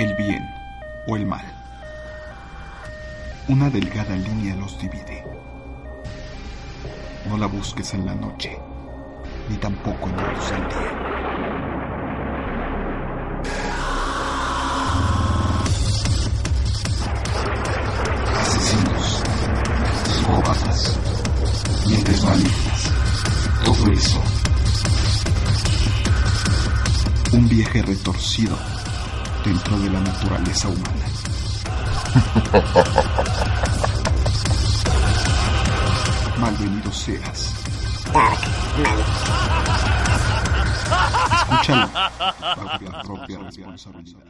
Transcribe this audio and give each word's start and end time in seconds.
El 0.00 0.14
bien 0.14 0.48
o 1.06 1.14
el 1.14 1.26
mal. 1.26 1.44
Una 3.48 3.68
delgada 3.68 4.16
línea 4.16 4.56
los 4.56 4.78
divide. 4.78 5.22
No 7.28 7.36
la 7.36 7.46
busques 7.46 7.92
en 7.92 8.06
la 8.06 8.14
noche, 8.14 8.58
ni 9.50 9.56
tampoco 9.58 10.08
en 10.08 10.16
la 10.16 10.32
luz 10.32 10.50
del 10.50 10.68
día. 10.68 10.92
Asesinos, 18.40 19.22
psicópatas, 20.04 20.98
mientes 21.86 22.24
malignas, 22.24 22.90
todo 23.66 23.92
eso. 23.92 24.22
Un 27.32 27.48
viaje 27.50 27.82
retorcido 27.82 28.79
dentro 29.44 29.78
de 29.78 29.90
la 29.90 30.00
naturaleza 30.00 30.68
humana. 30.68 31.06
Malvenido 36.38 36.92
seas. 36.92 37.54
Escúchalo 41.32 41.88
propia 43.04 43.38
responsabilidad. 43.38 44.24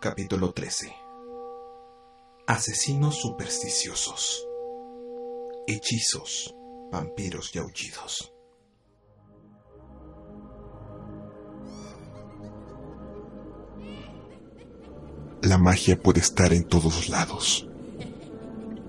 Capítulo 0.00 0.52
13 0.52 0.94
Asesinos 2.46 3.16
supersticiosos 3.16 4.46
Hechizos, 5.66 6.54
vampiros 6.92 7.52
y 7.54 7.58
aullidos 7.58 8.35
La 15.46 15.58
magia 15.58 15.96
puede 15.96 16.18
estar 16.18 16.52
en 16.52 16.64
todos 16.64 17.08
lados. 17.08 17.68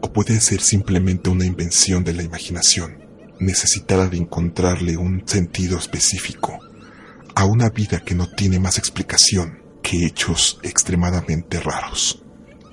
O 0.02 0.12
puede 0.12 0.42
ser 0.42 0.60
simplemente 0.60 1.30
una 1.30 1.46
invención 1.46 2.04
de 2.04 2.14
la 2.14 2.24
imaginación, 2.24 2.98
necesitada 3.40 4.08
de 4.08 4.18
encontrarle 4.18 4.98
un 4.98 5.22
sentido 5.28 5.78
específico 5.78 6.58
a 7.36 7.46
una 7.46 7.70
vida 7.70 8.00
que 8.00 8.16
no 8.16 8.26
tiene 8.26 8.58
más 8.58 8.80
explicación 8.80 9.62
que 9.84 10.08
hechos 10.08 10.60
extremadamente 10.64 11.60
raros. 11.60 12.24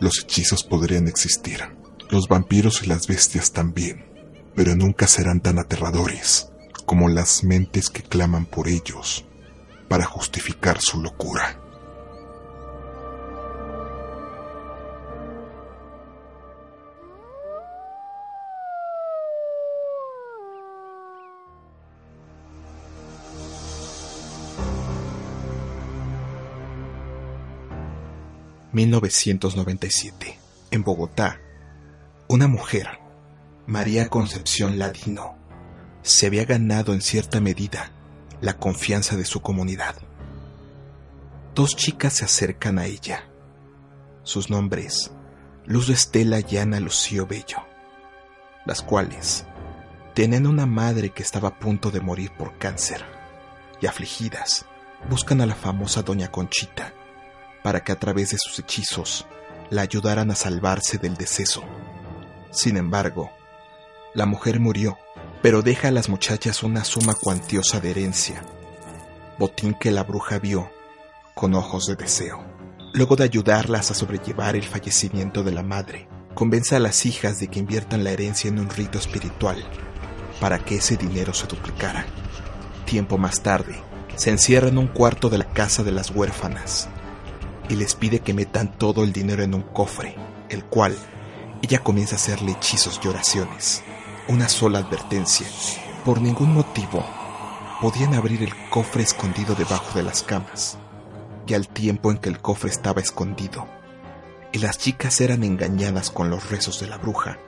Los 0.01 0.19
hechizos 0.19 0.65
podrían 0.65 1.07
existir, 1.07 1.61
los 2.09 2.27
vampiros 2.27 2.83
y 2.83 2.87
las 2.87 3.07
bestias 3.07 3.53
también, 3.53 4.07
pero 4.57 4.75
nunca 4.75 5.07
serán 5.07 5.43
tan 5.43 5.59
aterradores 5.59 6.49
como 6.87 7.11
las 7.11 7.45
mentes 7.45 7.91
que 7.91 8.03
claman 8.03 8.47
por 8.47 8.67
ellos 8.67 9.27
para 9.91 10.07
justificar 10.07 10.81
su 10.81 11.03
locura. 11.03 11.64
1997, 28.75 30.37
en 30.73 30.83
Bogotá, 30.83 31.41
una 32.27 32.49
mujer, 32.49 32.89
María 33.69 34.09
Concepción 34.09 34.81
Ladino, 34.81 35.37
se 36.03 36.27
había 36.27 36.45
ganado 36.45 36.93
en 36.93 37.01
cierta 37.01 37.41
medida 37.41 37.93
la 38.41 38.59
confianza 38.59 39.17
de 39.17 39.25
su 39.27 39.41
comunidad. 39.43 39.95
Dos 41.55 41.77
chicas 41.77 42.15
se 42.15 42.25
acercan 42.25 42.81
a 42.81 42.87
ella. 42.87 43.29
Sus 44.25 44.51
nombres, 44.51 45.13
Luz 45.65 45.89
Estela 45.89 46.41
y 46.41 46.57
Ana 46.57 46.81
Lucio 46.81 47.29
Bello, 47.29 47.63
las 48.67 48.83
cuales 48.83 49.45
tenían 50.15 50.49
una 50.49 50.67
madre 50.67 51.11
que 51.11 51.23
estaba 51.23 51.51
a 51.51 51.59
punto 51.61 51.93
de 51.93 52.01
morir 52.01 52.33
por 52.37 52.59
cáncer 52.59 53.05
y 53.81 53.87
afligidas 53.87 54.67
buscan 55.09 55.41
a 55.41 55.47
la 55.47 55.55
famosa 55.55 56.03
Doña 56.03 56.33
Conchita 56.33 56.93
para 57.65 57.83
que 57.83 57.93
a 57.93 57.99
través 57.99 58.29
de 58.29 58.37
sus 58.39 58.59
hechizos 58.59 59.27
la 59.71 59.81
ayudaran 59.81 60.31
a 60.31 60.35
salvarse 60.35 60.99
del 60.99 61.17
deceso. 61.17 61.65
Sin 62.51 62.77
embargo, 62.77 63.31
la 64.13 64.27
mujer 64.27 64.61
murió, 64.61 64.99
pero 65.41 65.63
deja 65.63 65.89
a 65.89 65.91
las 65.91 66.11
muchachas 66.11 66.63
una 66.63 66.85
suma 66.85 67.15
cuantiosa 67.15 67.81
de 67.81 67.91
herencia, 67.91 68.45
botín 69.39 69.73
que 69.73 69.91
la 69.91 70.03
bruja 70.03 70.39
vio 70.39 70.71
con 71.35 71.55
ojos 71.55 71.87
de 71.87 71.97
deseo. 71.97 72.45
Luego 72.93 73.17
de 73.17 73.25
ayudarlas 73.25 73.91
a 73.91 73.95
sobrellevar 73.95 74.57
el 74.57 74.65
fallecimiento 74.65 75.43
de 75.43 75.53
la 75.53 75.63
madre, 75.63 76.07
convence 76.35 76.77
a 76.77 76.81
las 76.81 77.07
hijas 77.07 77.41
de 77.41 77.49
que 77.49 77.61
inviertan 77.61 78.05
la 78.05 78.11
herencia 78.11 78.49
en 78.49 78.59
un 78.59 78.69
rito 78.69 78.99
espiritual 78.99 79.65
para 80.39 80.59
que 80.59 80.77
ese 80.77 80.99
dinero 80.99 81.33
se 81.33 81.47
duplicara. 81.47 82.05
Tiempo 82.85 83.17
más 83.17 83.43
tarde, 83.43 83.83
se 84.17 84.29
encierra 84.29 84.69
en 84.69 84.77
un 84.77 84.89
cuarto 84.89 85.31
de 85.31 85.39
la 85.39 85.51
casa 85.51 85.83
de 85.83 85.93
las 85.93 86.11
huérfanas 86.11 86.91
y 87.69 87.77
les 87.77 87.95
pide 87.95 88.21
que 88.21 88.35
metan 88.35 88.77
todo 88.79 89.05
el 89.05 89.13
dinero 89.13 89.43
en 89.43 89.55
un 89.55 89.63
cofre, 89.63 90.17
el 90.49 90.65
cual 90.65 90.97
ella 91.63 91.79
comienza 91.79 92.17
a 92.17 92.19
hacerle 92.19 92.53
hechizos 92.53 93.01
y 93.03 93.09
oraciones. 93.09 93.83
Una 94.29 94.49
sola 94.49 94.81
advertencia. 94.81 95.47
Por 96.05 96.21
ningún 96.21 96.53
motivo 96.53 97.05
podían 97.81 98.15
abrir 98.15 98.43
el 98.43 98.53
cofre 98.71 99.03
escondido 99.03 99.55
debajo 99.55 99.97
de 99.97 100.05
las 100.05 100.23
camas. 100.23 100.79
Y 101.47 101.55
al 101.55 101.69
tiempo 101.69 102.11
en 102.11 102.19
que 102.19 102.29
el 102.29 102.41
cofre 102.41 102.71
estaba 102.71 103.01
escondido, 103.01 103.67
y 104.53 104.59
las 104.59 104.79
chicas 104.79 105.21
eran 105.21 105.45
engañadas 105.45 106.11
con 106.11 106.31
los 106.31 106.51
rezos 106.51 106.81
de 106.81 106.87
la 106.87 106.97
bruja, 106.97 107.39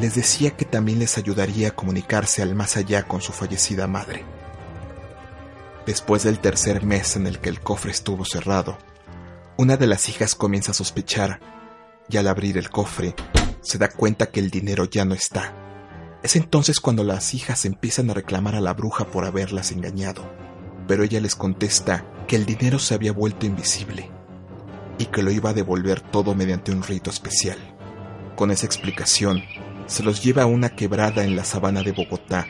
les 0.00 0.14
decía 0.14 0.56
que 0.56 0.64
también 0.64 0.98
les 0.98 1.18
ayudaría 1.18 1.68
a 1.68 1.76
comunicarse 1.76 2.42
al 2.42 2.54
más 2.54 2.76
allá 2.76 3.04
con 3.04 3.20
su 3.20 3.32
fallecida 3.32 3.86
madre. 3.86 4.24
Después 5.86 6.22
del 6.22 6.38
tercer 6.38 6.84
mes 6.84 7.16
en 7.16 7.26
el 7.26 7.40
que 7.40 7.48
el 7.48 7.60
cofre 7.60 7.90
estuvo 7.90 8.24
cerrado, 8.24 8.78
una 9.62 9.76
de 9.76 9.86
las 9.86 10.08
hijas 10.08 10.34
comienza 10.34 10.72
a 10.72 10.74
sospechar 10.74 11.38
y 12.08 12.16
al 12.16 12.26
abrir 12.26 12.58
el 12.58 12.68
cofre 12.68 13.14
se 13.60 13.78
da 13.78 13.88
cuenta 13.88 14.26
que 14.26 14.40
el 14.40 14.50
dinero 14.50 14.86
ya 14.86 15.04
no 15.04 15.14
está. 15.14 15.54
Es 16.24 16.34
entonces 16.34 16.80
cuando 16.80 17.04
las 17.04 17.32
hijas 17.32 17.64
empiezan 17.64 18.10
a 18.10 18.14
reclamar 18.14 18.56
a 18.56 18.60
la 18.60 18.74
bruja 18.74 19.04
por 19.04 19.24
haberlas 19.24 19.70
engañado, 19.70 20.28
pero 20.88 21.04
ella 21.04 21.20
les 21.20 21.36
contesta 21.36 22.04
que 22.26 22.34
el 22.34 22.44
dinero 22.44 22.80
se 22.80 22.94
había 22.94 23.12
vuelto 23.12 23.46
invisible 23.46 24.10
y 24.98 25.06
que 25.06 25.22
lo 25.22 25.30
iba 25.30 25.50
a 25.50 25.54
devolver 25.54 26.00
todo 26.00 26.34
mediante 26.34 26.72
un 26.72 26.82
rito 26.82 27.10
especial. 27.10 27.58
Con 28.34 28.50
esa 28.50 28.66
explicación, 28.66 29.44
se 29.86 30.02
los 30.02 30.24
lleva 30.24 30.42
a 30.42 30.46
una 30.46 30.70
quebrada 30.70 31.22
en 31.22 31.36
la 31.36 31.44
sabana 31.44 31.84
de 31.84 31.92
Bogotá 31.92 32.48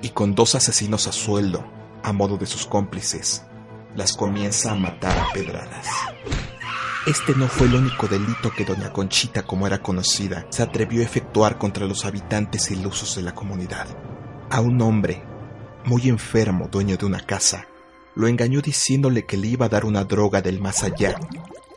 y 0.00 0.08
con 0.08 0.34
dos 0.34 0.54
asesinos 0.54 1.08
a 1.08 1.12
sueldo, 1.12 1.62
a 2.02 2.14
modo 2.14 2.38
de 2.38 2.46
sus 2.46 2.64
cómplices, 2.64 3.44
las 3.96 4.12
comienza 4.12 4.72
a 4.72 4.76
matar 4.76 5.18
a 5.18 5.32
pedradas. 5.32 5.86
Este 7.06 7.34
no 7.34 7.48
fue 7.48 7.68
el 7.68 7.74
único 7.76 8.08
delito 8.08 8.50
que 8.50 8.64
doña 8.64 8.92
Conchita, 8.92 9.44
como 9.44 9.66
era 9.66 9.80
conocida, 9.80 10.46
se 10.50 10.62
atrevió 10.62 11.00
a 11.00 11.04
efectuar 11.04 11.56
contra 11.56 11.86
los 11.86 12.04
habitantes 12.04 12.70
ilusos 12.70 13.14
de 13.16 13.22
la 13.22 13.34
comunidad. 13.34 13.86
A 14.50 14.60
un 14.60 14.80
hombre, 14.82 15.22
muy 15.84 16.08
enfermo, 16.08 16.68
dueño 16.68 16.96
de 16.96 17.06
una 17.06 17.20
casa, 17.20 17.68
lo 18.14 18.28
engañó 18.28 18.60
diciéndole 18.60 19.24
que 19.24 19.36
le 19.36 19.48
iba 19.48 19.66
a 19.66 19.68
dar 19.68 19.84
una 19.84 20.04
droga 20.04 20.42
del 20.42 20.60
más 20.60 20.82
allá, 20.82 21.16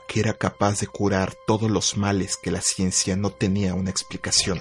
que 0.07 0.19
era 0.19 0.33
capaz 0.33 0.80
de 0.80 0.88
curar 0.88 1.36
todos 1.45 1.69
los 1.69 1.95
males 1.95 2.36
que 2.36 2.50
la 2.50 2.62
ciencia 2.62 3.15
no 3.15 3.30
tenía 3.30 3.75
una 3.75 3.92
explicación. 3.92 4.60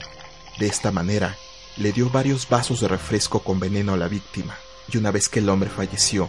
De 0.59 0.67
esta 0.67 0.93
manera, 0.93 1.37
le 1.77 1.93
dio 1.93 2.11
varios 2.11 2.49
vasos 2.49 2.81
de 2.81 2.89
refresco 2.89 3.41
con 3.41 3.59
veneno 3.59 3.95
a 3.95 3.97
la 3.97 4.09
víctima, 4.09 4.59
y 4.93 4.99
una 4.99 5.11
vez 5.11 5.29
que 5.29 5.39
el 5.39 5.49
hombre 5.49 5.71
falleció, 5.71 6.29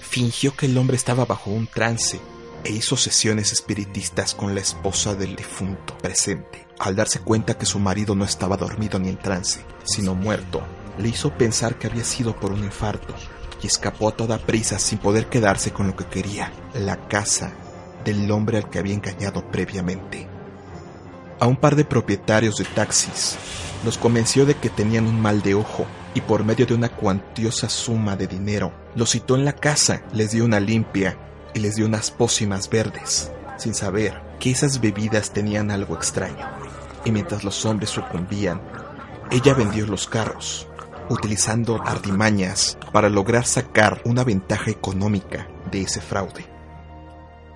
fingió 0.00 0.54
que 0.56 0.66
el 0.66 0.76
hombre 0.78 0.96
estaba 0.96 1.24
bajo 1.24 1.50
un 1.50 1.66
trance 1.66 2.20
e 2.64 2.72
hizo 2.72 2.96
sesiones 2.96 3.52
espiritistas 3.52 4.34
con 4.34 4.54
la 4.54 4.60
esposa 4.60 5.14
del 5.14 5.36
difunto 5.36 5.96
presente. 5.98 6.66
Al 6.78 6.96
darse 6.96 7.20
cuenta 7.20 7.58
que 7.58 7.66
su 7.66 7.78
marido 7.78 8.14
no 8.14 8.24
estaba 8.24 8.56
dormido 8.56 8.98
ni 8.98 9.08
en 9.08 9.18
trance, 9.18 9.60
sino 9.84 10.14
muerto, 10.14 10.62
le 10.98 11.08
hizo 11.08 11.32
pensar 11.36 11.76
que 11.78 11.86
había 11.86 12.04
sido 12.04 12.36
por 12.36 12.52
un 12.52 12.64
infarto 12.64 13.14
y 13.62 13.66
escapó 13.66 14.08
a 14.08 14.16
toda 14.16 14.38
prisa 14.38 14.78
sin 14.78 14.98
poder 14.98 15.26
quedarse 15.26 15.72
con 15.72 15.88
lo 15.88 15.96
que 15.96 16.06
quería, 16.06 16.52
la 16.74 17.08
casa 17.08 17.52
del 18.04 18.30
hombre 18.30 18.58
al 18.58 18.70
que 18.70 18.78
había 18.78 18.94
engañado 18.94 19.50
previamente. 19.50 20.28
A 21.40 21.46
un 21.46 21.56
par 21.56 21.76
de 21.76 21.84
propietarios 21.84 22.56
de 22.56 22.64
taxis 22.64 23.36
los 23.84 23.98
convenció 23.98 24.44
de 24.44 24.54
que 24.54 24.70
tenían 24.70 25.06
un 25.06 25.20
mal 25.20 25.42
de 25.42 25.54
ojo 25.54 25.86
y 26.18 26.20
por 26.20 26.44
medio 26.44 26.66
de 26.66 26.74
una 26.74 26.88
cuantiosa 26.88 27.68
suma 27.68 28.16
de 28.16 28.26
dinero 28.26 28.72
los 28.96 29.10
citó 29.10 29.36
en 29.36 29.44
la 29.44 29.52
casa, 29.52 30.02
les 30.12 30.32
dio 30.32 30.44
una 30.44 30.58
limpia 30.58 31.16
y 31.54 31.60
les 31.60 31.76
dio 31.76 31.86
unas 31.86 32.10
pócimas 32.10 32.68
verdes, 32.68 33.30
sin 33.56 33.72
saber 33.72 34.20
que 34.40 34.50
esas 34.50 34.80
bebidas 34.80 35.32
tenían 35.32 35.70
algo 35.70 35.94
extraño. 35.94 36.44
Y 37.04 37.12
mientras 37.12 37.44
los 37.44 37.64
hombres 37.64 37.90
sucumbían, 37.90 38.60
ella 39.30 39.54
vendió 39.54 39.86
los 39.86 40.08
carros, 40.08 40.66
utilizando 41.08 41.80
artimañas 41.86 42.76
para 42.90 43.08
lograr 43.08 43.44
sacar 43.44 44.02
una 44.04 44.24
ventaja 44.24 44.72
económica 44.72 45.46
de 45.70 45.82
ese 45.82 46.00
fraude. 46.00 46.46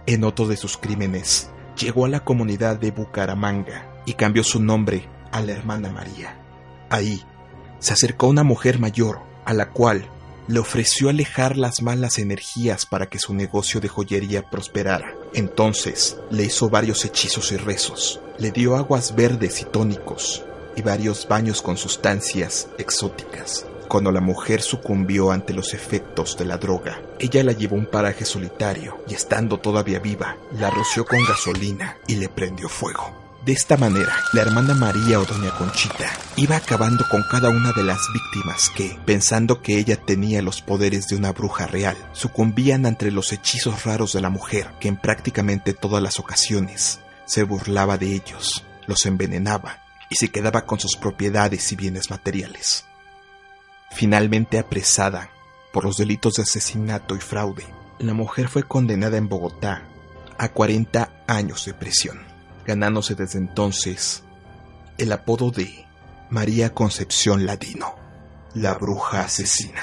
En 0.07 0.23
otro 0.23 0.47
de 0.47 0.57
sus 0.57 0.77
crímenes, 0.77 1.51
llegó 1.77 2.05
a 2.05 2.09
la 2.09 2.21
comunidad 2.21 2.79
de 2.79 2.93
Bucaramanga 2.93 4.03
y 4.07 4.13
cambió 4.13 4.45
su 4.45 4.63
nombre 4.63 5.09
a 5.33 5.41
la 5.41 5.51
hermana 5.51 5.91
María. 5.91 6.39
Ahí, 6.91 7.25
se 7.83 7.93
acercó 7.93 8.29
una 8.29 8.45
mujer 8.45 8.79
mayor, 8.79 9.19
a 9.45 9.53
la 9.53 9.71
cual 9.71 10.09
le 10.47 10.61
ofreció 10.61 11.09
alejar 11.09 11.57
las 11.57 11.83
malas 11.83 12.19
energías 12.19 12.87
para 12.87 13.07
que 13.07 13.19
su 13.19 13.35
negocio 13.35 13.81
de 13.81 13.89
joyería 13.89 14.49
prosperara. 14.49 15.15
Entonces 15.35 16.17
le 16.31 16.45
hizo 16.45 16.71
varios 16.71 17.05
hechizos 17.05 17.51
y 17.51 17.57
rezos, 17.57 18.21
le 18.39 18.53
dio 18.53 18.77
aguas 18.77 19.17
verdes 19.17 19.61
y 19.63 19.65
tónicos, 19.65 20.45
y 20.77 20.83
varios 20.83 21.27
baños 21.27 21.61
con 21.61 21.77
sustancias 21.77 22.69
exóticas. 22.79 23.67
Cuando 23.89 24.13
la 24.13 24.21
mujer 24.21 24.63
sucumbió 24.63 25.33
ante 25.33 25.53
los 25.53 25.75
efectos 25.75 26.39
de 26.39 26.45
la 26.45 26.59
droga, 26.59 27.03
ella 27.19 27.43
la 27.43 27.53
llevó 27.53 27.75
a 27.75 27.81
un 27.81 27.87
paraje 27.87 28.25
solitario 28.25 29.03
y 29.09 29.15
estando 29.15 29.59
todavía 29.59 29.99
viva, 29.99 30.37
la 30.57 30.71
roció 30.71 31.05
con 31.05 31.19
gasolina 31.25 31.99
y 32.07 32.15
le 32.15 32.29
prendió 32.29 32.69
fuego. 32.69 33.22
De 33.45 33.53
esta 33.53 33.77
manera, 33.77 34.15
la 34.33 34.43
hermana 34.43 34.75
María 34.75 35.19
o 35.19 35.25
doña 35.25 35.51
Conchita 35.59 36.11
iba 36.37 36.57
acabando 36.57 37.05
con 37.11 37.25
cada 37.29 37.49
una 37.49 37.73
de 37.73 37.83
las 37.83 38.01
víctimas 38.13 38.71
que, 38.71 38.97
pensando 39.05 39.63
que 39.63 39.79
ella 39.79 39.97
tenía 39.97 40.43
los 40.43 40.63
poderes 40.63 41.09
de 41.09 41.17
una 41.17 41.33
bruja 41.33 41.67
real, 41.67 41.97
sucumbían 42.13 42.87
ante 42.87 43.11
los 43.11 43.33
hechizos 43.33 43.85
raros 43.85 44.13
de 44.13 44.21
la 44.21 44.31
mujer 44.31 44.71
que 44.79 44.89
en 44.89 44.97
prácticamente 44.97 45.75
todas 45.75 46.03
las 46.03 46.21
ocasiones 46.21 47.01
se 47.25 47.43
burlaba 47.43 47.99
de 47.99 48.15
ellos, 48.15 48.65
los 48.87 49.07
envenenaba 49.07 49.83
y 50.09 50.17
se 50.17 50.31
quedaba 50.31 50.65
con 50.65 50.79
sus 50.79 50.97
propiedades 50.97 51.73
y 51.73 51.77
bienes 51.77 52.11
materiales 52.11 52.85
finalmente 53.93 54.59
apresada 54.59 55.31
por 55.73 55.85
los 55.85 55.97
delitos 55.97 56.35
de 56.35 56.43
asesinato 56.43 57.15
y 57.15 57.21
fraude. 57.21 57.65
La 57.99 58.15
mujer 58.15 58.49
fue 58.49 58.65
condenada 58.65 59.17
en 59.17 59.29
Bogotá 59.29 59.83
a 60.39 60.49
40 60.49 61.25
años 61.27 61.65
de 61.67 61.75
prisión, 61.75 62.21
ganándose 62.67 63.15
desde 63.15 63.39
entonces 63.39 64.23
el 64.99 65.13
apodo 65.13 65.51
de 65.51 65.87
María 66.31 66.73
Concepción 66.73 67.47
Ladino, 67.47 67.95
la 68.55 68.75
bruja 68.75 69.23
asesina. 69.23 69.83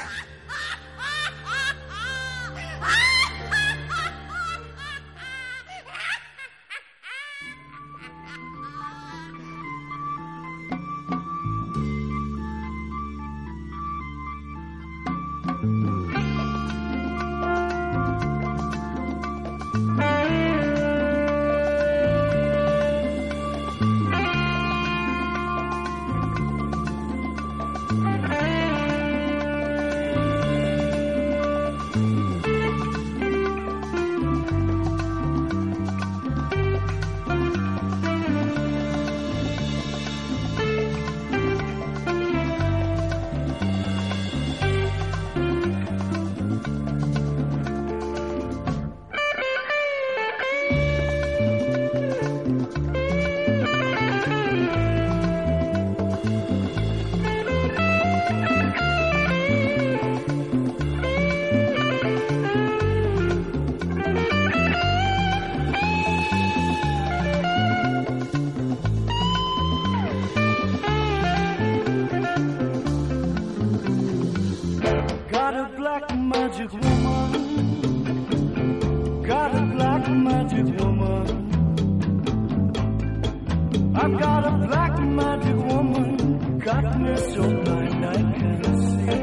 darkness 86.70 87.36
of 87.36 87.52
mine 87.68 88.04
I 88.04 88.16
can 88.40 88.62
see. 88.90 89.22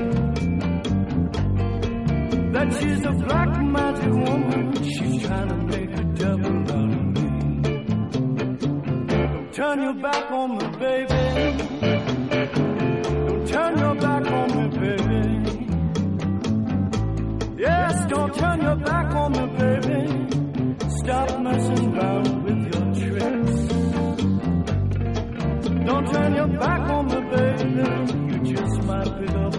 That 2.53 2.69
she's 2.77 3.03
a 3.05 3.13
black 3.13 3.51
magic 3.77 4.13
woman. 4.13 4.65
She's 4.83 5.23
trying 5.27 5.49
to 5.55 5.59
make 5.73 5.93
a 6.03 6.05
devil 6.23 6.55
out 6.77 6.91
of 6.99 7.05
me. 7.15 7.27
Turn 9.53 9.77
your 9.87 9.95
back 9.95 10.31
on 10.33 10.49
me, 10.59 10.67
baby. 10.79 11.76
when 26.21 26.35
you're 26.35 26.49
back 26.59 26.81
on 26.91 27.07
me, 27.07 27.21
baby. 27.31 28.49
you 28.49 28.57
just 28.57 28.83
might 28.85 29.19
pick 29.19 29.31
up 29.31 29.56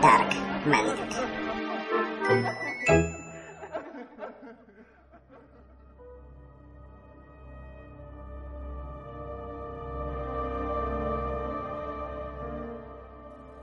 Dark 0.00 0.28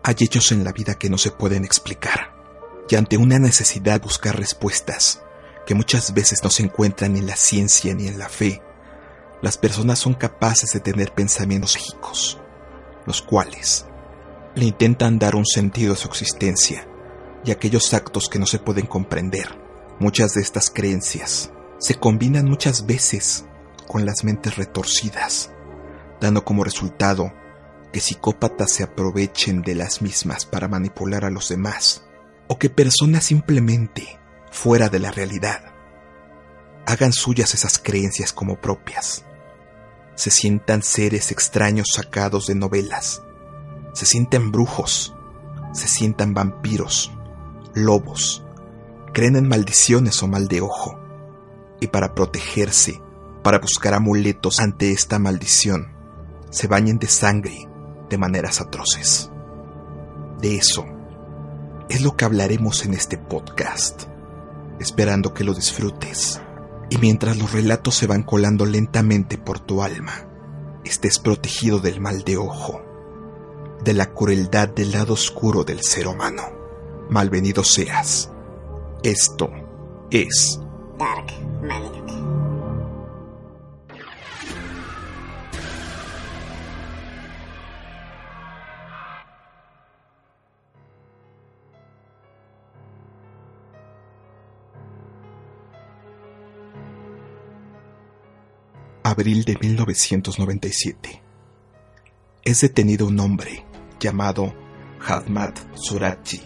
Hay 0.04 0.16
hechos 0.20 0.52
en 0.52 0.64
la 0.64 0.72
vida 0.72 0.96
que 0.96 1.10
no 1.10 1.18
se 1.18 1.32
pueden 1.32 1.66
explicar, 1.66 2.32
y 2.88 2.96
ante 2.96 3.18
una 3.18 3.40
necesidad 3.40 4.02
buscar 4.02 4.38
respuestas, 4.38 5.24
que 5.66 5.74
muchas 5.74 6.14
veces 6.14 6.44
no 6.44 6.50
se 6.52 6.64
encuentran 6.64 7.14
ni 7.14 7.20
en 7.20 7.28
la 7.28 7.36
ciencia 7.36 7.96
ni 7.96 8.08
en 8.08 8.20
la 8.20 8.30
fe, 8.30 8.62
las 9.42 9.58
personas 9.58 10.00
son 10.00 10.14
capaces 10.14 10.72
de 10.74 10.80
tener 10.80 11.12
pensamientos 11.14 11.76
mágicos, 11.76 12.40
los 13.06 13.22
cuales 13.22 13.88
le 14.56 14.66
intentan 14.66 15.20
dar 15.20 15.36
un 15.36 15.46
sentido 15.46 15.94
a 15.94 15.98
su 15.98 16.08
existencia 16.08 16.88
y 17.44 17.52
aquellos 17.52 17.94
actos 17.94 18.30
que 18.30 18.40
no 18.40 18.46
se 18.46 18.60
pueden 18.60 18.86
comprender. 18.86 19.60
Muchas 20.00 20.34
de 20.34 20.42
estas 20.42 20.70
creencias 20.70 21.52
se 21.78 21.96
combinan 21.96 22.46
muchas 22.46 22.86
veces 22.86 23.46
con 23.88 24.06
las 24.06 24.24
mentes 24.24 24.56
retorcidas, 24.56 25.52
dando 26.20 26.44
como 26.44 26.64
resultado 26.64 27.34
que 27.92 28.00
psicópatas 28.00 28.74
se 28.74 28.84
aprovechen 28.84 29.62
de 29.62 29.76
las 29.76 30.02
mismas 30.02 30.46
para 30.46 30.68
manipular 30.68 31.26
a 31.26 31.30
los 31.30 31.50
demás, 31.50 32.04
o 32.48 32.58
que 32.58 32.70
personas 32.70 33.26
simplemente, 33.26 34.20
fuera 34.52 34.90
de 34.90 35.00
la 35.00 35.12
realidad, 35.12 35.74
hagan 36.86 37.14
suyas 37.14 37.54
esas 37.54 37.78
creencias 37.78 38.34
como 38.34 38.60
propias, 38.60 39.26
se 40.16 40.32
sientan 40.32 40.82
seres 40.82 41.32
extraños 41.32 41.88
sacados 41.94 42.48
de 42.48 42.56
novelas, 42.56 43.22
se 43.96 44.06
sienten 44.06 44.52
brujos, 44.52 45.16
se 45.72 45.88
sientan 45.88 46.34
vampiros, 46.34 47.14
lobos, 47.74 48.46
creen 49.14 49.38
en 49.38 49.48
maldiciones 49.48 50.22
o 50.22 50.28
mal 50.28 50.50
de 50.50 50.60
ojo, 50.60 51.00
y 51.80 51.88
para 51.88 52.14
protegerse, 52.14 53.02
para 53.42 53.60
buscar 53.60 53.94
amuletos 53.94 54.60
ante 54.60 54.92
esta 54.92 55.18
maldición, 55.18 55.94
se 56.50 56.68
bañen 56.68 57.00
de 57.00 57.08
sangre 57.08 57.70
de 58.10 58.18
maneras 58.18 58.60
atroces. 58.60 59.32
De 60.42 60.58
eso 60.58 60.86
es 61.88 62.02
lo 62.02 62.18
que 62.18 62.26
hablaremos 62.26 62.84
en 62.84 62.96
este 62.96 63.18
podcast, 63.18 64.04
esperando 64.78 65.34
que 65.34 65.46
lo 65.46 65.54
disfrutes 65.54 66.42
y 66.90 66.98
mientras 66.98 67.38
los 67.38 67.54
relatos 67.54 67.96
se 67.96 68.08
van 68.08 68.24
colando 68.24 68.66
lentamente 68.66 69.38
por 69.38 69.62
tu 69.62 69.82
alma, 69.82 70.28
estés 70.84 71.18
protegido 71.18 71.80
del 71.80 72.02
mal 72.02 72.24
de 72.24 72.36
ojo, 72.36 72.85
de 73.86 73.94
la 73.94 74.14
crueldad 74.14 74.68
del 74.68 74.92
lado 74.92 75.14
oscuro 75.14 75.64
del 75.64 75.82
ser 75.82 76.08
humano. 76.08 76.44
Malvenido 77.10 77.64
seas. 77.64 78.32
Esto 79.04 79.52
es 80.10 80.60
Dark 80.98 81.32
abril 99.04 99.46
de 99.46 99.56
1997. 99.62 101.22
Es 102.44 102.62
detenido 102.62 103.08
un 103.08 103.20
hombre 103.20 103.65
llamado 104.00 104.54
Hadmat 105.06 105.58
Surachi. 105.76 106.42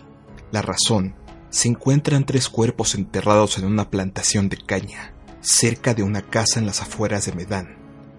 La 0.51 0.61
razón, 0.61 1.15
se 1.49 1.67
encuentran 1.67 2.25
tres 2.25 2.49
cuerpos 2.49 2.95
enterrados 2.95 3.57
en 3.57 3.65
una 3.65 3.89
plantación 3.89 4.49
de 4.49 4.57
caña, 4.57 5.13
cerca 5.41 5.93
de 5.93 6.03
una 6.03 6.21
casa 6.21 6.59
en 6.59 6.65
las 6.65 6.81
afueras 6.81 7.25
de 7.25 7.33
Medan, 7.33 7.77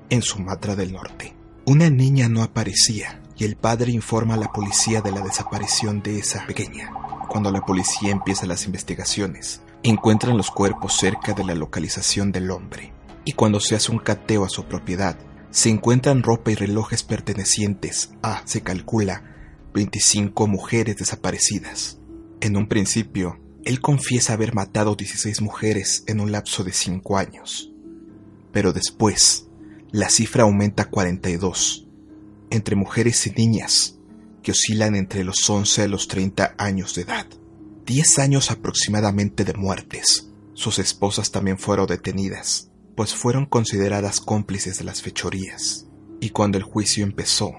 en 0.08 0.22
Sumatra 0.22 0.75
del 0.75 0.92
Norte. 0.92 1.34
Una 1.66 1.90
niña 1.90 2.28
no 2.28 2.42
aparecía 2.42 3.20
y 3.37 3.44
el 3.44 3.56
padre 3.56 3.92
informa 3.92 4.34
a 4.34 4.38
la 4.38 4.52
policía 4.52 5.00
de 5.00 5.12
la 5.12 5.20
desaparición 5.20 6.02
de 6.02 6.18
esa 6.18 6.46
pequeña. 6.46 6.90
Cuando 7.28 7.50
la 7.52 7.60
policía 7.60 8.10
empieza 8.10 8.46
las 8.46 8.66
investigaciones, 8.66 9.62
encuentran 9.82 10.37
los 10.37 10.50
cuerpos 10.50 10.96
cerca 10.99 11.32
de 11.32 11.44
la 11.44 11.54
localización 11.54 12.32
del 12.32 12.50
hombre 12.50 12.92
y 13.25 13.32
cuando 13.32 13.60
se 13.60 13.76
hace 13.76 13.92
un 13.92 13.99
cateo 13.99 14.44
a 14.44 14.49
su 14.49 14.64
propiedad, 14.64 15.16
se 15.50 15.69
encuentran 15.69 16.23
ropa 16.23 16.52
y 16.52 16.54
relojes 16.54 17.02
pertenecientes 17.02 18.11
a, 18.23 18.42
se 18.47 18.62
calcula, 18.62 19.25
25 19.75 20.47
mujeres 20.47 20.97
desaparecidas. 20.97 21.99
En 22.40 22.57
un 22.57 22.69
principio, 22.69 23.40
él 23.64 23.80
confiesa 23.80 24.35
haber 24.35 24.54
matado 24.54 24.95
16 24.95 25.42
mujeres 25.42 26.04
en 26.07 26.21
un 26.21 26.30
lapso 26.30 26.62
de 26.62 26.73
5 26.73 27.19
años. 27.19 27.73
Pero 28.52 28.73
después, 28.73 29.49
la 29.90 30.09
cifra 30.09 30.45
aumenta 30.45 30.85
a 30.85 30.90
42, 30.90 31.88
entre 32.50 32.76
mujeres 32.76 33.26
y 33.26 33.30
niñas, 33.33 33.99
que 34.42 34.52
oscilan 34.52 34.95
entre 34.95 35.25
los 35.25 35.49
11 35.49 35.83
a 35.83 35.88
los 35.88 36.07
30 36.09 36.54
años 36.59 36.95
de 36.95 37.02
edad. 37.02 37.26
10 37.87 38.19
años 38.21 38.50
aproximadamente 38.52 39.45
de 39.45 39.54
muertes. 39.54 40.30
Sus 40.54 40.78
esposas 40.78 41.33
también 41.33 41.59
fueron 41.59 41.87
detenidas 41.87 42.69
pues 43.00 43.14
fueron 43.14 43.47
consideradas 43.47 44.21
cómplices 44.21 44.76
de 44.76 44.85
las 44.85 45.00
fechorías. 45.00 45.87
Y 46.21 46.28
cuando 46.28 46.59
el 46.59 46.64
juicio 46.64 47.02
empezó, 47.02 47.50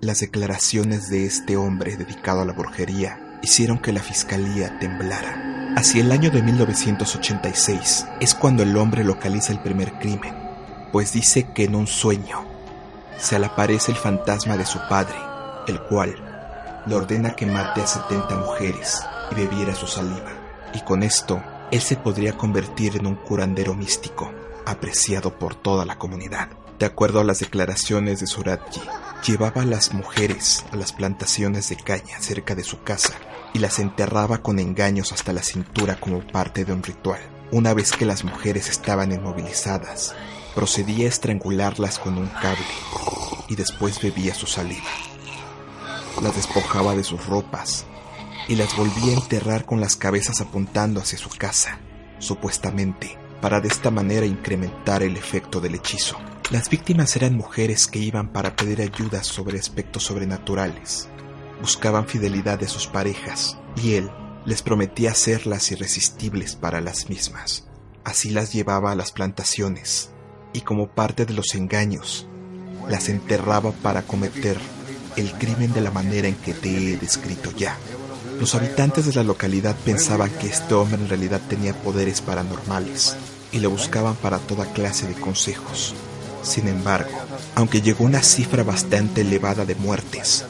las 0.00 0.18
declaraciones 0.18 1.08
de 1.08 1.26
este 1.26 1.56
hombre 1.56 1.96
dedicado 1.96 2.40
a 2.40 2.44
la 2.44 2.54
brujería 2.54 3.38
hicieron 3.40 3.78
que 3.78 3.92
la 3.92 4.02
fiscalía 4.02 4.76
temblara. 4.80 5.74
Hacia 5.76 6.00
el 6.00 6.10
año 6.10 6.32
de 6.32 6.42
1986 6.42 8.06
es 8.18 8.34
cuando 8.34 8.64
el 8.64 8.76
hombre 8.76 9.04
localiza 9.04 9.52
el 9.52 9.60
primer 9.60 9.92
crimen, 10.00 10.34
pues 10.90 11.12
dice 11.12 11.52
que 11.54 11.62
en 11.62 11.76
un 11.76 11.86
sueño 11.86 12.44
se 13.16 13.38
le 13.38 13.46
aparece 13.46 13.92
el 13.92 13.96
fantasma 13.96 14.56
de 14.56 14.66
su 14.66 14.80
padre, 14.88 15.14
el 15.68 15.80
cual 15.82 16.16
le 16.84 16.96
ordena 16.96 17.36
que 17.36 17.46
mate 17.46 17.82
a 17.82 17.86
70 17.86 18.38
mujeres 18.38 19.04
y 19.30 19.36
bebiera 19.36 19.76
su 19.76 19.86
saliva. 19.86 20.32
Y 20.74 20.80
con 20.80 21.04
esto, 21.04 21.40
él 21.70 21.80
se 21.80 21.94
podría 21.94 22.32
convertir 22.32 22.96
en 22.96 23.06
un 23.06 23.14
curandero 23.14 23.76
místico 23.76 24.32
apreciado 24.66 25.38
por 25.38 25.54
toda 25.54 25.84
la 25.84 25.98
comunidad. 25.98 26.48
De 26.78 26.86
acuerdo 26.86 27.18
a 27.20 27.24
las 27.24 27.40
declaraciones 27.40 28.20
de 28.20 28.28
Suratji, 28.28 28.80
llevaba 29.26 29.62
a 29.62 29.66
las 29.66 29.92
mujeres 29.92 30.64
a 30.70 30.76
las 30.76 30.92
plantaciones 30.92 31.68
de 31.68 31.76
caña 31.76 32.20
cerca 32.20 32.54
de 32.54 32.62
su 32.62 32.82
casa 32.82 33.14
y 33.52 33.58
las 33.58 33.80
enterraba 33.80 34.38
con 34.38 34.60
engaños 34.60 35.12
hasta 35.12 35.32
la 35.32 35.42
cintura 35.42 35.98
como 35.98 36.24
parte 36.24 36.64
de 36.64 36.72
un 36.72 36.84
ritual. 36.84 37.20
Una 37.50 37.74
vez 37.74 37.90
que 37.90 38.06
las 38.06 38.22
mujeres 38.22 38.68
estaban 38.68 39.10
inmovilizadas, 39.10 40.14
procedía 40.54 41.06
a 41.06 41.08
estrangularlas 41.08 41.98
con 41.98 42.16
un 42.16 42.28
cable 42.28 42.64
y 43.48 43.56
después 43.56 44.00
bebía 44.00 44.34
su 44.34 44.46
saliva. 44.46 44.88
Las 46.22 46.36
despojaba 46.36 46.94
de 46.94 47.02
sus 47.02 47.26
ropas 47.26 47.86
y 48.46 48.54
las 48.54 48.76
volvía 48.76 49.14
a 49.14 49.20
enterrar 49.20 49.64
con 49.64 49.80
las 49.80 49.96
cabezas 49.96 50.40
apuntando 50.40 51.00
hacia 51.00 51.18
su 51.18 51.30
casa, 51.30 51.80
supuestamente 52.20 53.18
para 53.40 53.60
de 53.60 53.68
esta 53.68 53.90
manera 53.90 54.26
incrementar 54.26 55.02
el 55.02 55.16
efecto 55.16 55.60
del 55.60 55.74
hechizo. 55.74 56.16
Las 56.50 56.70
víctimas 56.70 57.14
eran 57.14 57.36
mujeres 57.36 57.86
que 57.86 57.98
iban 57.98 58.32
para 58.32 58.56
pedir 58.56 58.80
ayuda 58.80 59.22
sobre 59.22 59.58
aspectos 59.58 60.04
sobrenaturales. 60.04 61.08
Buscaban 61.60 62.06
fidelidad 62.06 62.58
de 62.58 62.68
sus 62.68 62.86
parejas 62.86 63.58
y 63.76 63.94
él 63.94 64.10
les 64.46 64.62
prometía 64.62 65.10
hacerlas 65.10 65.70
irresistibles 65.72 66.56
para 66.56 66.80
las 66.80 67.10
mismas. 67.10 67.66
Así 68.02 68.30
las 68.30 68.52
llevaba 68.52 68.92
a 68.92 68.94
las 68.94 69.12
plantaciones 69.12 70.10
y 70.54 70.62
como 70.62 70.88
parte 70.88 71.26
de 71.26 71.34
los 71.34 71.54
engaños, 71.54 72.26
las 72.88 73.10
enterraba 73.10 73.72
para 73.72 74.02
cometer 74.02 74.56
el 75.16 75.32
crimen 75.32 75.74
de 75.74 75.82
la 75.82 75.90
manera 75.90 76.28
en 76.28 76.34
que 76.36 76.54
te 76.54 76.70
he 76.70 76.96
descrito 76.96 77.50
ya. 77.52 77.76
Los 78.40 78.54
habitantes 78.54 79.04
de 79.04 79.12
la 79.12 79.24
localidad 79.24 79.76
pensaban 79.84 80.30
que 80.30 80.46
este 80.46 80.72
hombre 80.72 81.02
en 81.02 81.08
realidad 81.08 81.42
tenía 81.48 81.74
poderes 81.74 82.22
paranormales 82.22 83.16
y 83.52 83.60
lo 83.60 83.70
buscaban 83.70 84.14
para 84.16 84.38
toda 84.38 84.72
clase 84.72 85.06
de 85.06 85.14
consejos. 85.14 85.94
Sin 86.42 86.68
embargo, 86.68 87.10
aunque 87.54 87.80
llegó 87.80 88.04
una 88.04 88.22
cifra 88.22 88.62
bastante 88.62 89.22
elevada 89.22 89.64
de 89.64 89.74
muertes, 89.74 90.44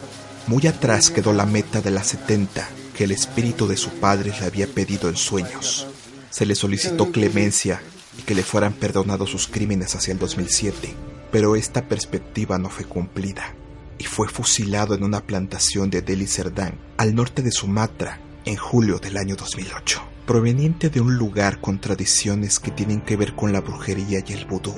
muy 0.47 0.67
atrás 0.67 1.11
quedó 1.11 1.33
la 1.33 1.47
meta 1.47 1.81
de 1.81 1.91
las 1.91 2.09
70 2.09 2.69
que 2.97 3.05
el 3.05 3.13
espíritu 3.13 3.67
de 3.69 3.77
su 3.77 3.91
padre 3.91 4.33
le 4.41 4.47
había 4.47 4.67
pedido 4.67 5.09
en 5.09 5.17
sueños. 5.17 5.87
Se 6.31 6.47
le 6.47 6.55
solicitó 6.55 7.13
clemencia 7.13 7.81
y 8.19 8.23
que 8.23 8.35
le 8.35 8.43
fueran 8.43 8.73
perdonados 8.73 9.31
sus 9.31 9.47
crímenes 9.47 9.95
hacia 9.95 10.13
el 10.13 10.19
2007, 10.19 10.95
pero 11.31 11.57
esta 11.57 11.87
perspectiva 11.87 12.59
no 12.59 12.71
fue 12.71 12.85
cumplida 12.85 13.55
y 13.99 14.05
fue 14.05 14.29
fusilado 14.29 14.95
en 14.95 15.05
una 15.05 15.21
plantación 15.21 15.91
de 15.91 16.03
Delhi 16.03 16.27
Serdán, 16.27 16.75
al 16.97 17.15
norte 17.15 17.43
de 17.43 17.53
Sumatra, 17.53 18.21
en 18.45 18.57
julio 18.57 18.99
del 18.99 19.17
año 19.17 19.37
2008. 19.37 20.08
Proveniente 20.29 20.91
de 20.91 21.01
un 21.01 21.17
lugar 21.17 21.59
con 21.59 21.81
tradiciones 21.81 22.61
que 22.61 22.71
tienen 22.71 23.01
que 23.01 23.17
ver 23.17 23.35
con 23.35 23.51
la 23.51 23.63
brujería 23.63 24.23
y 24.27 24.35
el 24.35 24.45
vudú, 24.45 24.75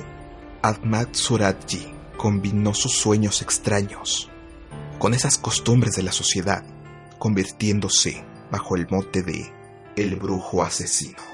Ahmad 0.61 1.09
Suratji 1.11 1.91
combinó 2.15 2.73
sus 2.73 2.93
sueños 2.93 3.41
extraños 3.41 4.29
con 4.97 5.13
esas 5.13 5.37
costumbres 5.37 5.95
de 5.95 6.03
la 6.03 6.13
sociedad, 6.13 6.63
convirtiéndose 7.19 8.23
bajo 8.49 8.77
el 8.77 8.87
mote 8.89 9.23
de 9.23 9.51
el 9.97 10.15
brujo 10.15 10.63
asesino. 10.63 11.30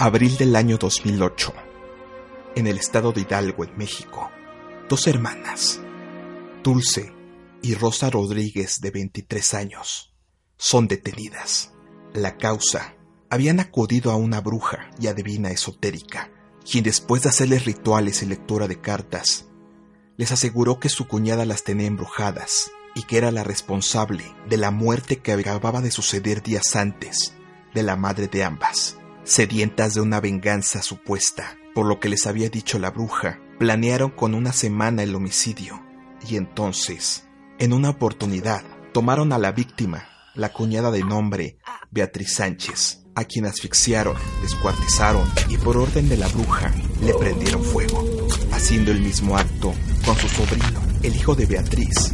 Abril 0.00 0.36
del 0.36 0.54
año 0.54 0.78
2008. 0.78 1.52
En 2.54 2.68
el 2.68 2.78
estado 2.78 3.10
de 3.10 3.22
Hidalgo, 3.22 3.64
en 3.64 3.76
México, 3.76 4.30
dos 4.88 5.08
hermanas, 5.08 5.80
Dulce 6.62 7.12
y 7.62 7.74
Rosa 7.74 8.08
Rodríguez, 8.08 8.80
de 8.80 8.92
23 8.92 9.54
años, 9.54 10.14
son 10.56 10.86
detenidas. 10.86 11.72
La 12.14 12.36
causa, 12.36 12.94
habían 13.28 13.58
acudido 13.58 14.12
a 14.12 14.14
una 14.14 14.40
bruja 14.40 14.88
y 15.00 15.08
adivina 15.08 15.50
esotérica, 15.50 16.30
quien 16.64 16.84
después 16.84 17.24
de 17.24 17.30
hacerles 17.30 17.64
rituales 17.64 18.22
y 18.22 18.26
lectura 18.26 18.68
de 18.68 18.80
cartas, 18.80 19.48
les 20.16 20.30
aseguró 20.30 20.78
que 20.78 20.90
su 20.90 21.08
cuñada 21.08 21.44
las 21.44 21.64
tenía 21.64 21.88
embrujadas 21.88 22.70
y 22.94 23.02
que 23.02 23.18
era 23.18 23.32
la 23.32 23.42
responsable 23.42 24.32
de 24.48 24.58
la 24.58 24.70
muerte 24.70 25.18
que 25.18 25.32
acababa 25.32 25.80
de 25.80 25.90
suceder 25.90 26.40
días 26.44 26.76
antes 26.76 27.34
de 27.74 27.82
la 27.82 27.96
madre 27.96 28.28
de 28.28 28.44
ambas 28.44 28.97
sedientas 29.28 29.92
de 29.94 30.00
una 30.00 30.20
venganza 30.20 30.82
supuesta. 30.82 31.56
Por 31.74 31.86
lo 31.86 32.00
que 32.00 32.08
les 32.08 32.26
había 32.26 32.48
dicho 32.48 32.78
la 32.78 32.90
bruja, 32.90 33.38
planearon 33.58 34.10
con 34.10 34.34
una 34.34 34.52
semana 34.52 35.02
el 35.02 35.14
homicidio. 35.14 35.82
Y 36.26 36.36
entonces, 36.36 37.28
en 37.58 37.72
una 37.74 37.90
oportunidad, 37.90 38.64
tomaron 38.92 39.32
a 39.32 39.38
la 39.38 39.52
víctima, 39.52 40.08
la 40.34 40.52
cuñada 40.52 40.90
de 40.90 41.04
nombre 41.04 41.58
Beatriz 41.90 42.32
Sánchez, 42.32 43.04
a 43.14 43.24
quien 43.24 43.44
asfixiaron, 43.44 44.16
descuartizaron 44.40 45.28
y 45.48 45.58
por 45.58 45.76
orden 45.76 46.08
de 46.08 46.16
la 46.16 46.28
bruja 46.28 46.72
le 47.02 47.12
prendieron 47.14 47.62
fuego, 47.62 48.06
haciendo 48.52 48.92
el 48.92 49.00
mismo 49.00 49.36
acto 49.36 49.74
con 50.04 50.16
su 50.16 50.28
sobrino, 50.28 50.80
el 51.02 51.14
hijo 51.14 51.34
de 51.34 51.46
Beatriz, 51.46 52.12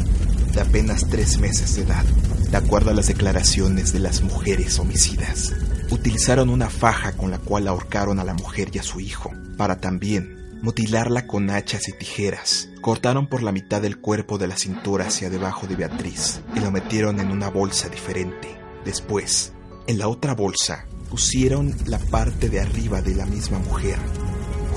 de 0.52 0.60
apenas 0.60 1.06
tres 1.08 1.38
meses 1.38 1.76
de 1.76 1.82
edad, 1.82 2.04
de 2.04 2.56
acuerdo 2.56 2.90
a 2.90 2.94
las 2.94 3.06
declaraciones 3.06 3.92
de 3.92 4.00
las 4.00 4.22
mujeres 4.22 4.78
homicidas 4.78 5.52
utilizaron 5.94 6.50
una 6.50 6.68
faja 6.68 7.12
con 7.12 7.30
la 7.30 7.38
cual 7.38 7.68
ahorcaron 7.68 8.18
a 8.18 8.24
la 8.24 8.34
mujer 8.34 8.70
y 8.72 8.78
a 8.78 8.82
su 8.82 9.00
hijo, 9.00 9.30
para 9.56 9.80
también 9.80 10.58
mutilarla 10.60 11.26
con 11.26 11.50
hachas 11.50 11.88
y 11.88 11.92
tijeras. 11.92 12.68
Cortaron 12.80 13.28
por 13.28 13.42
la 13.42 13.52
mitad 13.52 13.80
del 13.80 13.98
cuerpo 13.98 14.36
de 14.36 14.48
la 14.48 14.56
cintura 14.56 15.06
hacia 15.06 15.30
debajo 15.30 15.66
de 15.66 15.76
Beatriz 15.76 16.40
y 16.54 16.60
lo 16.60 16.70
metieron 16.70 17.20
en 17.20 17.30
una 17.30 17.48
bolsa 17.48 17.88
diferente. 17.88 18.48
Después, 18.84 19.52
en 19.86 19.98
la 19.98 20.08
otra 20.08 20.34
bolsa, 20.34 20.86
pusieron 21.10 21.74
la 21.86 21.98
parte 21.98 22.48
de 22.48 22.60
arriba 22.60 23.00
de 23.00 23.14
la 23.14 23.26
misma 23.26 23.58
mujer, 23.58 23.98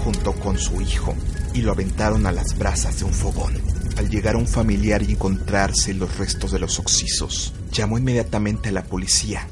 junto 0.04 0.34
con 0.34 0.58
su 0.58 0.82
hijo, 0.82 1.16
y 1.54 1.62
lo 1.62 1.72
aventaron 1.72 2.28
a 2.28 2.32
las 2.32 2.58
brasas 2.58 3.00
de 3.00 3.06
un 3.06 3.14
fogón. 3.14 3.54
Al 3.98 4.10
llegar 4.10 4.36
un 4.36 4.48
familiar 4.48 5.02
y 5.02 5.14
encontrarse 5.14 5.94
los 5.94 6.18
restos 6.18 6.52
de 6.52 6.60
los 6.60 6.78
oxisos, 6.80 7.54
llamó 7.72 7.98
inmediatamente 7.98 8.70
a 8.70 8.74
la 8.74 8.84
policía 8.84 9.48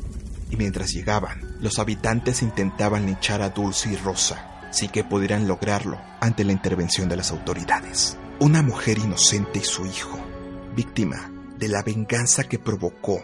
y 0.52 0.58
mientras 0.58 0.92
llegaban, 0.92 1.42
los 1.60 1.80
habitantes 1.80 2.42
intentaban 2.42 3.06
linchar 3.06 3.42
a 3.42 3.50
Dulce 3.50 3.92
y 3.92 3.96
Rosa, 3.96 4.70
sin 4.72 4.90
que 4.90 5.04
pudieran 5.04 5.48
lograrlo 5.48 6.00
ante 6.20 6.44
la 6.44 6.52
intervención 6.52 7.10
de 7.10 7.16
las 7.16 7.32
autoridades. 7.32 8.18
Una 8.40 8.62
mujer 8.62 8.98
inocente 8.98 9.60
y 9.60 9.64
su 9.64 9.86
hijo, 9.86 10.20
víctima 10.76 11.32
de 11.58 11.70
la 11.70 11.82
venganza 11.84 12.44
que 12.44 12.60
provocó 12.60 13.24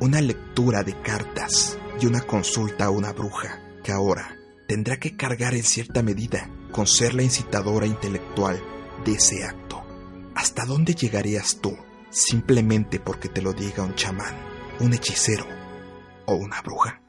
una 0.00 0.20
lectura 0.20 0.82
de 0.82 1.00
cartas 1.00 1.78
y 2.00 2.06
una 2.06 2.20
consulta 2.22 2.86
a 2.86 2.90
una 2.90 3.12
bruja, 3.12 3.60
que 3.84 3.92
ahora 3.92 4.36
tendrá 4.66 4.98
que 4.98 5.16
cargar 5.16 5.54
en 5.54 5.62
cierta 5.62 6.02
medida 6.02 6.50
con 6.72 6.86
ser 6.86 7.14
la 7.14 7.22
incitadora 7.22 7.86
intelectual 7.86 8.60
de 9.04 9.12
ese 9.12 9.44
acto. 9.44 9.82
¿Hasta 10.34 10.64
dónde 10.64 10.94
llegarías 10.94 11.58
tú 11.60 11.76
simplemente 12.12 13.00
porque 13.00 13.28
te 13.28 13.42
lo 13.42 13.52
diga 13.52 13.82
un 13.82 13.94
chamán, 13.94 14.36
un 14.80 14.92
hechicero 14.92 15.46
o 16.26 16.34
una 16.34 16.60
bruja. 16.62 17.01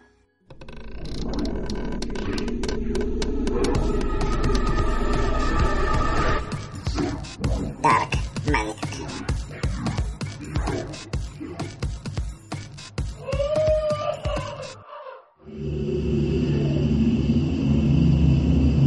Dark 7.81 8.09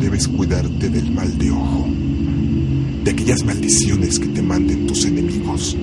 Debes 0.01 0.29
cuidarte 0.29 0.89
del 0.89 1.11
mal 1.11 1.37
de 1.39 1.51
ojo, 1.51 1.87
de 3.05 3.11
aquellas 3.11 3.45
maldiciones 3.45 4.19
que 4.19 4.29
te 4.29 4.43
manden 4.43 4.87
tus 4.87 5.05
enemigos 5.05 5.77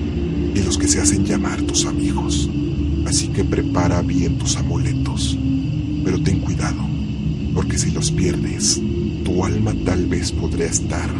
y 0.54 0.60
los 0.60 0.78
que 0.78 0.88
se 0.88 1.00
hacen 1.00 1.24
llamar 1.24 1.60
tus 1.62 1.84
amigos 1.86 2.48
así 3.06 3.28
que 3.28 3.44
prepara 3.44 4.02
bien 4.02 4.38
tus 4.38 4.56
amuletos. 4.56 5.38
Pero 6.04 6.20
ten 6.22 6.40
cuidado, 6.40 6.84
porque 7.54 7.78
si 7.78 7.90
los 7.90 8.10
pierdes, 8.10 8.80
tu 9.24 9.44
alma 9.44 9.72
tal 9.84 10.06
vez 10.06 10.32
podría 10.32 10.66
estar 10.66 11.10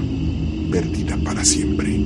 perdida 0.74 1.16
para 1.18 1.44
siempre. 1.44 2.00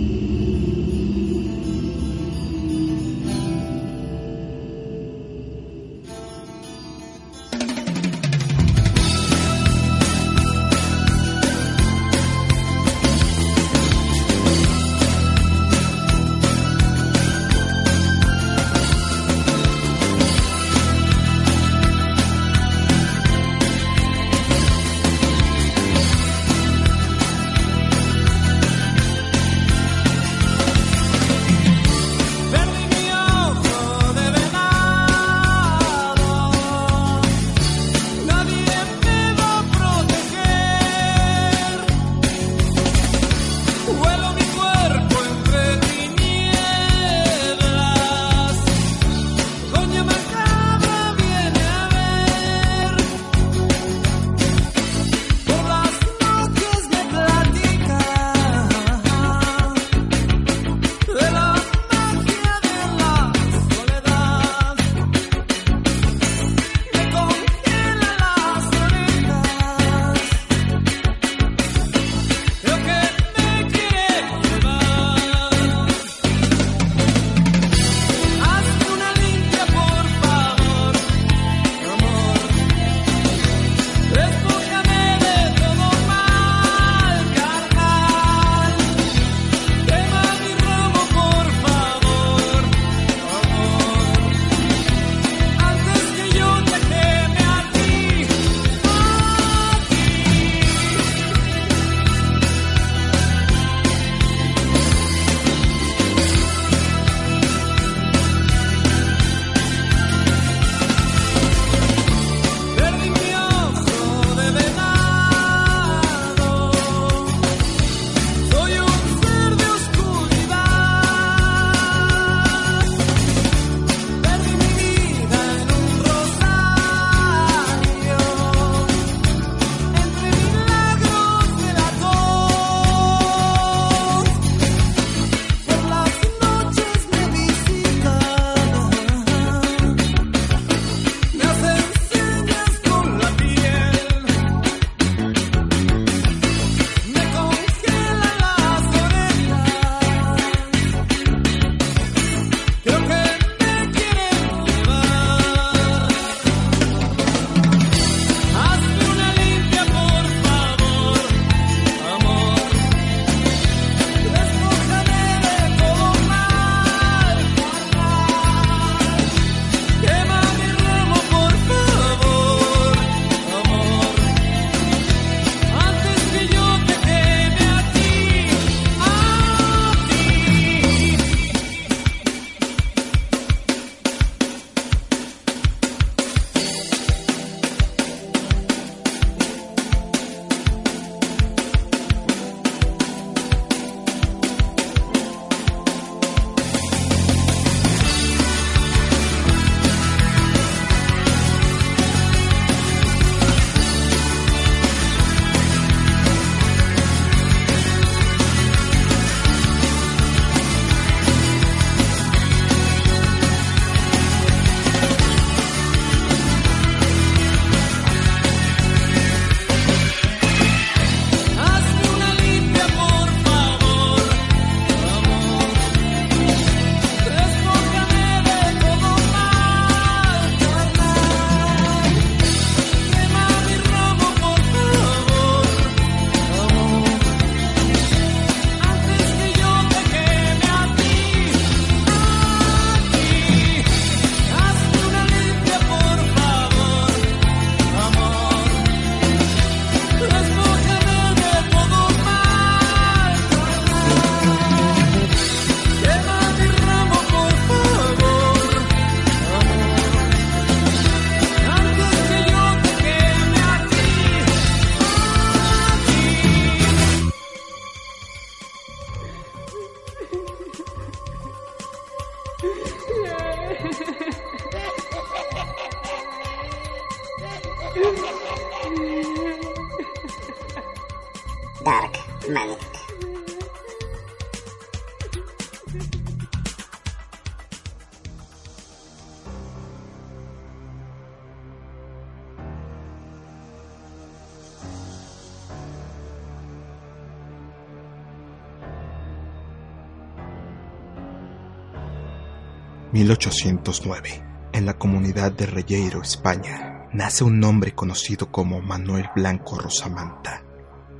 1809, 303.18 304.44
en 304.72 304.86
la 304.86 304.96
comunidad 304.96 305.50
de 305.50 305.66
Reyeiro, 305.66 306.22
España, 306.22 307.08
nace 307.12 307.42
un 307.42 307.64
hombre 307.64 307.92
conocido 307.92 308.52
como 308.52 308.80
Manuel 308.80 309.28
Blanco 309.34 309.76
Rosamanta. 309.76 310.62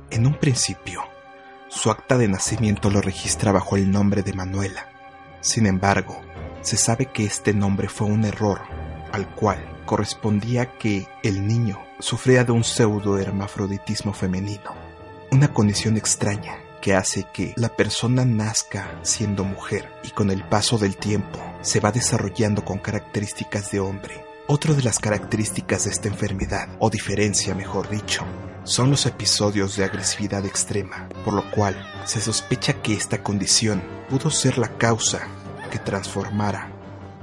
En 0.09 0.25
un 0.25 0.35
principio, 0.35 1.03
su 1.67 1.91
acta 1.91 2.17
de 2.17 2.29
nacimiento 2.29 2.89
lo 2.89 3.01
registra 3.01 3.51
bajo 3.51 3.75
el 3.75 3.91
nombre 3.91 4.23
de 4.23 4.31
Manuela. 4.31 4.87
Sin 5.41 5.65
embargo, 5.65 6.21
se 6.61 6.77
sabe 6.77 7.07
que 7.07 7.25
este 7.25 7.53
nombre 7.53 7.89
fue 7.89 8.07
un 8.07 8.23
error, 8.23 8.61
al 9.11 9.27
cual 9.35 9.59
correspondía 9.85 10.77
que 10.77 11.05
el 11.21 11.45
niño 11.45 11.79
sufría 11.99 12.45
de 12.45 12.53
un 12.53 12.63
pseudo-hermafroditismo 12.63 14.13
femenino, 14.13 14.73
una 15.31 15.53
condición 15.53 15.97
extraña 15.97 16.59
que 16.81 16.95
hace 16.95 17.25
que 17.33 17.53
la 17.57 17.75
persona 17.75 18.23
nazca 18.23 18.99
siendo 19.01 19.43
mujer 19.43 19.91
y 20.05 20.11
con 20.11 20.31
el 20.31 20.45
paso 20.45 20.77
del 20.77 20.95
tiempo 20.95 21.48
se 21.61 21.79
va 21.79 21.91
desarrollando 21.91 22.63
con 22.63 22.79
características 22.79 23.71
de 23.71 23.79
hombre. 23.79 24.25
Otra 24.47 24.73
de 24.73 24.83
las 24.83 24.99
características 24.99 25.85
de 25.85 25.91
esta 25.91 26.07
enfermedad, 26.07 26.69
o 26.79 26.89
diferencia 26.89 27.53
mejor 27.53 27.89
dicho, 27.89 28.25
son 28.63 28.89
los 28.89 29.05
episodios 29.05 29.75
de 29.75 29.83
agresividad 29.83 30.45
extrema, 30.45 31.07
por 31.23 31.33
lo 31.33 31.49
cual 31.51 31.75
se 32.05 32.19
sospecha 32.21 32.73
que 32.81 32.93
esta 32.93 33.21
condición 33.21 33.83
pudo 34.09 34.31
ser 34.31 34.57
la 34.57 34.77
causa 34.77 35.27
que 35.69 35.79
transformara 35.79 36.71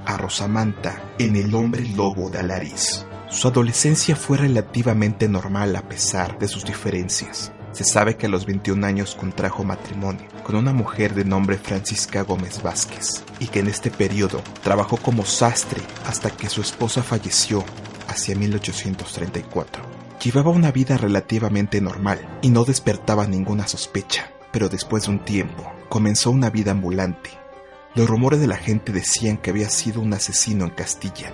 a 0.05 0.17
Rosamanta 0.17 1.01
en 1.19 1.35
el 1.35 1.53
hombre 1.53 1.87
lobo 1.89 2.29
de 2.29 2.39
Alaris. 2.39 3.05
Su 3.29 3.49
adolescencia 3.49 4.15
fue 4.15 4.37
relativamente 4.37 5.27
normal 5.27 5.75
a 5.75 5.81
pesar 5.81 6.39
de 6.39 6.47
sus 6.47 6.63
diferencias. 6.63 7.51
Se 7.77 7.83
sabe 7.83 8.17
que 8.17 8.25
a 8.25 8.29
los 8.29 8.47
21 8.47 8.87
años 8.87 9.13
contrajo 9.13 9.63
matrimonio 9.63 10.25
con 10.43 10.55
una 10.55 10.73
mujer 10.73 11.13
de 11.13 11.23
nombre 11.23 11.59
Francisca 11.59 12.23
Gómez 12.23 12.63
Vázquez 12.63 13.23
y 13.39 13.45
que 13.45 13.59
en 13.59 13.67
este 13.67 13.91
periodo 13.91 14.41
trabajó 14.63 14.97
como 14.97 15.25
sastre 15.25 15.79
hasta 16.07 16.31
que 16.31 16.49
su 16.49 16.61
esposa 16.61 17.03
falleció 17.03 17.63
hacia 18.07 18.35
1834. 18.35 19.83
Llevaba 20.23 20.49
una 20.49 20.71
vida 20.71 20.97
relativamente 20.97 21.79
normal 21.79 22.39
y 22.41 22.49
no 22.49 22.63
despertaba 22.63 23.27
ninguna 23.27 23.67
sospecha, 23.67 24.31
pero 24.51 24.69
después 24.69 25.03
de 25.03 25.11
un 25.11 25.23
tiempo 25.23 25.71
comenzó 25.87 26.31
una 26.31 26.49
vida 26.49 26.71
ambulante. 26.71 27.29
Los 27.93 28.09
rumores 28.09 28.39
de 28.39 28.47
la 28.47 28.57
gente 28.57 28.91
decían 28.91 29.37
que 29.37 29.51
había 29.51 29.69
sido 29.69 30.01
un 30.01 30.11
asesino 30.15 30.65
en 30.65 30.71
Castilla, 30.71 31.31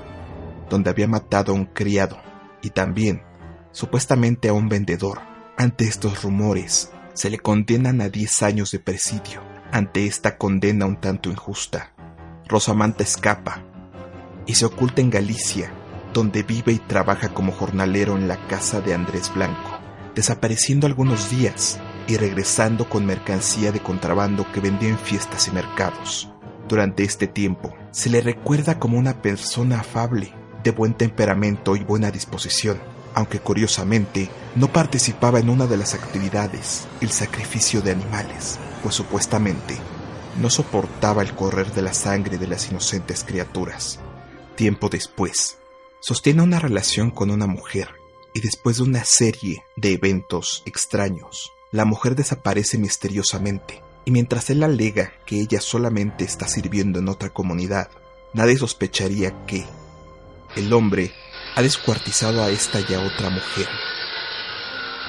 donde 0.69 0.89
había 0.89 1.07
matado 1.07 1.53
a 1.53 1.55
un 1.55 1.67
criado 1.67 2.17
y 2.61 2.71
también, 2.71 3.23
supuestamente, 3.71 4.49
a 4.49 4.53
un 4.53 4.67
vendedor 4.67 5.31
ante 5.57 5.85
estos 5.85 6.23
rumores, 6.23 6.91
se 7.13 7.29
le 7.29 7.37
condenan 7.37 8.01
a 8.01 8.09
10 8.09 8.43
años 8.43 8.71
de 8.71 8.79
presidio. 8.79 9.41
Ante 9.71 10.07
esta 10.07 10.37
condena 10.37 10.85
un 10.85 10.99
tanto 10.99 11.29
injusta, 11.29 11.93
Rosamanta 12.47 13.03
escapa 13.03 13.63
y 14.45 14.55
se 14.55 14.65
oculta 14.65 15.01
en 15.01 15.09
Galicia, 15.09 15.71
donde 16.13 16.43
vive 16.43 16.73
y 16.73 16.79
trabaja 16.79 17.29
como 17.29 17.51
jornalero 17.51 18.17
en 18.17 18.27
la 18.27 18.37
casa 18.47 18.81
de 18.81 18.93
Andrés 18.93 19.31
Blanco, 19.33 19.79
desapareciendo 20.15 20.87
algunos 20.87 21.29
días 21.29 21.79
y 22.07 22.17
regresando 22.17 22.89
con 22.89 23.05
mercancía 23.05 23.71
de 23.71 23.79
contrabando 23.79 24.45
que 24.51 24.59
vendía 24.59 24.89
en 24.89 24.97
fiestas 24.97 25.47
y 25.47 25.51
mercados. 25.51 26.31
Durante 26.67 27.03
este 27.03 27.27
tiempo, 27.27 27.75
se 27.91 28.09
le 28.09 28.21
recuerda 28.21 28.79
como 28.79 28.97
una 28.97 29.21
persona 29.21 29.79
afable, 29.79 30.33
de 30.63 30.71
buen 30.71 30.93
temperamento 30.93 31.75
y 31.75 31.83
buena 31.83 32.09
disposición, 32.09 32.79
aunque 33.13 33.39
curiosamente 33.39 34.29
no 34.55 34.71
participaba 34.71 35.39
en 35.39 35.49
una 35.49 35.67
de 35.67 35.77
las 35.77 35.93
actividades, 35.93 36.87
el 37.01 37.11
sacrificio 37.11 37.81
de 37.81 37.91
animales, 37.91 38.59
pues 38.81 38.95
supuestamente 38.95 39.77
no 40.39 40.49
soportaba 40.49 41.21
el 41.21 41.33
correr 41.33 41.71
de 41.73 41.81
la 41.81 41.93
sangre 41.93 42.37
de 42.37 42.47
las 42.47 42.69
inocentes 42.69 43.23
criaturas. 43.23 43.99
Tiempo 44.55 44.89
después, 44.89 45.57
sostiene 45.99 46.41
una 46.41 46.59
relación 46.59 47.11
con 47.11 47.29
una 47.31 47.47
mujer 47.47 47.89
y 48.33 48.41
después 48.41 48.77
de 48.77 48.83
una 48.83 49.05
serie 49.05 49.63
de 49.75 49.93
eventos 49.93 50.63
extraños, 50.65 51.51
la 51.71 51.85
mujer 51.85 52.15
desaparece 52.15 52.77
misteriosamente 52.77 53.81
y 54.05 54.11
mientras 54.11 54.49
él 54.49 54.63
alega 54.63 55.13
que 55.25 55.39
ella 55.39 55.61
solamente 55.61 56.23
está 56.23 56.47
sirviendo 56.47 56.99
en 56.99 57.09
otra 57.09 57.29
comunidad, 57.29 57.89
nadie 58.33 58.57
sospecharía 58.57 59.45
que 59.45 59.65
el 60.55 60.73
hombre 60.73 61.11
ha 61.55 61.61
descuartizado 61.61 62.43
a 62.43 62.49
esta 62.49 62.79
y 62.79 62.93
a 62.93 63.01
otra 63.01 63.29
mujer. 63.29 63.67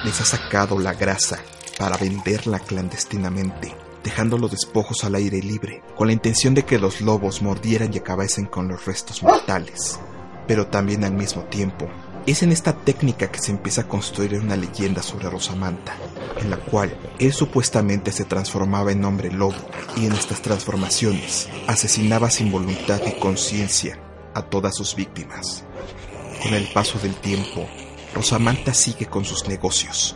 Les 0.03 0.21
ha 0.21 0.25
sacado 0.25 0.79
la 0.79 0.93
grasa 0.93 1.39
para 1.79 1.97
venderla 1.97 2.59
clandestinamente, 2.59 3.75
dejando 4.03 4.37
los 4.37 4.51
despojos 4.51 5.03
al 5.03 5.15
aire 5.15 5.41
libre, 5.41 5.81
con 5.95 6.07
la 6.07 6.13
intención 6.13 6.53
de 6.53 6.63
que 6.63 6.77
los 6.77 7.01
lobos 7.01 7.41
mordieran 7.41 7.93
y 7.93 7.97
acabasen 7.97 8.45
con 8.45 8.67
los 8.67 8.85
restos 8.85 9.23
mortales. 9.23 9.99
Pero 10.47 10.67
también 10.67 11.03
al 11.03 11.13
mismo 11.13 11.43
tiempo, 11.45 11.89
es 12.27 12.43
en 12.43 12.51
esta 12.51 12.73
técnica 12.73 13.31
que 13.31 13.39
se 13.39 13.51
empieza 13.51 13.81
a 13.81 13.87
construir 13.87 14.39
una 14.39 14.55
leyenda 14.55 15.01
sobre 15.01 15.29
Rosamanta, 15.29 15.95
en 16.39 16.51
la 16.51 16.57
cual 16.57 16.95
él 17.19 17.33
supuestamente 17.33 18.11
se 18.11 18.25
transformaba 18.25 18.91
en 18.91 19.03
hombre 19.03 19.31
lobo 19.31 19.57
y 19.95 20.05
en 20.05 20.13
estas 20.13 20.41
transformaciones 20.41 21.49
asesinaba 21.67 22.29
sin 22.29 22.51
voluntad 22.51 23.01
y 23.07 23.19
conciencia 23.19 23.99
a 24.33 24.43
todas 24.43 24.75
sus 24.75 24.95
víctimas. 24.95 25.65
Con 26.45 26.53
el 26.53 26.67
paso 26.67 26.99
del 26.99 27.15
tiempo, 27.15 27.67
Rosamanta 28.13 28.71
sigue 28.75 29.07
con 29.07 29.25
sus 29.25 29.47
negocios, 29.47 30.15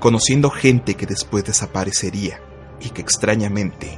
conociendo 0.00 0.50
gente 0.50 0.96
que 0.96 1.06
después 1.06 1.44
desaparecería 1.44 2.40
y 2.80 2.90
que 2.90 3.00
extrañamente 3.00 3.96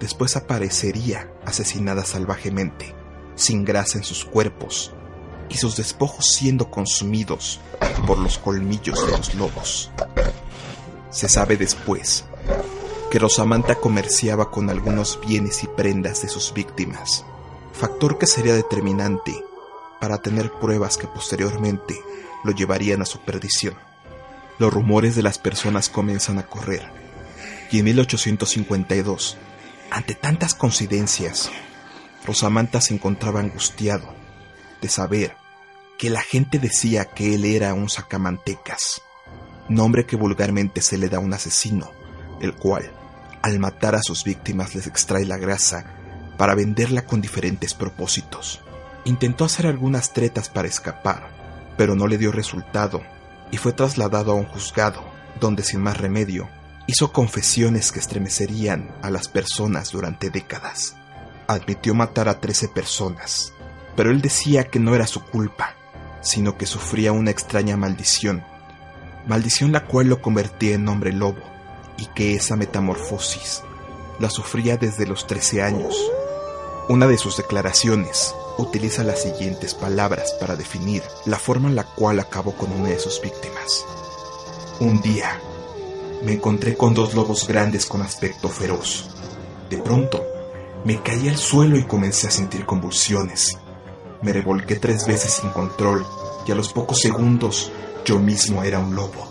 después 0.00 0.34
aparecería 0.34 1.30
asesinada 1.46 2.04
salvajemente, 2.04 2.96
sin 3.36 3.64
grasa 3.64 3.98
en 3.98 4.02
sus 4.02 4.24
cuerpos 4.24 4.92
y 5.48 5.56
sus 5.56 5.76
despojos 5.76 6.26
siendo 6.26 6.68
consumidos 6.68 7.60
por 8.04 8.18
los 8.18 8.38
colmillos 8.38 9.06
de 9.06 9.12
los 9.12 9.34
lobos. 9.36 9.92
Se 11.10 11.28
sabe 11.28 11.56
después 11.56 12.24
que 13.08 13.20
Rosamanta 13.20 13.76
comerciaba 13.76 14.50
con 14.50 14.68
algunos 14.68 15.20
bienes 15.24 15.62
y 15.62 15.68
prendas 15.68 16.22
de 16.22 16.28
sus 16.28 16.52
víctimas, 16.52 17.24
factor 17.72 18.18
que 18.18 18.26
sería 18.26 18.54
determinante 18.54 19.44
para 20.02 20.18
tener 20.18 20.50
pruebas 20.50 20.96
que 20.96 21.06
posteriormente 21.06 21.94
lo 22.42 22.50
llevarían 22.50 23.02
a 23.02 23.04
su 23.04 23.20
perdición. 23.20 23.76
Los 24.58 24.72
rumores 24.72 25.14
de 25.14 25.22
las 25.22 25.38
personas 25.38 25.88
comienzan 25.88 26.40
a 26.40 26.42
correr, 26.42 26.82
y 27.70 27.78
en 27.78 27.84
1852, 27.84 29.36
ante 29.92 30.16
tantas 30.16 30.54
coincidencias, 30.54 31.52
Rosamanta 32.26 32.80
se 32.80 32.94
encontraba 32.94 33.38
angustiado 33.38 34.12
de 34.80 34.88
saber 34.88 35.36
que 36.00 36.10
la 36.10 36.22
gente 36.22 36.58
decía 36.58 37.04
que 37.04 37.36
él 37.36 37.44
era 37.44 37.72
un 37.72 37.88
sacamantecas, 37.88 39.02
nombre 39.68 40.04
que 40.04 40.16
vulgarmente 40.16 40.82
se 40.82 40.98
le 40.98 41.10
da 41.10 41.18
a 41.18 41.20
un 41.20 41.32
asesino, 41.32 41.92
el 42.40 42.54
cual, 42.54 42.90
al 43.40 43.60
matar 43.60 43.94
a 43.94 44.02
sus 44.02 44.24
víctimas, 44.24 44.74
les 44.74 44.88
extrae 44.88 45.24
la 45.24 45.36
grasa 45.36 45.84
para 46.36 46.56
venderla 46.56 47.06
con 47.06 47.20
diferentes 47.20 47.72
propósitos. 47.72 48.60
Intentó 49.04 49.44
hacer 49.44 49.66
algunas 49.66 50.12
tretas 50.12 50.48
para 50.48 50.68
escapar, 50.68 51.28
pero 51.76 51.94
no 51.94 52.06
le 52.06 52.18
dio 52.18 52.30
resultado 52.30 53.02
y 53.50 53.56
fue 53.56 53.72
trasladado 53.72 54.32
a 54.32 54.34
un 54.34 54.46
juzgado, 54.46 55.02
donde 55.40 55.62
sin 55.62 55.80
más 55.80 55.98
remedio 55.98 56.48
hizo 56.86 57.12
confesiones 57.12 57.92
que 57.92 58.00
estremecerían 58.00 58.94
a 59.02 59.10
las 59.10 59.28
personas 59.28 59.92
durante 59.92 60.30
décadas. 60.30 60.96
Admitió 61.46 61.94
matar 61.94 62.28
a 62.28 62.40
13 62.40 62.68
personas, 62.68 63.52
pero 63.96 64.10
él 64.10 64.20
decía 64.20 64.64
que 64.64 64.78
no 64.78 64.94
era 64.94 65.06
su 65.06 65.22
culpa, 65.22 65.74
sino 66.20 66.56
que 66.56 66.66
sufría 66.66 67.12
una 67.12 67.30
extraña 67.30 67.76
maldición, 67.76 68.42
maldición 69.26 69.72
la 69.72 69.84
cual 69.84 70.08
lo 70.08 70.22
convertía 70.22 70.74
en 70.74 70.88
hombre 70.88 71.12
lobo, 71.12 71.42
y 71.98 72.06
que 72.06 72.34
esa 72.34 72.56
metamorfosis 72.56 73.62
la 74.18 74.30
sufría 74.30 74.76
desde 74.76 75.06
los 75.06 75.26
13 75.26 75.62
años. 75.62 75.96
Una 76.88 77.06
de 77.06 77.18
sus 77.18 77.36
declaraciones 77.36 78.34
utiliza 78.58 79.04
las 79.04 79.22
siguientes 79.22 79.74
palabras 79.74 80.34
para 80.40 80.56
definir 80.56 81.02
la 81.26 81.38
forma 81.38 81.68
en 81.68 81.76
la 81.76 81.84
cual 81.84 82.20
acabó 82.20 82.52
con 82.52 82.72
una 82.72 82.90
de 82.90 82.98
sus 82.98 83.20
víctimas. 83.20 83.84
Un 84.80 85.00
día, 85.00 85.40
me 86.24 86.32
encontré 86.34 86.76
con 86.76 86.94
dos 86.94 87.14
lobos 87.14 87.46
grandes 87.46 87.86
con 87.86 88.02
aspecto 88.02 88.48
feroz. 88.48 89.08
De 89.70 89.78
pronto, 89.78 90.24
Me 90.84 91.00
caí 91.00 91.28
al 91.28 91.36
suelo 91.36 91.78
y 91.78 91.84
comencé 91.84 92.26
a 92.26 92.32
sentir 92.32 92.66
convulsiones. 92.66 93.56
Me 94.20 94.32
revolqué 94.32 94.76
tres 94.76 95.06
veces 95.06 95.34
sin 95.34 95.50
control 95.50 96.04
y 96.44 96.50
a 96.50 96.56
los 96.56 96.72
pocos 96.72 97.00
segundos 97.00 97.70
yo 98.04 98.18
mismo 98.18 98.64
era 98.64 98.80
un 98.80 98.96
lobo. 98.96 99.28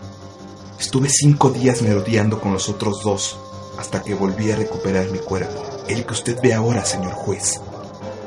Estuve 0.80 1.10
cinco 1.10 1.50
días 1.50 1.82
merodeando 1.82 2.40
con 2.40 2.54
los 2.54 2.70
otros 2.70 3.04
dos 3.04 3.38
hasta 3.78 4.02
que 4.02 4.14
volví 4.14 4.50
a 4.52 4.56
recuperar 4.56 5.10
mi 5.12 5.20
cuerpo, 5.20 5.62
el 5.90 6.06
que 6.06 6.14
usted 6.14 6.40
ve 6.42 6.54
ahora, 6.54 6.86
señor 6.86 7.12
juez. 7.12 7.60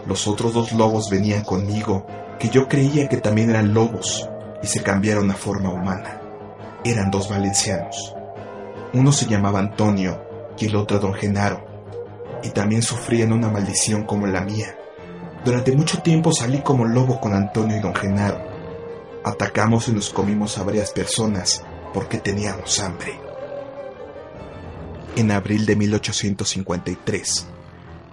Los 0.07 0.29
otros 0.29 0.53
dos 0.53 0.73
lobos 0.73 1.09
venían 1.11 1.45
conmigo, 1.45 2.07
que 2.39 2.49
yo 2.49 2.69
creía 2.69 3.09
que 3.09 3.17
también 3.19 3.51
eran 3.51 3.73
lobos, 3.73 4.29
y 4.63 4.67
se 4.67 4.83
cambiaron 4.83 5.31
a 5.31 5.35
forma 5.35 5.71
humana. 5.71 6.21
Eran 6.85 7.11
dos 7.11 7.29
valencianos. 7.29 8.15
Uno 8.93 9.13
se 9.13 9.27
llamaba 9.27 9.61
Antonio 9.61 10.23
y 10.59 10.67
el 10.67 10.77
otro 10.77 10.99
Don 10.99 11.15
Genaro, 11.15 11.65
y 12.43 12.51
también 12.51 12.83
sufrían 12.83 13.33
una 13.33 13.49
maldición 13.49 14.05
como 14.05 14.27
la 14.27 14.43
mía. 14.43 14.77
Durante 15.45 15.73
mucho 15.73 16.01
tiempo 16.03 16.33
salí 16.33 16.61
como 16.61 16.85
lobo 16.85 17.21
con 17.21 17.35
Antonio 17.35 17.77
y 17.77 17.81
Don 17.81 17.95
Genaro. 17.95 18.41
Atacamos 19.25 19.89
y 19.89 19.93
nos 19.93 20.11
comimos 20.11 20.59
a 20.59 20.65
varias 20.65 20.91
personas 20.91 21.65
porque 21.93 22.19
teníamos 22.19 22.79
hambre. 22.81 23.19
En 25.17 25.31
abril 25.31 25.65
de 25.65 25.77
1853, 25.77 27.47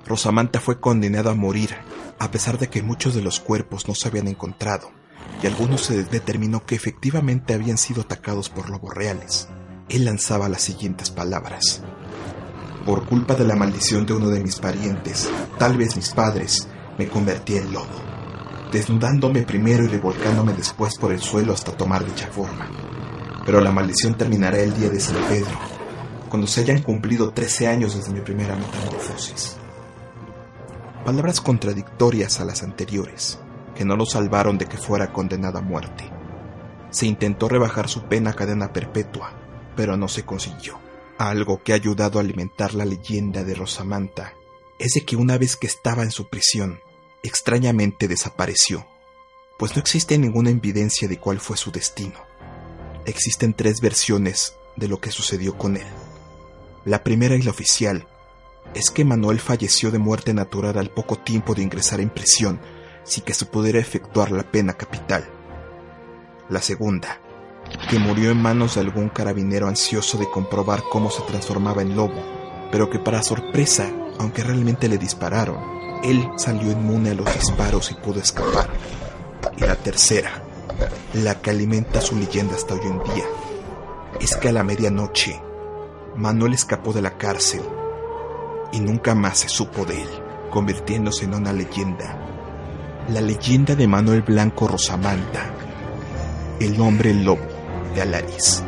Rosamanta 0.05 0.59
fue 0.59 0.79
condenada 0.79 1.31
a 1.31 1.35
morir, 1.35 1.75
a 2.19 2.31
pesar 2.31 2.57
de 2.57 2.67
que 2.69 2.83
muchos 2.83 3.15
de 3.15 3.21
los 3.21 3.39
cuerpos 3.39 3.87
no 3.87 3.95
se 3.95 4.07
habían 4.07 4.27
encontrado, 4.27 4.91
y 5.41 5.47
algunos 5.47 5.81
se 5.81 6.03
determinó 6.03 6.65
que 6.65 6.75
efectivamente 6.75 7.53
habían 7.53 7.77
sido 7.77 8.01
atacados 8.01 8.49
por 8.49 8.69
lobos 8.69 8.93
reales. 8.93 9.47
Él 9.89 10.05
lanzaba 10.05 10.49
las 10.49 10.61
siguientes 10.61 11.09
palabras. 11.09 11.81
Por 12.85 13.05
culpa 13.05 13.35
de 13.35 13.45
la 13.45 13.55
maldición 13.55 14.05
de 14.05 14.13
uno 14.13 14.29
de 14.29 14.41
mis 14.41 14.59
parientes, 14.59 15.29
tal 15.57 15.77
vez 15.77 15.95
mis 15.95 16.09
padres, 16.09 16.67
me 16.97 17.07
convertí 17.07 17.55
en 17.55 17.71
lobo, 17.71 17.87
desnudándome 18.71 19.43
primero 19.43 19.85
y 19.85 19.87
revolcándome 19.87 20.53
después 20.53 20.97
por 20.97 21.11
el 21.11 21.21
suelo 21.21 21.53
hasta 21.53 21.77
tomar 21.77 22.05
dicha 22.05 22.27
forma. 22.27 22.69
Pero 23.45 23.61
la 23.61 23.71
maldición 23.71 24.15
terminará 24.15 24.59
el 24.59 24.73
día 24.73 24.89
de 24.89 24.99
San 24.99 25.17
Pedro, 25.27 25.57
cuando 26.29 26.47
se 26.47 26.61
hayan 26.61 26.81
cumplido 26.81 27.31
13 27.31 27.67
años 27.67 27.95
desde 27.95 28.13
mi 28.13 28.21
primera 28.21 28.55
metamorfosis. 28.55 29.60
Palabras 31.05 31.41
contradictorias 31.41 32.39
a 32.39 32.45
las 32.45 32.61
anteriores, 32.61 33.39
que 33.75 33.85
no 33.85 33.95
lo 33.95 34.05
salvaron 34.05 34.59
de 34.59 34.67
que 34.67 34.77
fuera 34.77 35.11
condenada 35.11 35.57
a 35.57 35.63
muerte. 35.63 36.07
Se 36.91 37.07
intentó 37.07 37.49
rebajar 37.49 37.89
su 37.89 38.03
pena 38.03 38.29
a 38.29 38.33
cadena 38.33 38.71
perpetua, 38.71 39.33
pero 39.75 39.97
no 39.97 40.07
se 40.07 40.23
consiguió. 40.23 40.77
Algo 41.17 41.63
que 41.63 41.71
ha 41.71 41.75
ayudado 41.75 42.19
a 42.19 42.21
alimentar 42.21 42.75
la 42.75 42.85
leyenda 42.85 43.43
de 43.43 43.55
Rosamanta 43.55 44.33
es 44.77 44.91
de 44.93 45.03
que 45.03 45.15
una 45.15 45.39
vez 45.39 45.55
que 45.55 45.65
estaba 45.65 46.03
en 46.03 46.11
su 46.11 46.29
prisión, 46.29 46.79
extrañamente 47.23 48.07
desapareció, 48.07 48.85
pues 49.57 49.75
no 49.75 49.79
existe 49.79 50.19
ninguna 50.19 50.51
evidencia 50.51 51.07
de 51.07 51.17
cuál 51.17 51.39
fue 51.39 51.57
su 51.57 51.71
destino. 51.71 52.19
Existen 53.05 53.55
tres 53.55 53.81
versiones 53.81 54.55
de 54.75 54.87
lo 54.87 54.99
que 55.01 55.11
sucedió 55.11 55.57
con 55.57 55.77
él. 55.77 55.87
La 56.85 57.03
primera 57.03 57.35
y 57.35 57.41
la 57.41 57.51
oficial 57.51 58.07
es 58.73 58.89
que 58.89 59.05
Manuel 59.05 59.39
falleció 59.39 59.91
de 59.91 59.99
muerte 59.99 60.33
natural 60.33 60.77
al 60.77 60.89
poco 60.89 61.17
tiempo 61.17 61.53
de 61.53 61.63
ingresar 61.63 61.99
en 61.99 62.09
prisión 62.09 62.59
sin 63.03 63.23
que 63.23 63.33
se 63.33 63.45
pudiera 63.45 63.79
efectuar 63.79 64.31
la 64.31 64.43
pena 64.43 64.73
capital. 64.73 65.27
La 66.49 66.61
segunda, 66.61 67.19
que 67.89 67.99
murió 67.99 68.31
en 68.31 68.41
manos 68.41 68.75
de 68.75 68.81
algún 68.81 69.09
carabinero 69.09 69.67
ansioso 69.67 70.17
de 70.17 70.29
comprobar 70.29 70.83
cómo 70.89 71.09
se 71.09 71.21
transformaba 71.23 71.81
en 71.81 71.95
lobo, 71.95 72.69
pero 72.71 72.89
que 72.89 72.99
para 72.99 73.23
sorpresa, 73.23 73.91
aunque 74.19 74.43
realmente 74.43 74.87
le 74.87 74.97
dispararon, 74.97 75.57
él 76.03 76.29
salió 76.37 76.71
inmune 76.71 77.11
a 77.11 77.13
los 77.15 77.33
disparos 77.33 77.91
y 77.91 77.95
pudo 77.95 78.19
escapar. 78.19 78.69
Y 79.57 79.61
la 79.61 79.75
tercera, 79.75 80.43
la 81.13 81.41
que 81.41 81.49
alimenta 81.49 82.01
su 82.01 82.15
leyenda 82.15 82.55
hasta 82.55 82.75
hoy 82.75 82.81
en 82.83 83.03
día, 83.03 83.25
es 84.19 84.35
que 84.37 84.49
a 84.49 84.51
la 84.51 84.63
medianoche 84.63 85.41
Manuel 86.15 86.53
escapó 86.53 86.93
de 86.93 87.01
la 87.01 87.17
cárcel 87.17 87.61
y 88.71 88.79
nunca 88.79 89.15
más 89.15 89.39
se 89.39 89.49
supo 89.49 89.85
de 89.85 90.01
él, 90.01 90.09
convirtiéndose 90.49 91.25
en 91.25 91.33
una 91.33 91.53
leyenda. 91.53 92.17
La 93.09 93.21
leyenda 93.21 93.75
de 93.75 93.87
Manuel 93.87 94.21
Blanco 94.21 94.67
Rosamanta, 94.67 95.53
el 96.59 96.79
hombre 96.79 97.13
lobo 97.13 97.45
de 97.93 98.01
Alaris. 98.01 98.63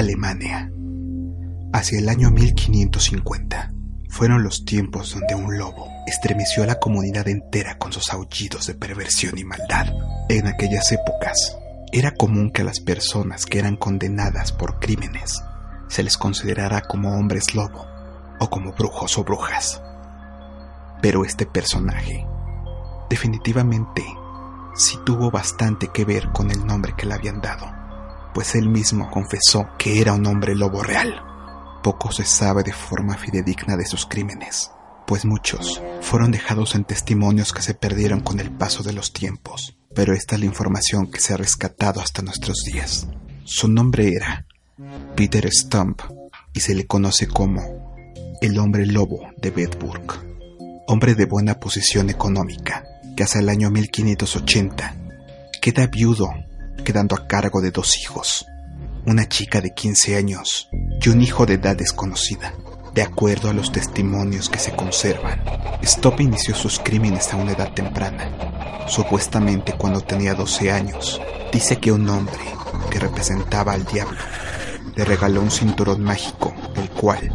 Alemania. 0.00 0.72
Hacia 1.74 1.98
el 1.98 2.08
año 2.08 2.30
1550 2.30 3.70
fueron 4.08 4.42
los 4.42 4.64
tiempos 4.64 5.12
donde 5.12 5.34
un 5.34 5.58
lobo 5.58 5.88
estremeció 6.06 6.62
a 6.62 6.66
la 6.66 6.80
comunidad 6.80 7.28
entera 7.28 7.76
con 7.76 7.92
sus 7.92 8.10
aullidos 8.10 8.66
de 8.66 8.74
perversión 8.74 9.36
y 9.36 9.44
maldad. 9.44 9.92
En 10.30 10.46
aquellas 10.46 10.90
épocas 10.90 11.58
era 11.92 12.12
común 12.12 12.50
que 12.50 12.62
a 12.62 12.64
las 12.64 12.80
personas 12.80 13.44
que 13.44 13.58
eran 13.58 13.76
condenadas 13.76 14.52
por 14.52 14.80
crímenes 14.80 15.42
se 15.88 16.02
les 16.02 16.16
considerara 16.16 16.80
como 16.80 17.18
hombres 17.18 17.54
lobo 17.54 17.86
o 18.40 18.48
como 18.48 18.72
brujos 18.72 19.18
o 19.18 19.24
brujas. 19.24 19.82
Pero 21.02 21.26
este 21.26 21.44
personaje 21.44 22.26
definitivamente 23.10 24.02
sí 24.74 24.98
tuvo 25.04 25.30
bastante 25.30 25.88
que 25.88 26.06
ver 26.06 26.30
con 26.32 26.50
el 26.50 26.66
nombre 26.66 26.94
que 26.96 27.04
le 27.04 27.12
habían 27.12 27.42
dado 27.42 27.79
pues 28.34 28.54
él 28.54 28.68
mismo 28.68 29.10
confesó 29.10 29.68
que 29.78 30.00
era 30.00 30.12
un 30.12 30.26
hombre 30.26 30.54
lobo 30.54 30.82
real. 30.82 31.22
Poco 31.82 32.12
se 32.12 32.24
sabe 32.24 32.62
de 32.62 32.72
forma 32.72 33.16
fidedigna 33.16 33.76
de 33.76 33.86
sus 33.86 34.06
crímenes, 34.06 34.70
pues 35.06 35.24
muchos 35.24 35.82
fueron 36.02 36.30
dejados 36.30 36.74
en 36.74 36.84
testimonios 36.84 37.52
que 37.52 37.62
se 37.62 37.74
perdieron 37.74 38.20
con 38.20 38.38
el 38.38 38.50
paso 38.50 38.82
de 38.82 38.92
los 38.92 39.12
tiempos, 39.12 39.76
pero 39.94 40.14
esta 40.14 40.34
es 40.34 40.40
la 40.40 40.46
información 40.46 41.10
que 41.10 41.20
se 41.20 41.34
ha 41.34 41.36
rescatado 41.36 42.00
hasta 42.00 42.22
nuestros 42.22 42.58
días. 42.64 43.08
Su 43.44 43.68
nombre 43.68 44.12
era 44.12 44.46
Peter 45.16 45.48
Stump 45.50 46.02
y 46.52 46.60
se 46.60 46.74
le 46.74 46.86
conoce 46.86 47.26
como 47.26 47.94
el 48.40 48.58
hombre 48.58 48.86
lobo 48.86 49.28
de 49.38 49.50
Bedburg, 49.50 50.02
hombre 50.86 51.14
de 51.14 51.24
buena 51.24 51.54
posición 51.54 52.10
económica, 52.10 52.84
que 53.16 53.24
hasta 53.24 53.38
el 53.40 53.48
año 53.48 53.70
1580 53.70 54.96
queda 55.60 55.86
viudo 55.86 56.30
quedando 56.84 57.14
a 57.14 57.26
cargo 57.26 57.60
de 57.60 57.70
dos 57.70 57.98
hijos, 57.98 58.46
una 59.06 59.28
chica 59.28 59.60
de 59.60 59.72
15 59.74 60.16
años 60.16 60.68
y 61.00 61.08
un 61.08 61.22
hijo 61.22 61.46
de 61.46 61.54
edad 61.54 61.76
desconocida. 61.76 62.54
De 62.94 63.02
acuerdo 63.02 63.48
a 63.48 63.52
los 63.52 63.70
testimonios 63.70 64.48
que 64.48 64.58
se 64.58 64.72
conservan, 64.72 65.42
Stop 65.82 66.20
inició 66.20 66.54
sus 66.54 66.80
crímenes 66.80 67.32
a 67.32 67.36
una 67.36 67.52
edad 67.52 67.72
temprana. 67.72 68.86
Supuestamente 68.88 69.74
cuando 69.74 70.00
tenía 70.00 70.34
12 70.34 70.72
años, 70.72 71.20
dice 71.52 71.78
que 71.78 71.92
un 71.92 72.08
hombre 72.08 72.40
que 72.90 72.98
representaba 72.98 73.72
al 73.72 73.84
diablo 73.84 74.18
le 74.96 75.04
regaló 75.04 75.40
un 75.40 75.52
cinturón 75.52 76.02
mágico, 76.02 76.52
el 76.76 76.90
cual 76.90 77.32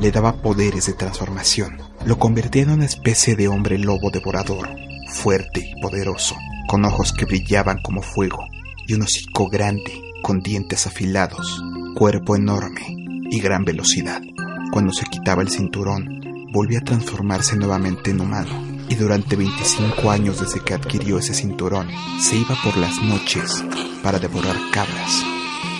le 0.00 0.10
daba 0.10 0.42
poderes 0.42 0.86
de 0.86 0.94
transformación. 0.94 1.80
Lo 2.04 2.18
convertía 2.18 2.62
en 2.62 2.70
una 2.70 2.84
especie 2.84 3.36
de 3.36 3.48
hombre 3.48 3.78
lobo 3.78 4.10
devorador, 4.10 4.68
fuerte 5.08 5.60
y 5.60 5.80
poderoso, 5.80 6.34
con 6.68 6.84
ojos 6.84 7.12
que 7.12 7.24
brillaban 7.24 7.80
como 7.80 8.02
fuego 8.02 8.44
y 8.86 8.94
un 8.94 9.02
hocico 9.02 9.48
grande 9.48 10.00
con 10.22 10.40
dientes 10.40 10.86
afilados, 10.86 11.62
cuerpo 11.94 12.36
enorme 12.36 12.94
y 13.30 13.40
gran 13.40 13.64
velocidad. 13.64 14.22
Cuando 14.70 14.92
se 14.92 15.06
quitaba 15.06 15.42
el 15.42 15.48
cinturón, 15.48 16.20
volvía 16.52 16.78
a 16.78 16.84
transformarse 16.84 17.56
nuevamente 17.56 18.10
en 18.10 18.20
humano 18.20 18.50
y 18.88 18.94
durante 18.94 19.36
25 19.36 20.10
años 20.10 20.40
desde 20.40 20.60
que 20.60 20.74
adquirió 20.74 21.18
ese 21.18 21.34
cinturón, 21.34 21.88
se 22.20 22.36
iba 22.36 22.56
por 22.62 22.76
las 22.76 23.02
noches 23.02 23.64
para 24.02 24.18
devorar 24.18 24.56
cabras, 24.72 25.24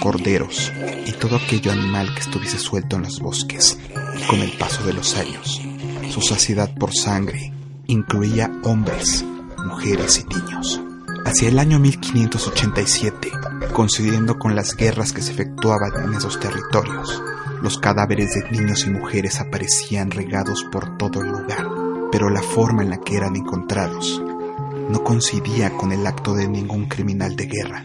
corderos 0.00 0.72
y 1.06 1.12
todo 1.12 1.36
aquello 1.36 1.70
animal 1.70 2.12
que 2.14 2.20
estuviese 2.20 2.58
suelto 2.58 2.96
en 2.96 3.02
los 3.02 3.20
bosques. 3.20 3.78
Y 4.18 4.26
con 4.26 4.40
el 4.40 4.52
paso 4.52 4.84
de 4.84 4.92
los 4.92 5.16
años, 5.16 5.62
su 6.10 6.20
saciedad 6.20 6.72
por 6.74 6.92
sangre 6.94 7.52
incluía 7.86 8.50
hombres, 8.64 9.24
mujeres 9.64 10.24
y 10.24 10.34
niños 10.34 10.80
hacia 11.26 11.48
el 11.48 11.58
año 11.58 11.80
1587, 11.80 13.32
coincidiendo 13.72 14.38
con 14.38 14.54
las 14.54 14.76
guerras 14.76 15.12
que 15.12 15.22
se 15.22 15.32
efectuaban 15.32 16.04
en 16.04 16.14
esos 16.14 16.38
territorios. 16.38 17.20
Los 17.60 17.78
cadáveres 17.78 18.30
de 18.34 18.48
niños 18.52 18.86
y 18.86 18.90
mujeres 18.90 19.40
aparecían 19.40 20.12
regados 20.12 20.64
por 20.70 20.96
todo 20.96 21.22
el 21.22 21.32
lugar, 21.32 21.66
pero 22.12 22.30
la 22.30 22.42
forma 22.42 22.84
en 22.84 22.90
la 22.90 22.98
que 22.98 23.16
eran 23.16 23.34
encontrados 23.34 24.22
no 24.88 25.02
coincidía 25.02 25.70
con 25.76 25.90
el 25.90 26.06
acto 26.06 26.32
de 26.32 26.46
ningún 26.46 26.86
criminal 26.86 27.34
de 27.34 27.46
guerra. 27.46 27.84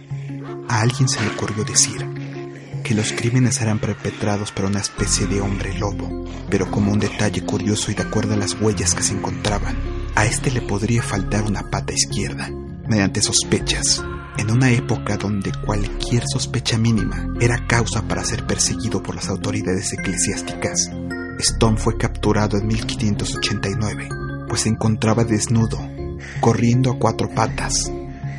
A 0.69 0.81
alguien 0.81 1.09
se 1.09 1.19
le 1.21 1.29
ocurrió 1.29 1.63
decir 1.63 2.07
que 2.83 2.93
los 2.93 3.11
crímenes 3.11 3.59
eran 3.59 3.79
perpetrados 3.79 4.51
por 4.51 4.65
una 4.65 4.81
especie 4.81 5.25
de 5.25 5.41
hombre 5.41 5.73
lobo, 5.79 6.25
pero 6.51 6.69
como 6.69 6.91
un 6.91 6.99
detalle 6.99 7.43
curioso 7.43 7.89
y 7.89 7.95
de 7.95 8.03
acuerdo 8.03 8.35
a 8.35 8.37
las 8.37 8.53
huellas 8.61 8.93
que 8.93 9.01
se 9.01 9.13
encontraban, 9.13 9.75
a 10.13 10.25
este 10.25 10.51
le 10.51 10.61
podría 10.61 11.01
faltar 11.01 11.41
una 11.41 11.71
pata 11.71 11.91
izquierda. 11.91 12.51
Mediante 12.91 13.21
sospechas, 13.21 14.03
en 14.37 14.51
una 14.51 14.69
época 14.69 15.15
donde 15.15 15.53
cualquier 15.65 16.23
sospecha 16.29 16.77
mínima 16.77 17.25
era 17.39 17.65
causa 17.65 18.01
para 18.01 18.25
ser 18.25 18.45
perseguido 18.45 19.01
por 19.01 19.15
las 19.15 19.29
autoridades 19.29 19.93
eclesiásticas, 19.93 20.91
Stone 21.39 21.77
fue 21.77 21.95
capturado 21.95 22.57
en 22.57 22.67
1589, 22.67 24.09
pues 24.49 24.63
se 24.63 24.69
encontraba 24.69 25.23
desnudo, 25.23 25.79
corriendo 26.41 26.91
a 26.91 26.99
cuatro 26.99 27.29
patas, 27.29 27.89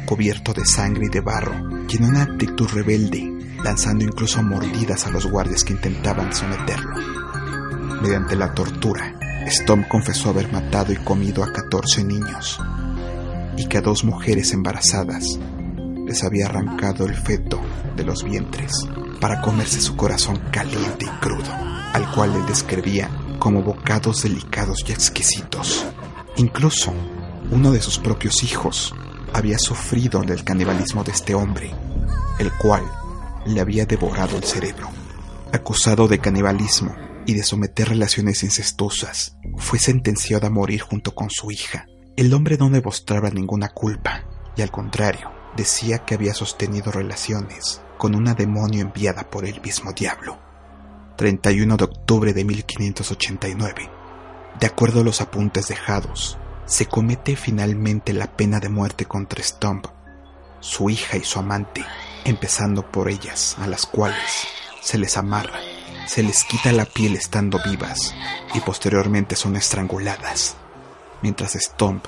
cubierto 0.04 0.52
de 0.52 0.66
sangre 0.66 1.06
y 1.06 1.08
de 1.08 1.22
barro, 1.22 1.54
y 1.88 1.96
en 1.96 2.04
una 2.04 2.24
actitud 2.24 2.68
rebelde, 2.68 3.26
lanzando 3.64 4.04
incluso 4.04 4.42
mordidas 4.42 5.06
a 5.06 5.10
los 5.10 5.26
guardias 5.26 5.64
que 5.64 5.72
intentaban 5.72 6.30
someterlo. 6.34 6.94
Mediante 8.02 8.36
la 8.36 8.52
tortura, 8.52 9.14
Stone 9.46 9.88
confesó 9.88 10.28
haber 10.28 10.52
matado 10.52 10.92
y 10.92 10.96
comido 10.96 11.42
a 11.42 11.50
14 11.50 12.04
niños, 12.04 12.60
y 13.56 13.66
que 13.66 13.78
a 13.78 13.82
dos 13.82 14.04
mujeres 14.04 14.52
embarazadas 14.52 15.24
les 16.06 16.24
había 16.24 16.46
arrancado 16.46 17.06
el 17.06 17.14
feto 17.14 17.60
de 17.96 18.04
los 18.04 18.24
vientres 18.24 18.72
para 19.20 19.40
comerse 19.40 19.80
su 19.80 19.96
corazón 19.96 20.40
caliente 20.50 21.06
y 21.06 21.20
crudo, 21.20 21.52
al 21.92 22.10
cual 22.12 22.34
él 22.34 22.46
describía 22.46 23.10
como 23.38 23.62
bocados 23.62 24.22
delicados 24.22 24.84
y 24.86 24.92
exquisitos. 24.92 25.86
Incluso 26.36 26.92
uno 27.50 27.72
de 27.72 27.80
sus 27.80 27.98
propios 27.98 28.42
hijos 28.42 28.94
había 29.32 29.58
sufrido 29.58 30.22
del 30.22 30.44
canibalismo 30.44 31.04
de 31.04 31.12
este 31.12 31.34
hombre, 31.34 31.70
el 32.38 32.52
cual 32.52 32.82
le 33.46 33.60
había 33.60 33.86
devorado 33.86 34.36
el 34.36 34.44
cerebro. 34.44 34.88
Acusado 35.52 36.08
de 36.08 36.18
canibalismo 36.18 36.94
y 37.26 37.34
de 37.34 37.42
someter 37.42 37.88
relaciones 37.88 38.42
incestuosas, 38.42 39.36
fue 39.56 39.78
sentenciado 39.78 40.46
a 40.46 40.50
morir 40.50 40.80
junto 40.80 41.14
con 41.14 41.30
su 41.30 41.50
hija. 41.50 41.86
El 42.14 42.34
hombre 42.34 42.58
no 42.58 42.68
demostraba 42.68 43.30
ninguna 43.30 43.70
culpa 43.70 44.24
y 44.54 44.60
al 44.60 44.70
contrario, 44.70 45.30
decía 45.56 46.04
que 46.04 46.14
había 46.14 46.34
sostenido 46.34 46.92
relaciones 46.92 47.80
con 47.96 48.14
una 48.14 48.34
demonio 48.34 48.82
enviada 48.82 49.30
por 49.30 49.46
el 49.46 49.62
mismo 49.62 49.92
diablo. 49.92 50.38
31 51.16 51.76
de 51.78 51.84
octubre 51.84 52.34
de 52.34 52.44
1589. 52.44 53.90
De 54.60 54.66
acuerdo 54.66 55.00
a 55.00 55.04
los 55.04 55.22
apuntes 55.22 55.68
dejados, 55.68 56.36
se 56.66 56.84
comete 56.84 57.34
finalmente 57.34 58.12
la 58.12 58.36
pena 58.36 58.60
de 58.60 58.68
muerte 58.68 59.06
contra 59.06 59.42
Stump, 59.42 59.86
su 60.60 60.90
hija 60.90 61.16
y 61.16 61.24
su 61.24 61.38
amante, 61.38 61.82
empezando 62.24 62.90
por 62.92 63.08
ellas, 63.08 63.56
a 63.58 63.66
las 63.66 63.86
cuales 63.86 64.46
se 64.82 64.98
les 64.98 65.16
amarra, 65.16 65.60
se 66.06 66.22
les 66.22 66.44
quita 66.44 66.72
la 66.72 66.84
piel 66.84 67.14
estando 67.14 67.58
vivas 67.64 68.14
y 68.54 68.60
posteriormente 68.60 69.34
son 69.34 69.56
estranguladas, 69.56 70.56
mientras 71.22 71.52
Stump 71.52 72.04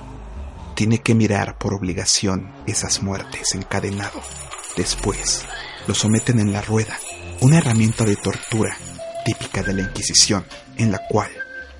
tiene 0.74 0.98
que 0.98 1.14
mirar 1.14 1.56
por 1.58 1.74
obligación 1.74 2.52
esas 2.66 3.02
muertes 3.02 3.54
encadenado. 3.54 4.20
Después, 4.76 5.44
lo 5.86 5.94
someten 5.94 6.40
en 6.40 6.52
la 6.52 6.62
rueda, 6.62 6.98
una 7.40 7.58
herramienta 7.58 8.04
de 8.04 8.16
tortura 8.16 8.76
típica 9.24 9.62
de 9.62 9.72
la 9.72 9.82
Inquisición, 9.82 10.44
en 10.76 10.90
la 10.90 11.00
cual, 11.08 11.30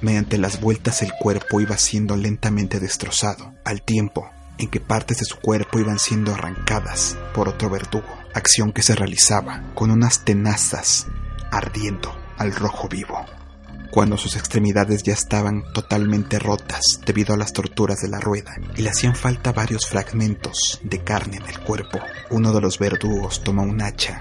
mediante 0.01 0.39
las 0.39 0.61
vueltas, 0.61 1.03
el 1.03 1.12
cuerpo 1.12 1.61
iba 1.61 1.76
siendo 1.76 2.16
lentamente 2.16 2.80
destrozado, 2.80 3.53
al 3.64 3.82
tiempo 3.82 4.30
en 4.59 4.68
que 4.68 4.80
partes 4.80 5.18
de 5.18 5.24
su 5.24 5.39
cuerpo 5.39 5.78
iban 5.78 5.99
siendo 5.99 6.32
arrancadas 6.32 7.16
por 7.35 7.49
otro 7.49 7.68
verdugo, 7.70 8.07
acción 8.35 8.72
que 8.72 8.82
se 8.82 8.95
realizaba 8.95 9.72
con 9.74 9.91
unas 9.91 10.24
tenazas 10.24 11.07
ardiendo 11.51 12.14
al 12.39 12.55
rojo 12.55 12.89
vivo. 12.89 13.24
Cuando 13.95 14.18
sus 14.18 14.34
extremidades 14.34 15.05
ya 15.05 15.12
estaban 15.12 15.62
totalmente 15.72 16.40
rotas 16.40 16.82
debido 17.07 17.32
a 17.32 17.36
las 17.36 17.53
torturas 17.53 18.01
de 18.01 18.09
la 18.09 18.18
rueda 18.18 18.57
y 18.74 18.82
le 18.82 18.90
hacían 18.90 19.14
falta 19.14 19.53
varios 19.53 19.86
fragmentos 19.86 20.80
de 20.82 21.05
carne 21.05 21.36
en 21.36 21.47
el 21.47 21.61
cuerpo, 21.61 22.01
uno 22.30 22.53
de 22.53 22.61
los 22.61 22.80
verdugos 22.80 23.45
tomó 23.45 23.62
un 23.62 23.80
hacha 23.80 24.20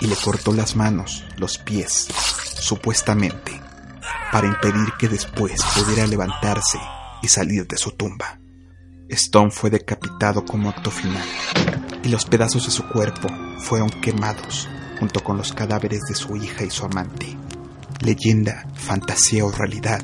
y 0.00 0.08
le 0.08 0.16
cortó 0.16 0.52
las 0.52 0.74
manos, 0.74 1.24
los 1.36 1.56
pies, 1.58 2.08
supuestamente, 2.58 3.52
para 4.32 4.48
impedir 4.48 4.92
que 4.98 5.06
después 5.06 5.60
pudiera 5.76 6.08
levantarse 6.08 6.80
y 7.22 7.28
salir 7.28 7.68
de 7.68 7.76
su 7.76 7.92
tumba. 7.92 8.40
Stone 9.08 9.52
fue 9.52 9.70
decapitado 9.70 10.44
como 10.44 10.68
acto 10.68 10.90
final 10.90 11.28
y 12.02 12.08
los 12.08 12.24
pedazos 12.24 12.64
de 12.64 12.72
su 12.72 12.88
cuerpo 12.88 13.28
fueron 13.60 13.88
quemados 13.88 14.68
junto 14.98 15.22
con 15.22 15.36
los 15.36 15.52
cadáveres 15.52 16.00
de 16.08 16.16
su 16.16 16.34
hija 16.34 16.64
y 16.64 16.70
su 16.70 16.84
amante. 16.84 17.36
Leyenda, 18.00 18.66
fantasía 18.74 19.44
o 19.44 19.52
realidad. 19.52 20.00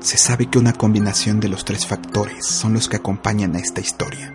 Se 0.00 0.18
sabe 0.18 0.46
que 0.46 0.58
una 0.58 0.72
combinación 0.72 1.38
de 1.38 1.48
los 1.48 1.64
tres 1.64 1.86
factores 1.86 2.44
son 2.44 2.72
los 2.72 2.88
que 2.88 2.96
acompañan 2.96 3.54
a 3.54 3.60
esta 3.60 3.80
historia. 3.80 4.34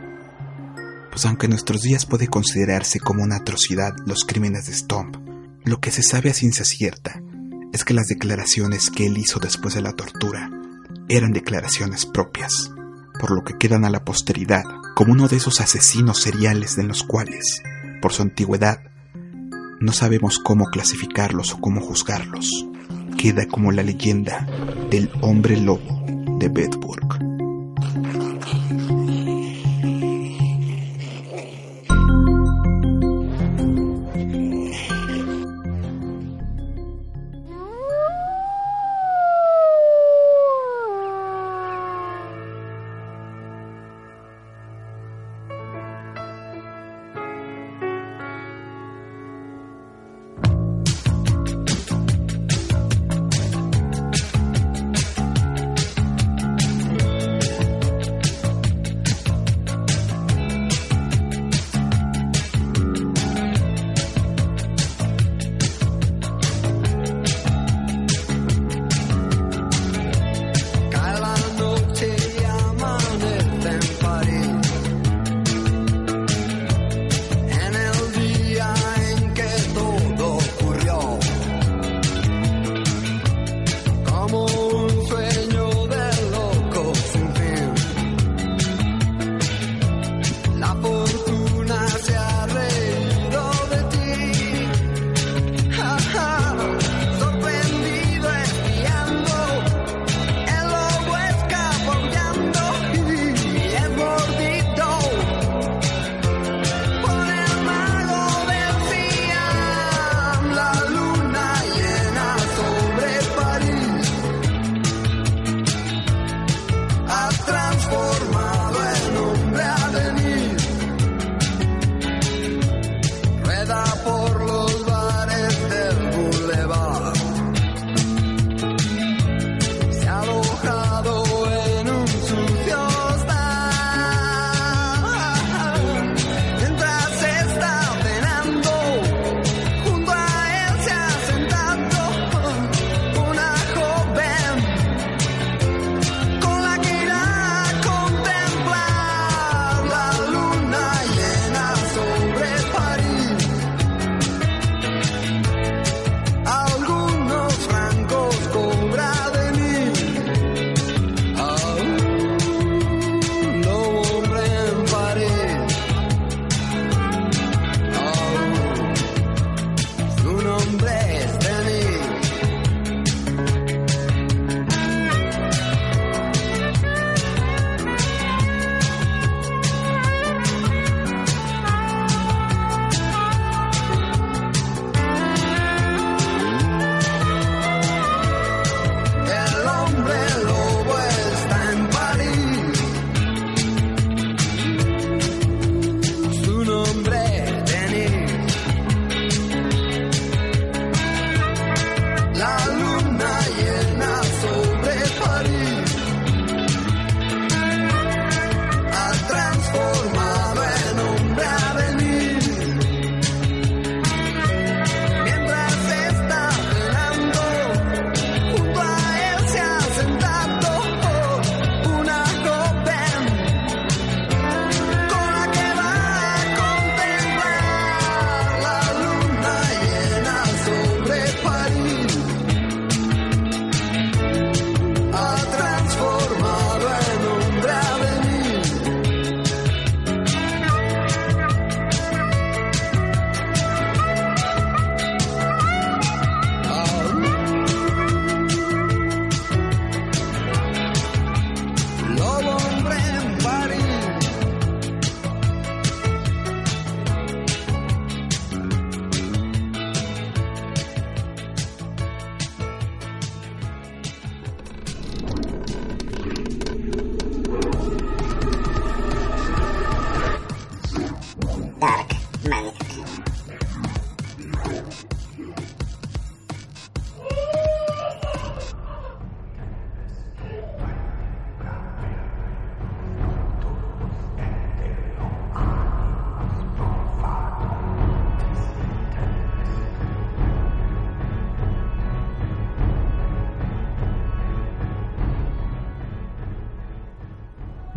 Pues 1.12 1.26
aunque 1.26 1.48
en 1.48 1.52
nuestros 1.52 1.82
días 1.82 2.06
puede 2.06 2.28
considerarse 2.28 3.00
como 3.00 3.22
una 3.22 3.38
atrocidad 3.38 3.94
los 4.06 4.24
crímenes 4.24 4.68
de 4.68 4.74
Stomp, 4.74 5.18
lo 5.66 5.82
que 5.82 5.92
se 5.92 6.04
sabe 6.04 6.30
a 6.30 6.34
ciencia 6.34 6.64
cierta 6.64 7.22
es 7.74 7.84
que 7.84 7.94
las 7.94 8.08
declaraciones 8.08 8.90
que 8.90 9.08
él 9.08 9.18
hizo 9.18 9.40
después 9.40 9.74
de 9.74 9.82
la 9.82 9.92
tortura 9.92 10.50
eran 11.10 11.34
declaraciones 11.34 12.06
propias, 12.06 12.72
por 13.20 13.32
lo 13.32 13.44
que 13.44 13.58
quedan 13.58 13.84
a 13.84 13.90
la 13.90 14.06
posteridad 14.06 14.64
como 14.96 15.12
uno 15.12 15.28
de 15.28 15.38
esos 15.38 15.60
asesinos 15.60 16.22
seriales 16.22 16.78
de 16.78 16.84
los 16.84 17.04
cuales, 17.04 17.62
por 18.02 18.14
su 18.14 18.22
antigüedad, 18.22 18.80
no 19.84 19.92
sabemos 19.92 20.40
cómo 20.40 20.68
clasificarlos 20.68 21.54
o 21.54 21.60
cómo 21.60 21.82
juzgarlos. 21.82 22.48
Queda 23.18 23.46
como 23.48 23.74
la 23.74 23.84
leyenda 23.84 24.48
del 24.90 25.12
hombre 25.20 25.58
lobo 25.58 26.06
de 26.40 26.48
Bedburg. 26.48 27.33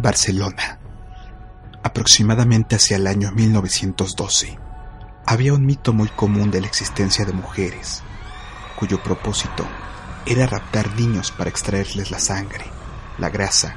Barcelona. 0.07 0.78
Aproximadamente 1.82 2.76
hacia 2.76 2.96
el 2.96 3.09
año 3.09 3.32
1912, 3.32 4.57
había 5.26 5.52
un 5.52 5.66
mito 5.66 5.92
muy 5.92 6.07
común 6.11 6.52
de 6.52 6.61
la 6.61 6.68
existencia 6.68 7.24
de 7.24 7.32
mujeres, 7.32 8.04
cuyo 8.78 9.02
propósito 9.02 9.66
era 10.24 10.46
raptar 10.46 10.94
niños 10.94 11.32
para 11.32 11.50
extraerles 11.50 12.12
la 12.12 12.20
sangre, 12.20 12.66
la 13.18 13.30
grasa 13.30 13.74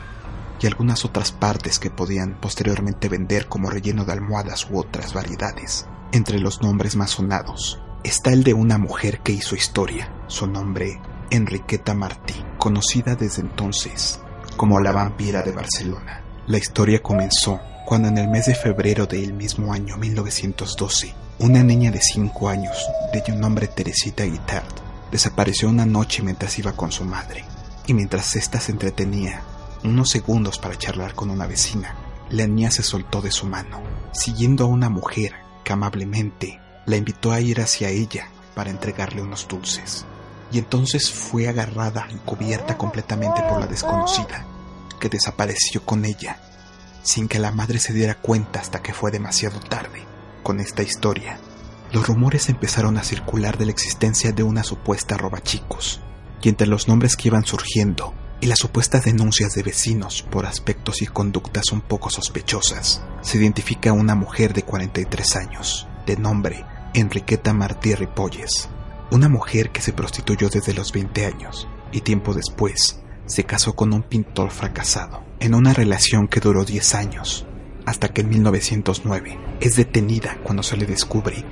y 0.62 0.68
algunas 0.68 1.04
otras 1.04 1.32
partes 1.32 1.80
que 1.80 1.90
podían 1.90 2.40
posteriormente 2.40 3.10
vender 3.10 3.48
como 3.48 3.72
relleno 3.72 4.06
de 4.06 4.12
almohadas 4.12 4.70
u 4.70 4.78
otras 4.78 5.16
variedades. 5.16 5.88
Entre 6.12 6.38
los 6.38 6.62
nombres 6.62 6.96
más 6.96 7.10
sonados 7.10 7.82
está 8.04 8.32
el 8.34 8.44
de 8.44 8.54
una 8.54 8.78
mujer 8.78 9.22
que 9.22 9.32
hizo 9.32 9.56
historia, 9.56 10.14
su 10.28 10.46
nombre 10.46 11.02
Enriqueta 11.32 11.96
Martí, 11.96 12.36
conocida 12.60 13.16
desde 13.16 13.42
entonces 13.42 14.20
como 14.60 14.82
la 14.82 14.92
vampira 14.92 15.42
de 15.42 15.54
Barcelona. 15.54 16.22
La 16.48 16.58
historia 16.58 17.02
comenzó 17.02 17.62
cuando 17.86 18.10
en 18.10 18.18
el 18.18 18.28
mes 18.28 18.48
de 18.48 18.56
febrero 18.56 19.06
del 19.06 19.32
mismo 19.32 19.72
año 19.72 19.96
1912, 19.96 21.16
una 21.40 21.64
niña 21.64 21.92
de 21.92 22.02
5 22.02 22.50
años, 22.50 22.76
de 23.14 23.24
nombre 23.38 23.68
Teresita 23.68 24.26
Guitart, 24.26 24.82
desapareció 25.14 25.70
una 25.70 25.86
noche 25.86 26.24
mientras 26.24 26.60
iba 26.60 26.74
con 26.74 26.92
su 26.92 27.06
madre, 27.06 27.46
y 27.88 27.94
mientras 27.94 28.36
ésta 28.36 28.60
se 28.60 28.74
entretenía 28.74 29.44
unos 29.86 30.10
segundos 30.10 30.60
para 30.60 30.78
charlar 30.78 31.16
con 31.16 31.30
una 31.30 31.48
vecina, 31.48 31.96
la 32.30 32.46
niña 32.46 32.70
se 32.70 32.84
soltó 32.84 33.22
de 33.22 33.32
su 33.32 33.46
mano, 33.46 33.82
siguiendo 34.12 34.66
a 34.66 34.68
una 34.68 34.90
mujer 34.90 35.36
que 35.64 35.72
amablemente 35.72 36.60
la 36.86 36.98
invitó 36.98 37.32
a 37.32 37.40
ir 37.40 37.62
hacia 37.62 37.88
ella 37.92 38.28
para 38.56 38.72
entregarle 38.72 39.22
unos 39.22 39.48
dulces. 39.48 40.06
Y 40.52 40.58
entonces 40.58 41.10
fue 41.10 41.48
agarrada 41.48 42.08
y 42.12 42.16
cubierta 42.16 42.78
completamente 42.78 43.42
por 43.44 43.62
la 43.62 43.68
desconocida, 43.68 44.49
que 45.00 45.10
desapareció 45.10 45.86
con 45.86 46.06
ella, 46.06 46.40
sin 47.04 47.28
que 47.28 47.40
la 47.40 47.52
madre 47.52 47.80
se 47.80 47.94
diera 47.94 48.16
cuenta 48.16 48.60
hasta 48.60 48.82
que 48.82 48.94
fue 48.94 49.12
demasiado 49.12 49.60
tarde. 49.60 50.06
Con 50.44 50.60
esta 50.60 50.84
historia, 50.84 51.40
los 51.92 52.06
rumores 52.06 52.50
empezaron 52.50 52.98
a 52.98 53.04
circular 53.04 53.58
de 53.58 53.66
la 53.66 53.72
existencia 53.72 54.32
de 54.32 54.44
una 54.44 54.64
supuesta 54.64 55.18
robachicos, 55.18 56.02
y 56.42 56.50
entre 56.50 56.68
los 56.68 56.88
nombres 56.88 57.16
que 57.16 57.30
iban 57.30 57.46
surgiendo 57.46 58.14
y 58.42 58.46
las 58.46 58.60
supuestas 58.60 59.06
denuncias 59.06 59.54
de 59.54 59.64
vecinos 59.64 60.22
por 60.22 60.46
aspectos 60.46 61.02
y 61.02 61.08
conductas 61.08 61.72
un 61.72 61.82
poco 61.82 62.10
sospechosas, 62.10 63.02
se 63.22 63.38
identifica 63.38 63.92
una 63.92 64.16
mujer 64.16 64.54
de 64.54 64.64
43 64.64 65.36
años, 65.36 65.88
de 66.06 66.16
nombre 66.16 66.66
Enriqueta 66.94 67.54
Martí 67.54 67.96
Ripolles, 67.96 68.70
una 69.12 69.28
mujer 69.28 69.72
que 69.72 69.82
se 69.82 69.94
prostituyó 69.94 70.50
desde 70.50 70.74
los 70.74 70.92
20 70.92 71.26
años 71.26 71.68
y 71.92 72.02
tiempo 72.02 72.34
después 72.34 73.02
se 73.30 73.44
casó 73.44 73.76
con 73.76 73.94
un 73.94 74.02
pintor 74.02 74.50
fracasado, 74.50 75.24
en 75.40 75.54
una 75.54 75.72
relación 75.72 76.28
que 76.28 76.40
duró 76.40 76.66
10 76.66 76.96
años, 76.96 77.46
hasta 77.86 78.10
que 78.10 78.22
en 78.22 78.30
1909 78.30 79.38
es 79.62 79.76
detenida 79.76 80.40
cuando 80.44 80.64
se 80.64 80.76
le 80.78 80.88
descubre 80.88 81.46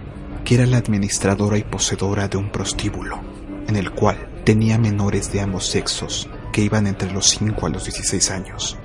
que 0.44 0.56
era 0.56 0.66
la 0.66 0.78
administradora 0.78 1.58
y 1.58 1.64
poseedora 1.64 2.28
de 2.28 2.38
un 2.38 2.52
prostíbulo, 2.52 3.20
en 3.68 3.76
el 3.76 3.92
cual 3.92 4.42
tenía 4.44 4.80
menores 4.80 5.32
de 5.32 5.42
ambos 5.42 5.68
sexos 5.68 6.28
que 6.52 6.62
iban 6.62 6.88
entre 6.88 7.12
los 7.12 7.28
5 7.28 7.68
a 7.68 7.70
los 7.70 7.84
16 7.84 8.32
años. 8.32 8.78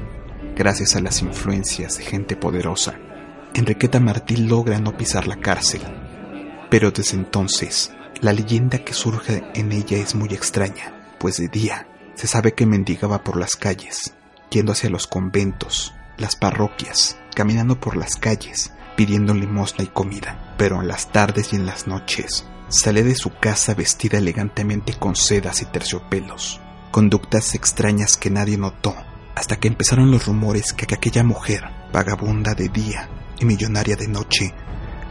Gracias 0.55 0.95
a 0.95 1.01
las 1.01 1.22
influencias 1.22 1.97
de 1.97 2.05
gente 2.05 2.36
poderosa, 2.36 2.95
Enriqueta 3.55 4.01
Martí 4.01 4.36
logra 4.36 4.78
no 4.80 4.97
pisar 4.97 5.26
la 5.26 5.36
cárcel, 5.36 5.80
pero 6.68 6.90
desde 6.90 7.16
entonces 7.16 7.90
la 8.20 8.34
leyenda 8.34 8.78
que 8.78 8.93
surge 8.93 9.45
en 9.55 9.72
ella 9.72 9.97
es 9.97 10.14
muy 10.14 10.28
extraña, 10.34 11.14
pues 11.18 11.38
de 11.38 11.49
día 11.49 11.86
se 12.15 12.27
sabe 12.27 12.55
que 12.55 12.67
mendigaba 12.67 13.23
por 13.25 13.37
las 13.37 13.57
calles, 13.57 14.15
yendo 14.51 14.73
hacia 14.73 14.91
los 14.91 15.07
conventos, 15.07 15.95
las 16.17 16.37
parroquias, 16.37 17.19
caminando 17.35 17.81
por 17.81 17.97
las 17.97 18.17
calles, 18.17 18.73
pidiendo 18.97 19.35
limosna 19.35 19.85
y 19.85 19.89
comida, 19.89 20.55
pero 20.59 20.81
en 20.81 20.89
las 20.89 21.11
tardes 21.11 21.53
y 21.53 21.57
en 21.57 21.67
las 21.67 21.87
noches 21.87 22.47
sale 22.69 23.03
de 23.03 23.15
su 23.15 23.35
casa 23.39 23.75
vestida 23.75 24.19
elegantemente 24.19 24.95
con 24.95 25.17
sedas 25.17 25.63
y 25.63 25.67
terciopelos, 25.67 26.61
conductas 26.91 27.55
extrañas 27.55 28.17
que 28.17 28.31
nadie 28.31 28.57
notó, 28.57 28.95
hasta 29.35 29.57
que 29.57 29.69
empezaron 29.69 30.11
los 30.11 30.27
rumores 30.27 30.73
que 30.73 30.87
aquella 30.95 31.25
mujer, 31.25 31.65
vagabunda 31.93 32.55
de 32.55 32.69
día 32.69 33.09
y 33.39 33.45
millonaria 33.45 33.97
de 33.97 34.09
noche, 34.09 34.55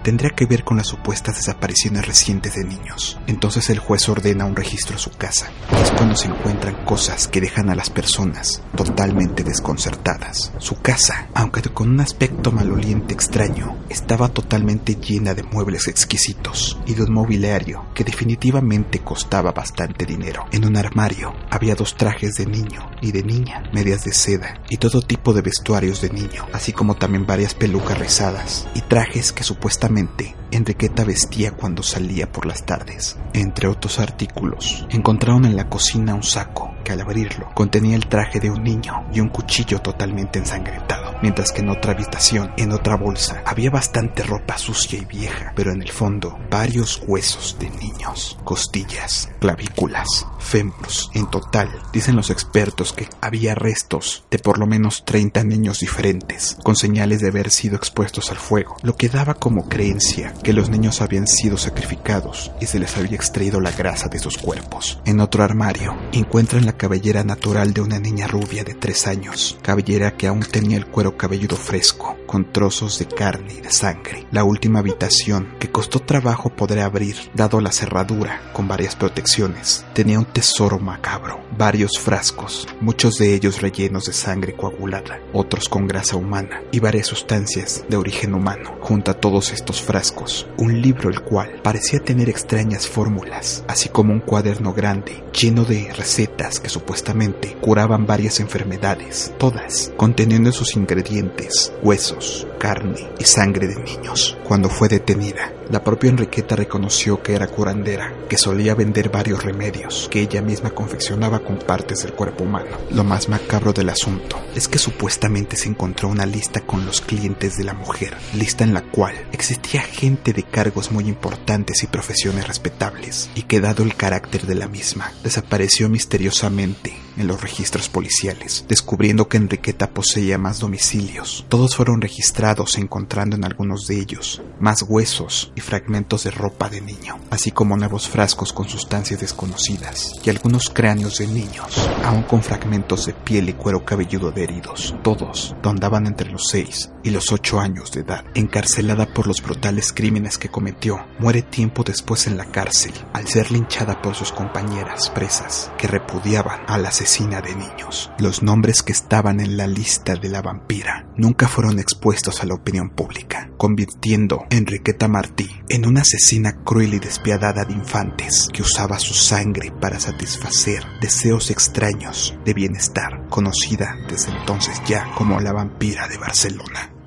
tendría 0.04 0.32
que 0.32 0.46
ver 0.46 0.64
con 0.64 0.78
las 0.78 0.88
supuestas 0.88 1.36
desapariciones 1.36 2.06
recientes 2.06 2.56
de 2.56 2.64
niños. 2.64 3.20
Entonces 3.28 3.70
el 3.70 3.80
juez 3.80 4.10
ordena 4.10 4.46
un 4.46 4.56
registro 4.56 4.96
a 4.96 5.00
su 5.00 5.12
casa. 5.12 5.52
Es 5.82 5.92
cuando 5.92 6.16
se 6.16 6.28
encuentran 6.28 6.84
cosas 6.86 7.28
que 7.28 7.42
dejan 7.42 7.70
a 7.70 7.76
las 7.76 7.90
personas 7.90 8.62
totalmente 8.76 9.44
desconcertadas. 9.44 10.52
Su 10.58 10.82
casa, 10.82 11.28
aunque 11.34 11.62
con 11.62 11.90
un 11.90 12.00
aspecto 12.00 12.52
maloliente 12.52 13.14
extraño, 13.14 13.78
estaba 13.90 14.30
totalmente 14.30 14.96
llena 14.96 15.34
de 15.34 15.44
muebles 15.44 15.88
exquisitos 15.88 16.80
y 16.86 16.96
de 16.96 17.04
un 17.04 17.14
mobiliario 17.14 17.86
que 17.94 18.04
definitivamente 18.04 19.00
costaba 19.00 19.52
bastante 19.52 20.06
dinero. 20.06 20.46
En 20.52 20.66
un 20.66 20.78
armario 20.78 21.34
había 21.50 21.76
dos 21.76 21.96
trajes 21.96 22.36
de 22.36 22.46
niño 22.46 22.90
y 23.02 23.12
de 23.12 23.24
niña, 23.24 23.64
medias 23.74 24.04
de 24.04 24.14
seda 24.14 24.62
y 24.70 24.78
todo 24.78 25.02
tipo 25.02 25.34
de 25.34 25.42
vestuarios 25.42 26.02
de 26.02 26.10
niño, 26.10 26.48
así 26.54 26.74
como 26.74 26.96
también 26.96 27.26
varias 27.26 27.54
pelucas 27.54 28.00
rizadas 28.00 28.68
y 28.74 28.82
trajes 28.82 29.32
que 29.32 29.44
supuestamente 29.44 29.91
inmediatamente. 29.92 30.41
Enriqueta 30.52 31.06
vestía 31.06 31.52
cuando 31.52 31.82
salía 31.82 32.30
por 32.30 32.46
las 32.46 32.66
tardes. 32.66 33.18
Entre 33.34 33.68
otros 33.68 34.00
artículos, 34.00 34.86
encontraron 34.90 35.46
en 35.46 35.56
la 35.56 35.70
cocina 35.70 36.14
un 36.14 36.24
saco 36.24 36.72
que 36.84 36.92
al 36.92 37.02
abrirlo 37.02 37.50
contenía 37.54 37.96
el 37.96 38.08
traje 38.08 38.40
de 38.40 38.50
un 38.50 38.64
niño 38.64 39.06
y 39.14 39.20
un 39.20 39.30
cuchillo 39.30 39.80
totalmente 39.80 40.40
ensangrentado, 40.40 41.16
mientras 41.22 41.52
que 41.52 41.62
en 41.62 41.70
otra 41.70 41.94
habitación, 41.94 42.52
en 42.58 42.72
otra 42.72 42.98
bolsa, 42.98 43.44
había 43.46 43.70
bastante 43.70 44.24
ropa 44.24 44.58
sucia 44.58 45.00
y 45.00 45.06
vieja, 45.06 45.54
pero 45.56 45.72
en 45.72 45.82
el 45.82 45.92
fondo 45.92 46.38
varios 46.50 47.02
huesos 47.08 47.58
de 47.60 47.70
niños, 47.70 48.38
costillas, 48.44 49.30
clavículas, 49.40 50.28
fémurs. 50.40 51.10
En 51.14 51.30
total, 51.30 51.70
dicen 51.94 52.16
los 52.16 52.30
expertos 52.30 52.94
que 52.94 53.08
había 53.22 53.56
restos 53.56 54.26
de 54.30 54.40
por 54.40 54.58
lo 54.58 54.66
menos 54.66 55.06
30 55.06 55.44
niños 55.44 55.80
diferentes, 55.80 56.58
con 56.64 56.76
señales 56.76 57.22
de 57.22 57.30
haber 57.30 57.52
sido 57.52 57.76
expuestos 57.76 58.32
al 58.32 58.38
fuego, 58.38 58.76
lo 58.82 58.96
que 58.96 59.10
daba 59.10 59.36
como 59.36 59.70
creencia 59.70 60.34
que 60.42 60.54
los 60.54 60.70
niños 60.70 61.02
habían 61.02 61.28
sido 61.28 61.58
sacrificados 61.58 62.52
y 62.60 62.66
se 62.66 62.80
les 62.80 62.98
había 62.98 63.16
extraído 63.16 63.60
la 63.60 63.72
grasa 63.72 64.08
de 64.10 64.20
sus 64.20 64.38
cuerpos. 64.38 65.00
En 65.06 65.20
otro 65.20 65.44
armario, 65.44 65.96
encuentran 66.12 66.66
la 66.66 66.74
cabellera 66.74 67.24
natural 67.24 67.74
de 67.74 67.82
una 67.82 68.00
niña 68.00 68.28
rubia 68.28 68.64
de 68.64 68.74
3 68.74 69.08
años, 69.08 69.58
cabellera 69.62 70.18
que 70.18 70.28
aún 70.28 70.42
tenía 70.42 70.78
el 70.78 70.88
cuero 70.88 71.18
cabelludo 71.18 71.56
fresco, 71.56 72.18
con 72.26 72.52
trozos 72.52 73.00
de 73.00 73.08
carne 73.08 73.54
y 73.58 73.62
de 73.62 73.72
sangre. 73.72 74.26
La 74.32 74.44
última 74.44 74.80
habitación, 74.80 75.56
que 75.60 75.72
costó 75.72 76.00
trabajo 76.00 76.50
poder 76.50 76.80
abrir, 76.80 77.16
dado 77.34 77.60
la 77.62 77.72
cerradura, 77.72 78.42
con 78.54 78.68
varias 78.68 78.96
protecciones, 78.96 79.86
tenía 79.94 80.20
un 80.20 80.26
tesoro 80.26 80.80
macabro, 80.80 81.42
varios 81.58 82.00
frascos, 82.00 82.68
muchos 82.80 83.16
de 83.18 83.34
ellos 83.34 83.62
rellenos 83.62 84.06
de 84.06 84.14
sangre 84.14 84.56
coagulada, 84.56 85.20
otros 85.34 85.70
con 85.70 85.88
grasa 85.88 86.16
humana 86.16 86.62
y 86.72 86.80
varias 86.80 87.08
sustancias 87.08 87.84
de 87.90 87.98
origen 87.98 88.34
humano. 88.34 88.76
Junto 88.82 89.12
a 89.12 89.14
todos 89.16 89.52
estos 89.52 89.82
frascos, 89.82 90.31
un 90.58 90.82
libro 90.82 91.10
el 91.10 91.22
cual 91.22 91.62
parecía 91.64 92.00
tener 92.00 92.30
extrañas 92.30 92.88
fórmulas, 92.88 93.64
así 93.68 93.90
como 93.90 94.14
un 94.14 94.20
cuaderno 94.20 94.74
grande 94.74 95.24
lleno 95.40 95.64
de 95.64 95.92
recetas 95.94 96.60
que 96.60 96.70
supuestamente 96.70 97.56
curaban 97.62 98.06
varias 98.06 98.40
enfermedades, 98.40 99.34
todas 99.38 99.92
conteniendo 99.98 100.50
en 100.50 100.54
sus 100.54 100.76
ingredientes 100.76 101.74
huesos, 101.82 102.48
carne 102.60 103.10
y 103.20 103.24
sangre 103.24 103.68
de 103.68 103.82
niños. 103.82 104.38
Cuando 104.44 104.70
fue 104.70 104.88
detenida, 104.88 105.54
la 105.72 105.82
propia 105.82 106.10
Enriqueta 106.10 106.58
reconoció 106.58 107.24
que 107.24 107.34
era 107.34 107.48
curandera, 107.48 108.14
que 108.28 108.38
solía 108.38 108.76
vender 108.76 109.10
varios 109.10 109.42
remedios 109.42 110.10
que 110.12 110.22
ella 110.22 110.42
misma 110.42 110.72
confeccionaba 110.72 111.40
con 111.40 111.60
partes 111.60 112.04
del 112.04 112.12
cuerpo 112.12 112.44
humano. 112.44 112.78
Lo 112.92 113.06
más 113.06 113.30
macabro 113.30 113.72
del 113.72 113.90
asunto 113.90 114.38
es 114.54 114.68
que 114.68 114.78
supuestamente 114.78 115.56
se 115.56 115.70
encontró 115.70 116.10
una 116.10 116.26
lista 116.26 116.60
con 116.62 116.86
los 116.86 117.00
clientes 117.00 117.56
de 117.56 117.64
la 117.64 117.74
mujer, 117.74 118.18
lista 118.34 118.66
en 118.66 118.74
la 118.74 118.82
cual 118.82 119.16
existía 119.32 119.82
gente 119.82 120.34
de 120.34 120.44
cargos 120.44 120.92
muy 120.92 121.08
importantes 121.08 121.84
y 121.84 121.88
profesiones 121.88 122.50
respetables, 122.50 123.30
y 123.34 123.44
que 123.44 123.62
dado 123.62 123.84
el 123.84 123.96
carácter 123.96 124.46
de 124.46 124.56
la 124.56 124.68
misma, 124.68 125.14
desapareció 125.24 125.88
misteriosamente 125.88 126.98
en 127.18 127.28
los 127.28 127.42
registros 127.42 127.90
policiales, 127.90 128.66
descubriendo 128.68 129.28
que 129.28 129.38
Enriqueta 129.38 129.90
poseía 129.90 130.38
más 130.38 130.60
domicilios. 130.60 131.46
Todos 131.50 131.76
fueron 131.76 132.02
registrados 132.02 132.78
encontrando 132.78 133.36
en 133.36 133.46
algunos 133.46 133.88
de 133.88 134.00
ellos 134.00 134.42
más 134.60 134.84
huesos 134.88 135.52
y 135.56 135.61
fragmentos 135.62 136.24
de 136.24 136.32
ropa 136.32 136.70
de 136.70 136.82
niño, 136.82 137.20
así 137.30 137.52
como 137.52 137.78
nuevos 137.78 138.10
frascos 138.10 138.54
con 138.54 138.68
sustancias 138.68 139.20
desconocidas 139.20 140.14
y 140.24 140.30
algunos 140.30 140.70
cráneos 140.70 141.18
de 141.18 141.28
niños, 141.28 141.90
aún 142.04 142.24
con 142.24 142.44
fragmentos 142.44 143.06
de 143.06 143.14
piel 143.14 143.50
y 143.50 143.54
cuero 143.54 143.86
cabelludo 143.86 144.32
de 144.32 144.44
heridos, 144.44 144.96
todos 145.04 145.56
rondaban 145.62 146.08
entre 146.08 146.30
los 146.30 146.48
6 146.50 146.92
y 147.04 147.10
los 147.12 147.32
8 147.32 147.60
años 147.60 147.92
de 147.92 148.02
edad. 148.02 148.26
Encarcelada 148.36 149.06
por 149.14 149.28
los 149.28 149.42
brutales 149.42 149.94
crímenes 149.94 150.38
que 150.38 150.50
cometió, 150.50 151.06
muere 151.20 151.42
tiempo 151.42 151.84
después 151.84 152.28
en 152.28 152.38
la 152.38 152.46
cárcel 152.46 152.94
al 153.14 153.28
ser 153.28 153.52
linchada 153.52 154.02
por 154.02 154.16
sus 154.16 154.32
compañeras 154.32 155.10
presas 155.10 155.72
que 155.78 155.88
repudiaban 155.88 156.62
a 156.68 156.78
la 156.78 156.90
asesina 156.90 157.42
de 157.42 157.56
niños. 157.56 158.12
Los 158.20 158.44
nombres 158.44 158.84
que 158.84 158.92
estaban 158.92 159.40
en 159.40 159.58
la 159.58 159.68
lista 159.68 160.16
de 160.16 160.30
la 160.30 160.42
vampira 160.42 161.08
nunca 161.16 161.48
fueron 161.48 161.80
expuestos 161.80 162.42
a 162.42 162.46
la 162.46 162.56
opinión 162.56 162.90
pública, 162.90 163.50
convirtiendo 163.58 164.42
a 164.50 164.56
Enriqueta 164.56 165.08
Martí 165.08 165.51
en 165.70 165.86
una 165.86 166.02
asesina 166.02 166.64
cruel 166.64 166.94
y 166.94 167.00
despiadada 167.00 167.64
de 167.66 167.74
infantes 167.74 168.50
que 168.52 168.62
usaba 168.62 169.00
su 169.00 169.14
sangre 169.14 169.72
para 169.80 170.00
satisfacer 170.00 170.84
deseos 171.02 171.50
extraños 171.52 172.36
de 172.46 172.54
bienestar, 172.54 173.28
conocida 173.30 173.96
desde 174.10 174.32
entonces 174.32 174.82
ya 174.88 175.12
como 175.16 175.40
la 175.40 175.54
vampira 175.54 176.08
de 176.08 176.18
Barcelona. 176.18 177.01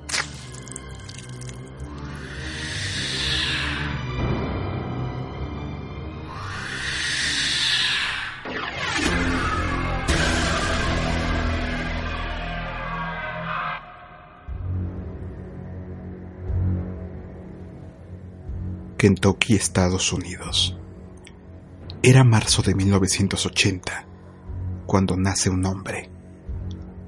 Kentucky, 18.97 19.55
Estados 19.55 20.13
Unidos. 20.13 20.77
Era 22.01 22.23
marzo 22.23 22.61
de 22.61 22.73
1980 22.75 24.05
cuando 24.85 25.17
nace 25.17 25.49
un 25.49 25.65
hombre, 25.65 26.09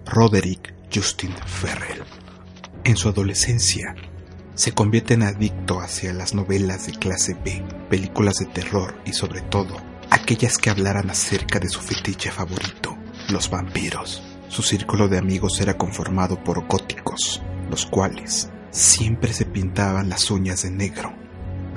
Roderick 0.05 0.73
Justin 0.93 1.33
Ferrell. 1.45 2.03
En 2.83 2.97
su 2.97 3.07
adolescencia, 3.07 3.95
se 4.53 4.73
convierte 4.73 5.13
en 5.13 5.23
adicto 5.23 5.79
hacia 5.79 6.13
las 6.13 6.33
novelas 6.33 6.87
de 6.87 6.91
clase 6.91 7.35
B, 7.35 7.63
películas 7.89 8.35
de 8.39 8.47
terror 8.47 8.99
y 9.05 9.13
sobre 9.13 9.39
todo 9.41 9.77
aquellas 10.09 10.57
que 10.57 10.69
hablaran 10.69 11.09
acerca 11.09 11.57
de 11.59 11.69
su 11.69 11.79
fetiche 11.79 12.31
favorito, 12.31 12.97
los 13.29 13.49
vampiros. 13.49 14.21
Su 14.49 14.61
círculo 14.61 15.07
de 15.07 15.19
amigos 15.19 15.61
era 15.61 15.77
conformado 15.77 16.43
por 16.43 16.67
góticos, 16.67 17.41
los 17.69 17.85
cuales 17.85 18.49
siempre 18.71 19.31
se 19.31 19.45
pintaban 19.45 20.09
las 20.09 20.29
uñas 20.29 20.63
de 20.63 20.71
negro 20.71 21.26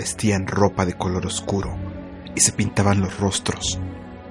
vestían 0.01 0.47
ropa 0.47 0.87
de 0.87 0.95
color 0.95 1.27
oscuro 1.27 1.77
y 2.35 2.41
se 2.41 2.53
pintaban 2.53 3.03
los 3.03 3.21
rostros 3.21 3.79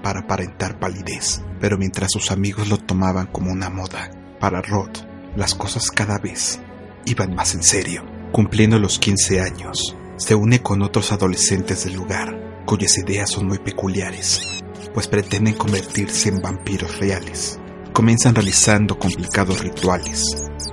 para 0.01 0.21
aparentar 0.21 0.79
palidez, 0.79 1.43
pero 1.59 1.77
mientras 1.77 2.11
sus 2.11 2.31
amigos 2.31 2.69
lo 2.69 2.77
tomaban 2.77 3.27
como 3.27 3.51
una 3.51 3.69
moda, 3.69 4.09
para 4.39 4.63
Rod 4.63 4.89
las 5.35 5.53
cosas 5.53 5.91
cada 5.91 6.17
vez 6.17 6.59
iban 7.05 7.35
más 7.35 7.53
en 7.53 7.61
serio. 7.61 8.03
Cumpliendo 8.31 8.79
los 8.79 8.97
15 8.97 9.41
años, 9.41 9.95
se 10.17 10.33
une 10.33 10.63
con 10.63 10.81
otros 10.81 11.11
adolescentes 11.11 11.83
del 11.83 11.93
lugar, 11.93 12.63
cuyas 12.65 12.97
ideas 12.97 13.29
son 13.29 13.45
muy 13.45 13.59
peculiares, 13.59 14.63
pues 14.91 15.07
pretenden 15.07 15.53
convertirse 15.53 16.29
en 16.29 16.41
vampiros 16.41 16.97
reales. 16.97 17.59
Comienzan 17.93 18.33
realizando 18.33 18.97
complicados 18.97 19.61
rituales, 19.61 20.23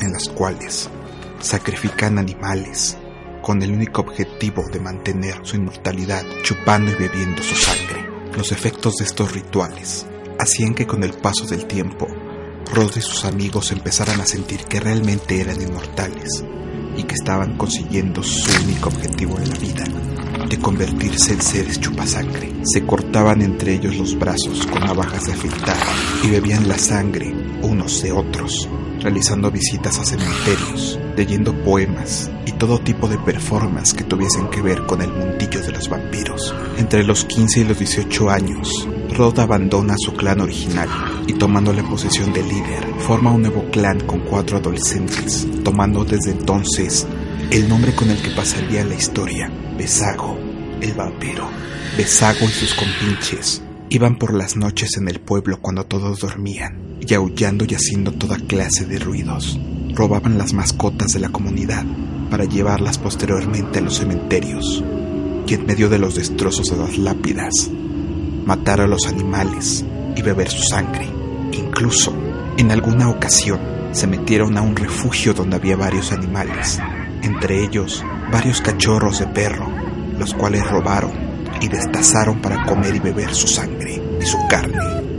en 0.00 0.14
los 0.14 0.30
cuales 0.30 0.88
sacrifican 1.40 2.18
animales 2.18 2.96
con 3.46 3.62
el 3.62 3.70
único 3.70 4.00
objetivo 4.00 4.64
de 4.72 4.80
mantener 4.80 5.36
su 5.44 5.54
inmortalidad, 5.54 6.24
chupando 6.42 6.90
y 6.90 6.96
bebiendo 6.96 7.40
su 7.44 7.54
sangre. 7.54 8.04
Los 8.36 8.50
efectos 8.50 8.96
de 8.96 9.04
estos 9.04 9.30
rituales 9.30 10.04
hacían 10.36 10.74
que 10.74 10.84
con 10.84 11.04
el 11.04 11.12
paso 11.12 11.46
del 11.46 11.64
tiempo, 11.66 12.08
Rod 12.74 12.96
y 12.96 13.00
sus 13.00 13.24
amigos 13.24 13.70
empezaran 13.70 14.20
a 14.20 14.26
sentir 14.26 14.64
que 14.64 14.80
realmente 14.80 15.40
eran 15.40 15.62
inmortales 15.62 16.42
y 16.96 17.04
que 17.04 17.14
estaban 17.14 17.56
consiguiendo 17.56 18.20
su 18.20 18.50
único 18.64 18.88
objetivo 18.88 19.38
en 19.38 19.48
la 19.48 19.58
vida, 19.58 19.84
de 20.48 20.58
convertirse 20.58 21.34
en 21.34 21.40
seres 21.40 21.78
chupasangre. 21.78 22.52
Se 22.64 22.84
cortaban 22.84 23.42
entre 23.42 23.74
ellos 23.74 23.94
los 23.94 24.18
brazos 24.18 24.66
con 24.66 24.80
navajas 24.80 25.24
de 25.24 25.34
afeitar 25.34 25.78
y 26.24 26.30
bebían 26.30 26.66
la 26.66 26.78
sangre 26.78 27.32
unos 27.62 28.02
de 28.02 28.10
otros, 28.10 28.68
realizando 29.00 29.50
visitas 29.50 29.98
a 29.98 30.04
cementerios, 30.04 30.98
leyendo 31.16 31.54
poemas 31.62 32.30
y 32.46 32.52
todo 32.52 32.78
tipo 32.78 33.08
de 33.08 33.18
performance 33.18 33.94
que 33.94 34.04
tuviesen 34.04 34.48
que 34.48 34.62
ver 34.62 34.86
con 34.86 35.02
el 35.02 35.12
mundillo 35.12 35.60
de 35.60 35.72
los 35.72 35.88
vampiros. 35.88 36.54
Entre 36.78 37.04
los 37.04 37.24
15 37.24 37.60
y 37.60 37.64
los 37.64 37.78
18 37.78 38.30
años, 38.30 38.88
Rod 39.16 39.38
abandona 39.38 39.94
su 39.98 40.12
clan 40.14 40.40
original 40.40 40.88
y 41.26 41.34
tomando 41.34 41.72
la 41.72 41.82
posición 41.82 42.32
de 42.32 42.42
líder, 42.42 42.84
forma 43.00 43.32
un 43.32 43.42
nuevo 43.42 43.64
clan 43.70 44.00
con 44.00 44.20
cuatro 44.20 44.58
adolescentes, 44.58 45.46
tomando 45.64 46.04
desde 46.04 46.32
entonces 46.32 47.06
el 47.50 47.68
nombre 47.68 47.94
con 47.94 48.10
el 48.10 48.20
que 48.20 48.30
pasaría 48.30 48.84
la 48.84 48.94
historia, 48.94 49.50
Besago, 49.76 50.38
el 50.80 50.92
vampiro. 50.94 51.48
Besago 51.96 52.44
y 52.44 52.48
sus 52.48 52.74
compinches 52.74 53.62
iban 53.88 54.16
por 54.16 54.34
las 54.34 54.56
noches 54.56 54.96
en 54.96 55.08
el 55.08 55.20
pueblo 55.20 55.60
cuando 55.60 55.84
todos 55.84 56.20
dormían, 56.20 56.98
y 57.00 57.14
aullando 57.14 57.64
y 57.68 57.74
haciendo 57.74 58.12
toda 58.12 58.36
clase 58.36 58.84
de 58.84 58.98
ruidos. 58.98 59.60
Robaban 59.94 60.38
las 60.38 60.52
mascotas 60.52 61.12
de 61.12 61.20
la 61.20 61.28
comunidad 61.28 61.84
para 62.30 62.44
llevarlas 62.44 62.98
posteriormente 62.98 63.78
a 63.78 63.82
los 63.82 63.98
cementerios, 63.98 64.82
y 65.46 65.54
en 65.54 65.66
medio 65.66 65.88
de 65.88 65.98
los 65.98 66.16
destrozos 66.16 66.70
de 66.70 66.76
las 66.76 66.98
lápidas, 66.98 67.70
matar 68.44 68.80
a 68.80 68.86
los 68.86 69.06
animales 69.06 69.84
y 70.16 70.22
beber 70.22 70.50
su 70.50 70.62
sangre. 70.62 71.06
Incluso, 71.52 72.12
en 72.56 72.72
alguna 72.72 73.08
ocasión, 73.08 73.60
se 73.92 74.06
metieron 74.06 74.58
a 74.58 74.62
un 74.62 74.74
refugio 74.74 75.32
donde 75.32 75.56
había 75.56 75.76
varios 75.76 76.12
animales, 76.12 76.78
entre 77.22 77.62
ellos 77.62 78.04
varios 78.30 78.60
cachorros 78.60 79.20
de 79.20 79.26
perro, 79.28 79.68
los 80.18 80.34
cuales 80.34 80.68
robaron 80.68 81.35
y 81.60 81.68
destazaron 81.68 82.40
para 82.40 82.64
comer 82.64 82.94
y 82.96 83.00
beber 83.00 83.34
su 83.34 83.46
sangre 83.46 84.02
y 84.20 84.26
su 84.26 84.38
carne, 84.48 84.78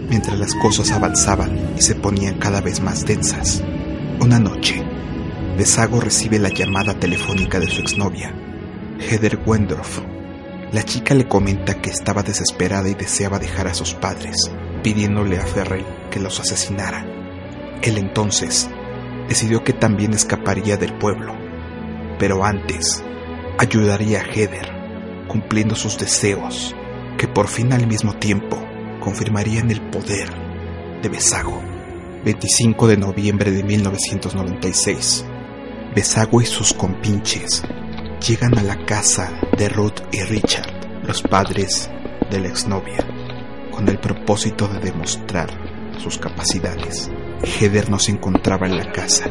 mientras 0.10 0.38
las 0.38 0.54
cosas 0.56 0.92
avanzaban 0.92 1.74
y 1.78 1.82
se 1.82 1.96
ponían 1.96 2.38
cada 2.38 2.62
vez 2.62 2.82
más 2.82 3.06
densas. 3.06 3.64
Una 4.20 4.40
noche, 4.40 4.84
Besago 5.58 6.00
recibe 6.00 6.40
la 6.40 6.50
llamada 6.50 6.94
telefónica 6.94 7.60
de 7.60 7.68
su 7.68 7.82
exnovia, 7.82 8.34
Heather 9.00 9.40
Wendorf. 9.46 10.00
La 10.72 10.84
chica 10.84 11.16
le 11.16 11.28
comenta 11.28 11.82
que 11.82 11.90
estaba 11.90 12.24
desesperada 12.24 12.90
y 12.90 12.94
deseaba 12.94 13.40
dejar 13.40 13.68
a 13.68 13.74
sus 13.74 13.94
padres, 13.94 14.52
pidiéndole 14.84 15.38
a 15.38 15.46
Ferrell 15.46 15.86
que 16.12 16.20
los 16.20 16.40
asesinara. 16.40 17.06
Él 17.82 17.98
entonces 17.98 18.70
decidió 19.28 19.64
que 19.64 19.74
también 19.74 20.14
escaparía 20.14 20.78
del 20.78 20.98
pueblo, 20.98 21.34
pero 22.20 22.44
antes 22.44 23.04
ayudaría 23.58 24.22
a 24.22 24.26
Heather, 24.26 24.77
cumpliendo 25.28 25.76
sus 25.76 25.98
deseos, 25.98 26.76
que 27.18 27.28
por 27.28 27.48
fin 27.48 27.74
al 27.74 27.88
mismo 27.88 28.14
tiempo 28.14 28.58
confirmarían 29.00 29.72
el 29.72 29.82
poder 29.90 30.30
de 31.02 31.10
Besago. 31.10 31.62
25 32.24 32.88
de 32.88 32.98
noviembre 32.98 33.52
de 33.52 33.64
1996. 33.64 35.26
Besago 35.96 36.42
y 36.42 36.46
sus 36.46 36.74
compinches 36.74 37.64
llegan 38.26 38.58
a 38.58 38.64
la 38.64 38.86
casa 38.86 39.32
de 39.58 39.70
Ruth 39.70 40.02
y 40.12 40.22
Richard, 40.24 41.04
los 41.04 41.22
padres 41.22 41.90
de 42.30 42.40
la 42.40 42.48
exnovia, 42.48 43.06
con 43.72 43.88
el 43.88 44.00
propósito 44.00 44.68
de 44.68 44.80
demostrar 44.80 45.50
sus 46.00 46.18
capacidades. 46.18 47.10
Heather 47.44 47.90
no 47.90 48.00
se 48.00 48.12
encontraba 48.12 48.68
en 48.68 48.78
la 48.78 48.92
casa 48.92 49.30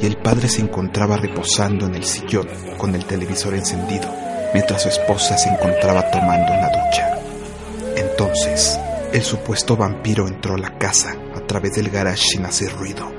y 0.00 0.06
el 0.06 0.16
padre 0.18 0.48
se 0.48 0.60
encontraba 0.60 1.16
reposando 1.16 1.86
en 1.86 1.94
el 1.94 2.04
sillón 2.04 2.48
con 2.76 2.94
el 2.94 3.04
televisor 3.06 3.54
encendido, 3.54 4.08
mientras 4.52 4.82
su 4.82 4.88
esposa 4.88 5.36
se 5.38 5.48
encontraba 5.48 6.10
tomando 6.10 6.52
una 6.52 6.68
ducha. 6.68 7.18
Entonces, 7.96 8.78
el 9.12 9.22
supuesto 9.22 9.76
vampiro 9.76 10.26
entró 10.28 10.54
a 10.54 10.58
la 10.58 10.78
casa 10.78 11.16
a 11.34 11.40
través 11.46 11.74
del 11.74 11.90
garage 11.90 12.24
sin 12.32 12.44
hacer 12.44 12.72
ruido. 12.72 13.10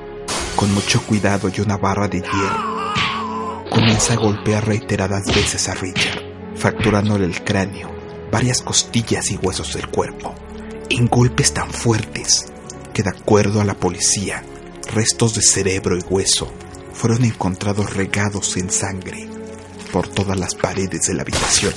Con 0.55 0.73
mucho 0.73 1.01
cuidado 1.03 1.49
y 1.55 1.61
una 1.61 1.77
barra 1.77 2.07
de 2.07 2.21
hierro, 2.21 2.93
comienza 3.69 4.13
a 4.13 4.17
golpear 4.17 4.65
reiteradas 4.67 5.25
veces 5.27 5.69
a 5.69 5.75
Richard, 5.75 6.21
fracturándole 6.55 7.25
el 7.25 7.43
cráneo, 7.43 7.89
varias 8.31 8.61
costillas 8.61 9.31
y 9.31 9.37
huesos 9.37 9.73
del 9.73 9.87
cuerpo, 9.89 10.33
en 10.89 11.07
golpes 11.07 11.53
tan 11.53 11.69
fuertes 11.69 12.51
que 12.93 13.03
de 13.03 13.11
acuerdo 13.11 13.61
a 13.61 13.65
la 13.65 13.75
policía, 13.75 14.43
restos 14.93 15.35
de 15.35 15.41
cerebro 15.41 15.97
y 15.97 16.01
hueso 16.09 16.51
fueron 16.93 17.23
encontrados 17.23 17.95
regados 17.95 18.57
en 18.57 18.71
sangre 18.71 19.36
por 19.87 20.07
todas 20.07 20.37
las 20.37 20.55
paredes 20.55 21.07
de 21.07 21.13
la 21.13 21.21
habitación. 21.23 21.73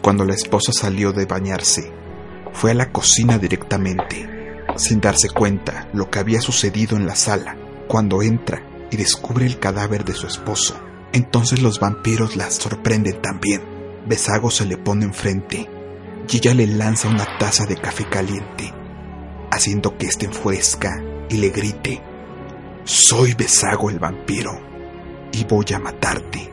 Cuando 0.00 0.24
la 0.24 0.34
esposa 0.34 0.72
salió 0.72 1.12
de 1.12 1.26
bañarse, 1.26 1.92
fue 2.52 2.72
a 2.72 2.74
la 2.74 2.90
cocina 2.90 3.38
directamente, 3.38 4.28
sin 4.76 5.00
darse 5.00 5.28
cuenta 5.30 5.88
lo 5.92 6.10
que 6.10 6.18
había 6.18 6.40
sucedido 6.40 6.96
en 6.96 7.06
la 7.06 7.14
sala, 7.14 7.56
cuando 7.88 8.22
entra 8.22 8.62
y 8.90 8.96
descubre 8.96 9.46
el 9.46 9.58
cadáver 9.58 10.04
de 10.04 10.14
su 10.14 10.26
esposo, 10.26 10.78
Entonces 11.12 11.60
los 11.60 11.78
vampiros 11.78 12.36
la 12.36 12.50
sorprenden 12.50 13.20
también. 13.20 13.60
Besago 14.06 14.50
se 14.50 14.64
le 14.64 14.78
pone 14.78 15.04
enfrente 15.04 15.68
y 16.28 16.36
ella 16.36 16.54
le 16.54 16.66
lanza 16.66 17.08
una 17.08 17.26
taza 17.38 17.66
de 17.66 17.76
café 17.76 18.06
caliente, 18.08 18.72
haciendo 19.50 19.96
que 19.98 20.06
éste 20.06 20.26
enfurezca 20.26 21.02
y 21.28 21.36
le 21.36 21.50
grite, 21.50 22.02
soy 22.84 23.34
Besago 23.34 23.90
el 23.90 23.98
vampiro 23.98 24.52
y 25.32 25.44
voy 25.44 25.66
a 25.74 25.78
matarte. 25.78 26.51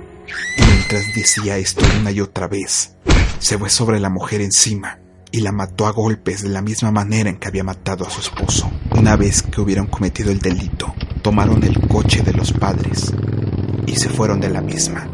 Mientras 0.57 1.13
decía 1.15 1.57
esto 1.57 1.85
una 1.99 2.11
y 2.11 2.21
otra 2.21 2.47
vez, 2.47 2.95
se 3.39 3.57
fue 3.57 3.69
sobre 3.69 3.99
la 3.99 4.09
mujer 4.09 4.41
encima 4.41 4.99
y 5.31 5.41
la 5.41 5.51
mató 5.51 5.85
a 5.85 5.91
golpes 5.91 6.41
de 6.41 6.49
la 6.49 6.61
misma 6.61 6.91
manera 6.91 7.29
en 7.29 7.37
que 7.37 7.47
había 7.47 7.63
matado 7.63 8.05
a 8.05 8.09
su 8.09 8.21
esposo. 8.21 8.71
Una 8.91 9.15
vez 9.15 9.43
que 9.43 9.61
hubieron 9.61 9.87
cometido 9.87 10.31
el 10.31 10.39
delito, 10.39 10.93
tomaron 11.21 11.63
el 11.63 11.87
coche 11.87 12.21
de 12.21 12.33
los 12.33 12.51
padres 12.51 13.13
y 13.85 13.95
se 13.95 14.09
fueron 14.09 14.39
de 14.39 14.49
la 14.49 14.61
misma, 14.61 15.07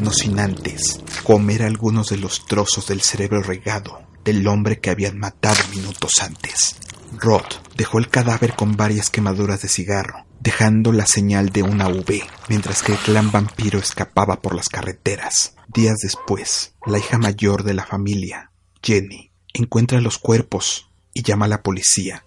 no 0.00 0.10
sin 0.12 0.38
antes 0.38 1.00
comer 1.24 1.62
algunos 1.62 2.08
de 2.08 2.18
los 2.18 2.46
trozos 2.46 2.86
del 2.86 3.00
cerebro 3.00 3.42
regado 3.42 4.02
del 4.24 4.46
hombre 4.46 4.80
que 4.80 4.90
habían 4.90 5.18
matado 5.18 5.58
minutos 5.70 6.12
antes. 6.20 6.76
Roth 7.18 7.54
dejó 7.76 7.98
el 7.98 8.08
cadáver 8.08 8.54
con 8.54 8.76
varias 8.76 9.10
quemaduras 9.10 9.62
de 9.62 9.68
cigarro, 9.68 10.24
dejando 10.38 10.92
la 10.92 11.06
señal 11.06 11.50
de 11.50 11.62
una 11.62 11.88
V, 11.88 12.22
mientras 12.48 12.82
que 12.82 12.92
el 12.92 12.98
clan 12.98 13.32
vampiro 13.32 13.78
escapaba 13.78 14.40
por 14.40 14.54
las 14.54 14.68
carreteras. 14.68 15.54
Días 15.68 15.98
después, 16.02 16.74
la 16.86 16.98
hija 16.98 17.18
mayor 17.18 17.62
de 17.62 17.74
la 17.74 17.84
familia, 17.84 18.52
Jenny, 18.82 19.32
encuentra 19.52 20.00
los 20.00 20.18
cuerpos 20.18 20.90
y 21.12 21.22
llama 21.22 21.46
a 21.46 21.48
la 21.48 21.62
policía 21.62 22.24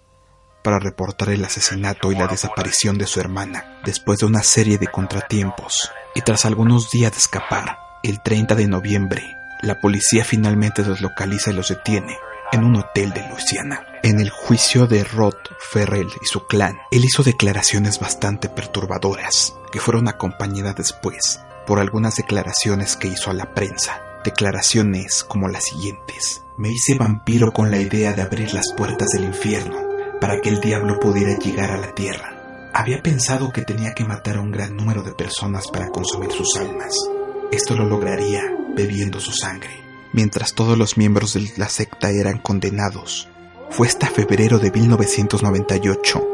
para 0.62 0.78
reportar 0.78 1.28
el 1.28 1.44
asesinato 1.44 2.10
y 2.10 2.14
la 2.14 2.26
desaparición 2.26 2.96
de 2.96 3.06
su 3.06 3.20
hermana, 3.20 3.80
después 3.84 4.20
de 4.20 4.26
una 4.26 4.42
serie 4.42 4.78
de 4.78 4.86
contratiempos, 4.86 5.90
y 6.14 6.22
tras 6.22 6.46
algunos 6.46 6.90
días 6.90 7.12
de 7.12 7.18
escapar, 7.18 7.76
el 8.02 8.22
30 8.22 8.54
de 8.54 8.66
noviembre, 8.66 9.22
la 9.60 9.80
policía 9.80 10.24
finalmente 10.24 10.82
los 10.82 11.02
localiza 11.02 11.50
y 11.50 11.54
los 11.54 11.68
detiene 11.68 12.16
en 12.54 12.62
un 12.62 12.76
hotel 12.76 13.12
de 13.12 13.28
Luisiana. 13.28 13.84
En 14.04 14.20
el 14.20 14.30
juicio 14.30 14.86
de 14.86 15.02
Rod 15.02 15.34
Ferrell 15.58 16.08
y 16.22 16.26
su 16.26 16.46
clan, 16.46 16.78
él 16.92 17.04
hizo 17.04 17.24
declaraciones 17.24 17.98
bastante 17.98 18.48
perturbadoras, 18.48 19.56
que 19.72 19.80
fueron 19.80 20.06
acompañadas 20.06 20.76
después 20.76 21.40
por 21.66 21.80
algunas 21.80 22.14
declaraciones 22.14 22.96
que 22.96 23.08
hizo 23.08 23.30
a 23.30 23.34
la 23.34 23.54
prensa. 23.54 24.00
Declaraciones 24.22 25.24
como 25.24 25.48
las 25.48 25.64
siguientes. 25.64 26.44
Me 26.56 26.70
hice 26.70 26.96
vampiro 26.96 27.52
con 27.52 27.72
la 27.72 27.78
idea 27.78 28.12
de 28.12 28.22
abrir 28.22 28.54
las 28.54 28.72
puertas 28.72 29.08
del 29.08 29.24
infierno 29.24 29.76
para 30.20 30.40
que 30.40 30.50
el 30.50 30.60
diablo 30.60 31.00
pudiera 31.00 31.36
llegar 31.36 31.72
a 31.72 31.78
la 31.78 31.92
tierra. 31.92 32.70
Había 32.72 33.02
pensado 33.02 33.52
que 33.52 33.62
tenía 33.62 33.94
que 33.94 34.04
matar 34.04 34.36
a 34.36 34.40
un 34.40 34.52
gran 34.52 34.76
número 34.76 35.02
de 35.02 35.12
personas 35.12 35.66
para 35.72 35.88
consumir 35.88 36.30
sus 36.30 36.54
almas. 36.56 36.94
Esto 37.50 37.74
lo 37.74 37.84
lograría 37.84 38.42
bebiendo 38.76 39.18
su 39.18 39.32
sangre 39.32 39.83
mientras 40.14 40.54
todos 40.54 40.78
los 40.78 40.96
miembros 40.96 41.34
de 41.34 41.52
la 41.56 41.68
secta 41.68 42.10
eran 42.10 42.38
condenados. 42.38 43.28
Fue 43.70 43.88
hasta 43.88 44.06
febrero 44.06 44.58
de 44.58 44.70
1998 44.70 46.28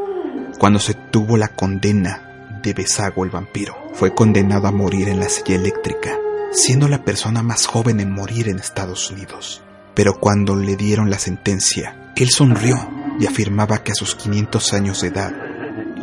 cuando 0.59 0.79
se 0.79 0.93
tuvo 0.93 1.35
la 1.35 1.49
condena 1.49 2.59
de 2.61 2.73
Besago 2.73 3.25
el 3.25 3.31
vampiro. 3.31 3.75
Fue 3.93 4.13
condenado 4.13 4.67
a 4.67 4.71
morir 4.71 5.09
en 5.09 5.19
la 5.19 5.27
silla 5.27 5.55
eléctrica, 5.55 6.15
siendo 6.51 6.87
la 6.87 7.03
persona 7.03 7.41
más 7.41 7.65
joven 7.65 7.99
en 7.99 8.13
morir 8.13 8.47
en 8.47 8.59
Estados 8.59 9.09
Unidos. 9.09 9.63
Pero 9.95 10.19
cuando 10.19 10.55
le 10.55 10.75
dieron 10.75 11.09
la 11.09 11.17
sentencia, 11.17 12.13
él 12.15 12.29
sonrió 12.29 12.77
y 13.19 13.25
afirmaba 13.25 13.83
que 13.83 13.93
a 13.93 13.95
sus 13.95 14.15
500 14.15 14.73
años 14.73 15.01
de 15.01 15.07
edad 15.07 15.33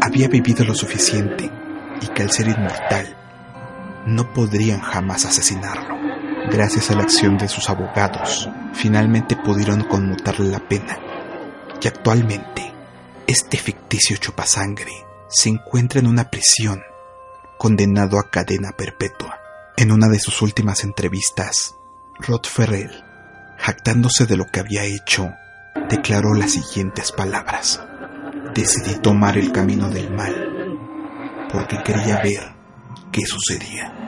había 0.00 0.26
vivido 0.26 0.64
lo 0.64 0.74
suficiente 0.74 1.50
y 2.02 2.06
que 2.08 2.22
al 2.22 2.32
ser 2.32 2.48
inmortal 2.48 3.16
no 4.06 4.32
podrían 4.32 4.80
jamás 4.80 5.24
asesinarlo 5.24 5.98
gracias 6.50 6.90
a 6.90 6.94
la 6.94 7.02
acción 7.02 7.36
de 7.38 7.48
sus 7.48 7.68
abogados, 7.68 8.48
finalmente 8.72 9.36
pudieron 9.36 9.84
conmutarle 9.84 10.48
la 10.50 10.60
pena. 10.60 10.98
Y 11.80 11.88
actualmente, 11.88 12.72
este 13.26 13.56
ficticio 13.58 14.16
chupasangre 14.16 15.04
se 15.28 15.50
encuentra 15.50 16.00
en 16.00 16.06
una 16.06 16.30
prisión, 16.30 16.82
condenado 17.58 18.18
a 18.18 18.30
cadena 18.30 18.72
perpetua. 18.72 19.38
En 19.76 19.92
una 19.92 20.08
de 20.08 20.18
sus 20.18 20.42
últimas 20.42 20.84
entrevistas, 20.84 21.76
Rod 22.18 22.46
Ferrell, 22.46 23.04
jactándose 23.58 24.26
de 24.26 24.36
lo 24.36 24.46
que 24.46 24.60
había 24.60 24.84
hecho, 24.84 25.30
declaró 25.88 26.34
las 26.34 26.52
siguientes 26.52 27.12
palabras. 27.12 27.80
Decidí 28.54 28.98
tomar 29.00 29.38
el 29.38 29.52
camino 29.52 29.88
del 29.90 30.10
mal 30.12 30.48
porque 31.52 31.82
quería 31.82 32.20
ver 32.22 32.54
qué 33.10 33.22
sucedía. 33.26 34.07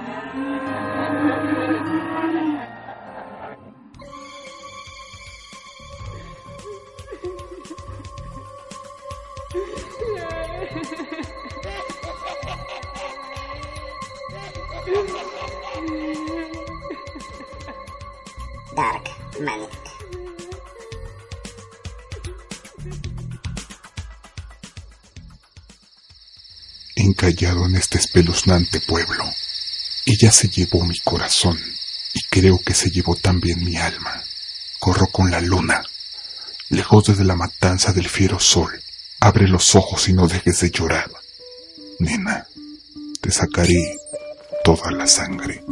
Dark. 18.76 19.10
Encallado 26.96 27.66
en 27.66 27.76
este 27.76 27.98
espeluznante 27.98 28.80
pueblo, 28.80 29.24
ella 30.06 30.30
se 30.30 30.48
llevó 30.48 30.84
mi 30.84 30.98
corazón 31.00 31.58
y 32.14 32.20
creo 32.30 32.58
que 32.58 32.74
se 32.74 32.90
llevó 32.90 33.16
también 33.16 33.64
mi 33.64 33.76
alma. 33.76 34.22
Corro 34.78 35.06
con 35.08 35.30
la 35.30 35.40
luna, 35.40 35.82
lejos 36.68 37.06
desde 37.06 37.24
la 37.24 37.36
matanza 37.36 37.92
del 37.92 38.08
fiero 38.08 38.38
sol. 38.38 38.82
Abre 39.20 39.48
los 39.48 39.74
ojos 39.74 40.08
y 40.08 40.14
no 40.14 40.26
dejes 40.26 40.60
de 40.60 40.70
llorar. 40.70 41.10
Nena, 41.98 42.46
te 43.20 43.30
sacaré 43.30 43.98
toda 44.64 44.90
la 44.92 45.06
sangre. 45.06 45.62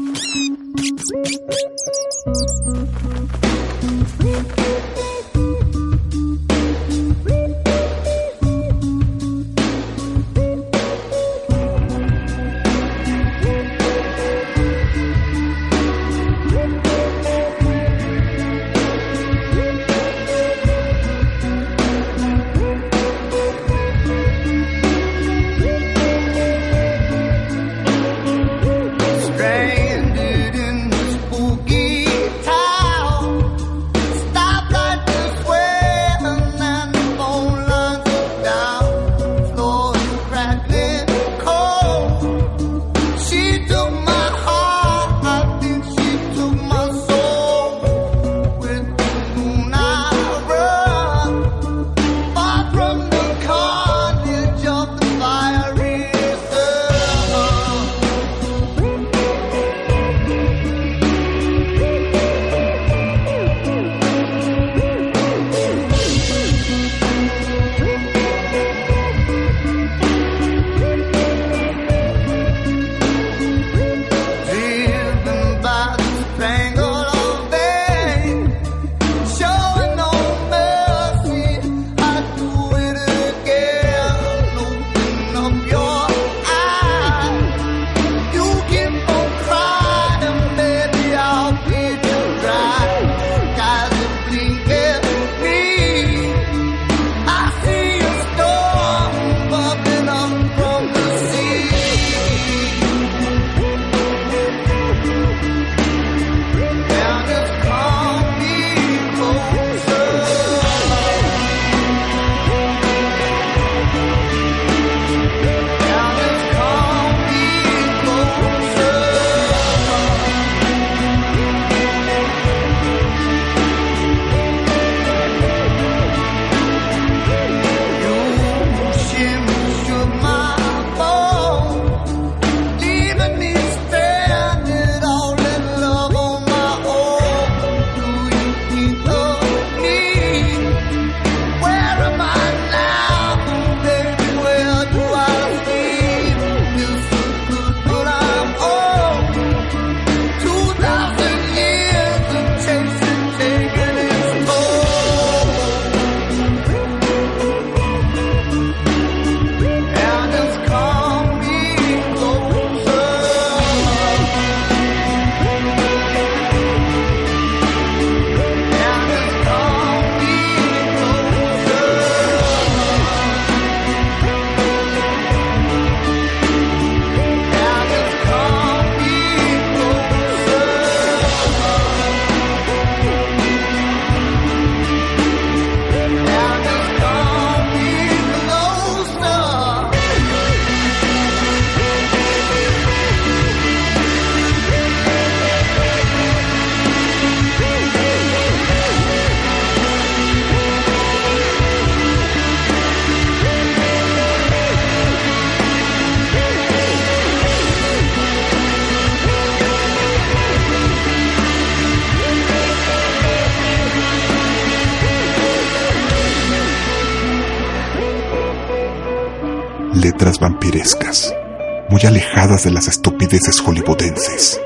De 222.57 222.71
las 222.71 222.89
estupideces 222.89 223.61
hollywoodenses. 223.61 224.59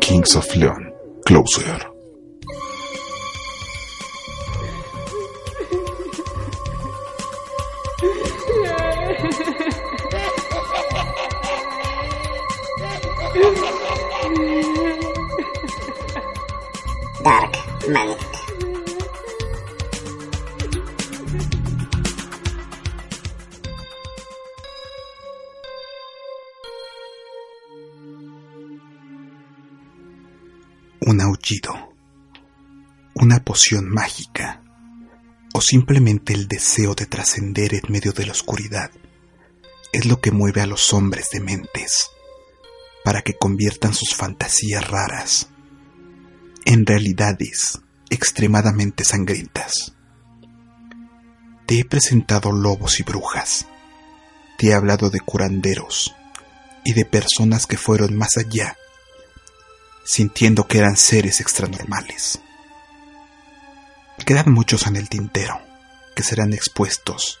Kings 0.00 0.36
of 0.36 0.54
Leon, 0.54 0.94
Closer. 1.24 1.95
Mágica 33.82 34.62
o 35.52 35.60
simplemente 35.60 36.34
el 36.34 36.48
deseo 36.48 36.94
de 36.94 37.06
trascender 37.06 37.74
en 37.74 37.90
medio 37.90 38.12
de 38.12 38.26
la 38.26 38.32
oscuridad 38.32 38.90
es 39.92 40.04
lo 40.04 40.20
que 40.20 40.30
mueve 40.30 40.60
a 40.60 40.66
los 40.66 40.92
hombres 40.92 41.30
de 41.32 41.40
mentes 41.40 42.10
para 43.04 43.22
que 43.22 43.34
conviertan 43.34 43.94
sus 43.94 44.14
fantasías 44.14 44.86
raras 44.88 45.48
en 46.66 46.84
realidades 46.84 47.80
extremadamente 48.10 49.04
sangrientas. 49.04 49.94
Te 51.66 51.78
he 51.80 51.84
presentado 51.84 52.52
lobos 52.52 53.00
y 53.00 53.02
brujas, 53.02 53.66
te 54.58 54.68
he 54.68 54.74
hablado 54.74 55.08
de 55.10 55.20
curanderos 55.20 56.14
y 56.84 56.92
de 56.92 57.04
personas 57.04 57.66
que 57.66 57.76
fueron 57.76 58.16
más 58.16 58.36
allá, 58.36 58.76
sintiendo 60.04 60.66
que 60.68 60.78
eran 60.78 60.96
seres 60.96 61.40
extranormales. 61.40 62.40
Quedan 64.24 64.52
muchos 64.52 64.86
en 64.86 64.96
el 64.96 65.08
tintero 65.08 65.60
que 66.16 66.22
serán 66.22 66.52
expuestos 66.52 67.38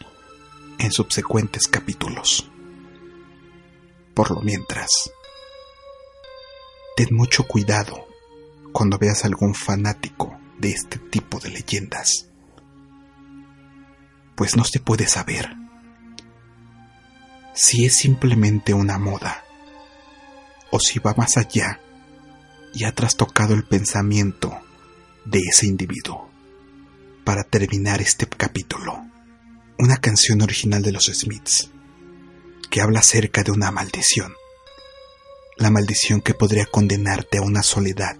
en 0.78 0.92
subsecuentes 0.92 1.66
capítulos. 1.66 2.48
Por 4.14 4.30
lo 4.30 4.40
mientras, 4.42 4.88
ten 6.96 7.08
mucho 7.10 7.44
cuidado 7.44 8.06
cuando 8.72 8.98
veas 8.98 9.24
algún 9.24 9.54
fanático 9.54 10.38
de 10.58 10.70
este 10.70 10.98
tipo 10.98 11.40
de 11.40 11.50
leyendas, 11.50 12.28
pues 14.36 14.56
no 14.56 14.64
se 14.64 14.78
puede 14.78 15.08
saber 15.08 15.56
si 17.54 17.86
es 17.86 17.96
simplemente 17.96 18.74
una 18.74 18.98
moda 18.98 19.44
o 20.70 20.78
si 20.78 20.98
va 20.98 21.14
más 21.14 21.36
allá 21.36 21.80
y 22.74 22.84
ha 22.84 22.94
trastocado 22.94 23.54
el 23.54 23.64
pensamiento 23.64 24.60
de 25.24 25.40
ese 25.40 25.66
individuo. 25.66 26.35
Para 27.26 27.42
terminar 27.42 28.00
este 28.00 28.24
capítulo, 28.28 29.04
una 29.80 29.96
canción 29.96 30.42
original 30.42 30.80
de 30.80 30.92
los 30.92 31.06
Smiths 31.06 31.72
que 32.70 32.80
habla 32.80 33.00
acerca 33.00 33.42
de 33.42 33.50
una 33.50 33.72
maldición. 33.72 34.32
La 35.56 35.72
maldición 35.72 36.20
que 36.20 36.34
podría 36.34 36.66
condenarte 36.66 37.38
a 37.38 37.42
una 37.42 37.64
soledad 37.64 38.16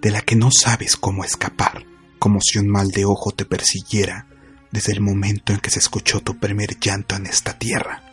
de 0.00 0.10
la 0.10 0.22
que 0.22 0.36
no 0.36 0.50
sabes 0.50 0.96
cómo 0.96 1.22
escapar, 1.22 1.84
como 2.18 2.40
si 2.40 2.58
un 2.58 2.68
mal 2.68 2.92
de 2.92 3.04
ojo 3.04 3.30
te 3.30 3.44
persiguiera 3.44 4.26
desde 4.70 4.94
el 4.94 5.02
momento 5.02 5.52
en 5.52 5.60
que 5.60 5.68
se 5.68 5.80
escuchó 5.80 6.20
tu 6.20 6.38
primer 6.38 6.80
llanto 6.80 7.14
en 7.14 7.26
esta 7.26 7.58
tierra. 7.58 8.04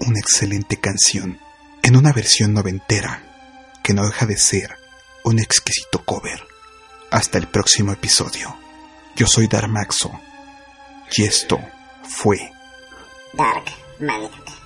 Una 0.00 0.18
excelente 0.18 0.80
canción, 0.80 1.38
en 1.84 1.94
una 1.94 2.12
versión 2.12 2.52
noventera, 2.52 3.70
que 3.84 3.94
no 3.94 4.04
deja 4.04 4.26
de 4.26 4.38
ser 4.38 4.74
un 5.22 5.38
exquisito 5.38 6.04
cover. 6.04 6.42
Hasta 7.12 7.38
el 7.38 7.46
próximo 7.46 7.92
episodio. 7.92 8.63
Yo 9.16 9.26
soy 9.26 9.46
Darmaxo 9.46 10.10
y 11.16 11.22
esto 11.22 11.60
fue 12.02 12.52
Dark 13.32 13.64
Magic. 14.00 14.63